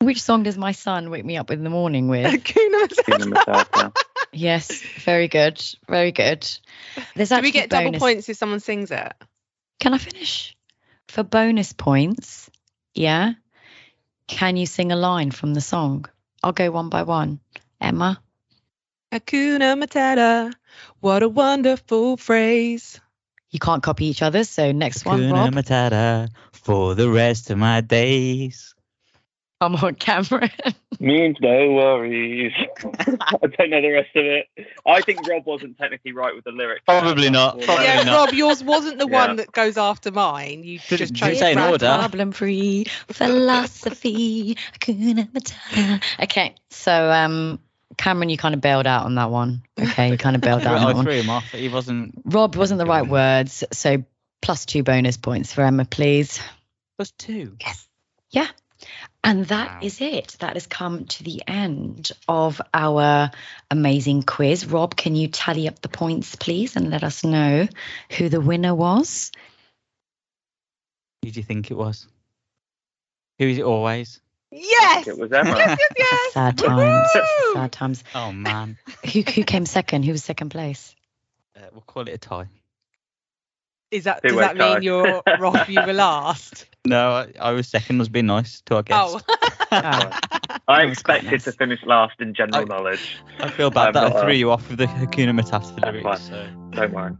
which 0.00 0.22
song 0.22 0.42
does 0.42 0.58
my 0.58 0.72
son 0.72 1.10
wake 1.10 1.24
me 1.24 1.36
up 1.36 1.50
in 1.50 1.64
the 1.64 1.70
morning 1.70 2.08
with? 2.08 2.26
Hakuna 2.26 2.88
Hakuna 2.88 3.32
Matata. 3.32 3.64
Matata. 3.64 3.96
yes, 4.32 4.82
very 5.04 5.28
good, 5.28 5.62
very 5.88 6.12
good. 6.12 6.48
There's 7.14 7.30
Do 7.30 7.40
we 7.40 7.52
get 7.52 7.70
double 7.70 7.92
points 7.92 8.28
if 8.28 8.36
someone 8.36 8.60
sings 8.60 8.90
it? 8.90 9.12
Can 9.80 9.94
I 9.94 9.98
finish? 9.98 10.56
For 11.08 11.22
bonus 11.22 11.72
points, 11.72 12.50
yeah. 12.94 13.32
Can 14.26 14.56
you 14.56 14.66
sing 14.66 14.92
a 14.92 14.96
line 14.96 15.30
from 15.30 15.54
the 15.54 15.60
song? 15.60 16.06
I'll 16.42 16.52
go 16.52 16.70
one 16.70 16.88
by 16.88 17.02
one. 17.02 17.40
Emma, 17.80 18.20
Hakuna 19.12 19.76
Matata. 19.76 20.52
What 21.00 21.22
a 21.22 21.28
wonderful 21.28 22.16
phrase. 22.16 23.00
You 23.52 23.58
can't 23.58 23.82
copy 23.82 24.06
each 24.06 24.22
other, 24.22 24.42
so 24.44 24.72
next 24.72 25.04
one, 25.04 25.20
Hakuna 25.20 25.32
Rob. 25.32 25.54
Matata 25.54 26.28
for 26.52 26.94
the 26.94 27.08
rest 27.08 27.50
of 27.50 27.58
my 27.58 27.80
days. 27.82 28.74
Come 29.60 29.76
on, 29.76 29.94
Cameron. 29.94 30.50
Means 30.98 31.36
no 31.40 31.70
worries. 31.70 32.52
I 32.84 33.36
don't 33.58 33.70
know 33.70 33.80
the 33.80 33.90
rest 33.92 34.10
of 34.16 34.24
it. 34.24 34.46
I 34.84 35.00
think 35.02 35.24
Rob 35.28 35.46
wasn't 35.46 35.78
technically 35.78 36.10
right 36.12 36.34
with 36.34 36.44
the 36.44 36.50
lyrics. 36.50 36.82
Probably 36.86 37.30
not, 37.30 37.60
probably 37.60 37.84
yeah, 37.84 38.02
not. 38.02 38.26
Rob, 38.26 38.34
yours 38.34 38.64
wasn't 38.64 38.98
the 38.98 39.06
Yeah. 39.08 39.26
one 39.26 39.36
that 39.36 39.52
goes 39.52 39.76
after 39.76 40.10
mine. 40.10 40.64
You 40.64 40.80
Did- 40.88 40.98
just 40.98 41.12
did 41.12 41.20
you 41.20 41.26
chose 41.28 41.38
say 41.38 41.52
in 41.52 41.58
Brad 41.58 41.70
order? 41.72 41.86
Problem 41.86 42.32
free 42.32 42.86
philosophy. 43.08 44.56
Hakuna 44.80 45.30
Matata. 45.30 46.02
Okay, 46.24 46.54
so 46.70 47.10
um, 47.12 47.60
Cameron, 47.96 48.28
you 48.30 48.36
kind 48.36 48.54
of 48.54 48.60
bailed 48.60 48.86
out 48.86 49.04
on 49.04 49.14
that 49.16 49.30
one. 49.30 49.62
Okay, 49.78 50.10
you 50.12 50.18
kind 50.18 50.36
of 50.36 50.42
bailed 50.42 50.62
out 50.62 50.74
on 50.74 50.80
that 50.82 50.88
I 50.88 50.92
one. 50.94 51.04
threw 51.04 51.14
him 51.14 51.30
off. 51.30 51.50
He 51.52 51.68
wasn't. 51.68 52.14
Rob 52.24 52.56
wasn't 52.56 52.78
the 52.78 52.86
right 52.86 53.06
words, 53.06 53.64
so 53.72 54.04
plus 54.40 54.66
two 54.66 54.82
bonus 54.82 55.16
points 55.16 55.52
for 55.52 55.62
Emma, 55.62 55.84
please. 55.84 56.40
Two. 57.18 57.56
Yes. 57.60 57.88
Yeah. 58.30 58.46
And 59.24 59.44
that 59.46 59.68
Wow. 59.74 59.78
is 59.82 60.00
it. 60.00 60.36
That 60.40 60.54
has 60.54 60.66
come 60.66 61.04
to 61.06 61.24
the 61.24 61.42
end 61.46 62.10
of 62.28 62.60
our 62.72 63.30
amazing 63.70 64.22
quiz. 64.22 64.66
Rob, 64.66 64.94
can 64.96 65.14
you 65.16 65.28
tally 65.28 65.66
up 65.68 65.80
the 65.80 65.88
points, 65.88 66.34
please, 66.36 66.76
and 66.76 66.90
let 66.90 67.02
us 67.04 67.24
know 67.24 67.68
who 68.18 68.28
the 68.28 68.40
winner 68.40 68.74
was? 68.74 69.32
Who 71.24 71.30
do 71.30 71.38
you 71.40 71.44
think 71.44 71.70
it 71.70 71.76
was? 71.76 72.06
Who 73.38 73.46
is 73.46 73.58
it 73.58 73.64
always? 73.64 74.20
Yes. 74.52 75.08
It 75.08 75.16
was 75.18 75.32
Emma. 75.32 75.48
Yes, 75.56 75.78
yes, 75.80 75.90
yes. 75.98 76.32
Sad 76.34 76.58
times. 76.58 77.08
Woohoo! 77.14 77.52
Sad 77.54 77.72
times. 77.72 78.04
Oh 78.14 78.32
man. 78.32 78.76
Who, 79.10 79.20
who 79.22 79.44
came 79.44 79.64
second? 79.66 80.04
Who 80.04 80.12
was 80.12 80.22
second 80.22 80.50
place? 80.50 80.94
Uh, 81.56 81.60
we'll 81.72 81.80
call 81.82 82.02
it 82.08 82.12
a 82.12 82.18
tie. 82.18 82.48
Is 83.90 84.04
that 84.04 84.22
does 84.22 84.32
Two-way 84.32 84.44
that 84.44 84.56
mean 84.56 84.72
tie. 84.74 84.78
you're 84.80 85.22
Rob? 85.38 85.68
You 85.68 85.80
were 85.86 85.92
last. 85.92 86.66
No, 86.84 87.10
I, 87.12 87.32
I 87.40 87.52
was 87.52 87.68
second. 87.68 87.98
Was 87.98 88.08
being 88.08 88.26
nice 88.26 88.60
to 88.66 88.76
our 88.76 88.82
guest. 88.82 89.24
Oh. 89.28 89.36
Oh, 89.74 89.78
I 89.78 89.80
That 89.80 90.88
was 90.90 91.02
quite 91.02 91.20
expected 91.24 91.30
nice. 91.32 91.44
to 91.44 91.52
finish 91.52 91.80
last 91.86 92.20
in 92.20 92.34
general 92.34 92.60
I- 92.60 92.64
knowledge. 92.64 93.16
I 93.38 93.48
feel 93.48 93.70
bad 93.70 93.86
I'm 93.88 93.92
that 93.94 94.02
not, 94.10 94.16
I 94.16 94.20
threw 94.20 94.30
uh, 94.30 94.34
you 94.34 94.50
off 94.50 94.68
with 94.68 94.76
the 94.78 94.84
Hakuna 94.86 95.30
Matata 95.40 95.74
That's 95.80 95.82
lyrics. 95.82 96.02
fine. 96.04 96.18
So. 96.18 96.48
Don't 96.72 96.92
worry. 96.92 97.12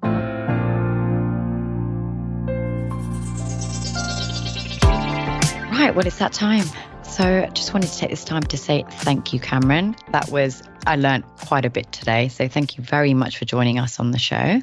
Right, 5.72 5.92
well, 5.94 6.06
it's 6.06 6.18
that 6.18 6.32
time. 6.32 6.64
So, 7.12 7.46
just 7.52 7.74
wanted 7.74 7.90
to 7.90 7.98
take 7.98 8.08
this 8.08 8.24
time 8.24 8.42
to 8.44 8.56
say 8.56 8.86
thank 8.88 9.34
you, 9.34 9.38
Cameron. 9.38 9.94
That 10.12 10.30
was, 10.30 10.62
I 10.86 10.96
learned 10.96 11.24
quite 11.36 11.66
a 11.66 11.70
bit 11.70 11.92
today. 11.92 12.28
So, 12.28 12.48
thank 12.48 12.78
you 12.78 12.84
very 12.84 13.12
much 13.12 13.36
for 13.36 13.44
joining 13.44 13.78
us 13.78 14.00
on 14.00 14.12
the 14.12 14.18
show. 14.18 14.62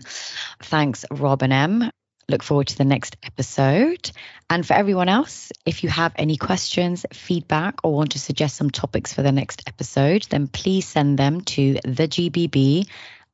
Thanks, 0.63 1.05
Rob 1.11 1.43
and 1.43 1.53
Em. 1.53 1.91
Look 2.27 2.41
forward 2.41 2.65
to 2.69 2.75
the 2.75 2.85
next 2.85 3.17
episode. 3.21 4.09
And 4.49 4.65
for 4.65 4.73
everyone 4.73 5.09
else, 5.09 5.51
if 5.63 5.83
you 5.83 5.89
have 5.89 6.13
any 6.15 6.37
questions, 6.37 7.05
feedback, 7.13 7.81
or 7.83 7.93
want 7.93 8.13
to 8.13 8.19
suggest 8.19 8.55
some 8.55 8.71
topics 8.71 9.13
for 9.13 9.21
the 9.21 9.31
next 9.31 9.61
episode, 9.67 10.25
then 10.31 10.47
please 10.47 10.87
send 10.87 11.19
them 11.19 11.41
to 11.41 11.75
thegbb 11.75 12.87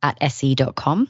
at 0.03 0.18
se.com. 0.22 1.07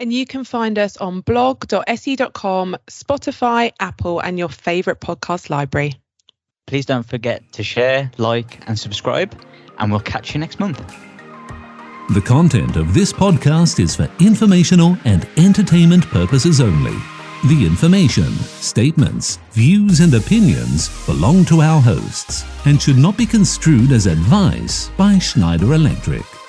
And 0.00 0.10
you 0.10 0.24
can 0.24 0.44
find 0.44 0.78
us 0.78 0.96
on 0.96 1.20
blog.se.com, 1.20 2.76
Spotify, 2.86 3.72
Apple, 3.78 4.20
and 4.20 4.38
your 4.38 4.48
favourite 4.48 5.00
podcast 5.00 5.50
library. 5.50 5.92
Please 6.66 6.86
don't 6.86 7.04
forget 7.04 7.50
to 7.52 7.62
share, 7.62 8.10
like, 8.16 8.66
and 8.66 8.78
subscribe. 8.78 9.38
And 9.78 9.90
we'll 9.90 10.00
catch 10.00 10.34
you 10.34 10.40
next 10.40 10.60
month. 10.60 10.78
The 12.10 12.22
content 12.22 12.76
of 12.76 12.94
this 12.94 13.12
podcast 13.12 13.80
is 13.80 13.96
for 13.96 14.08
informational 14.20 14.96
and 15.04 15.26
entertainment 15.36 16.06
purposes 16.06 16.60
only. 16.60 16.96
The 17.48 17.66
information, 17.66 18.30
statements, 18.60 19.36
views, 19.52 20.00
and 20.00 20.14
opinions 20.14 20.88
belong 21.06 21.44
to 21.46 21.60
our 21.60 21.80
hosts 21.80 22.44
and 22.66 22.80
should 22.80 22.98
not 22.98 23.18
be 23.18 23.26
construed 23.26 23.92
as 23.92 24.06
advice 24.06 24.88
by 24.96 25.18
Schneider 25.18 25.74
Electric. 25.74 26.43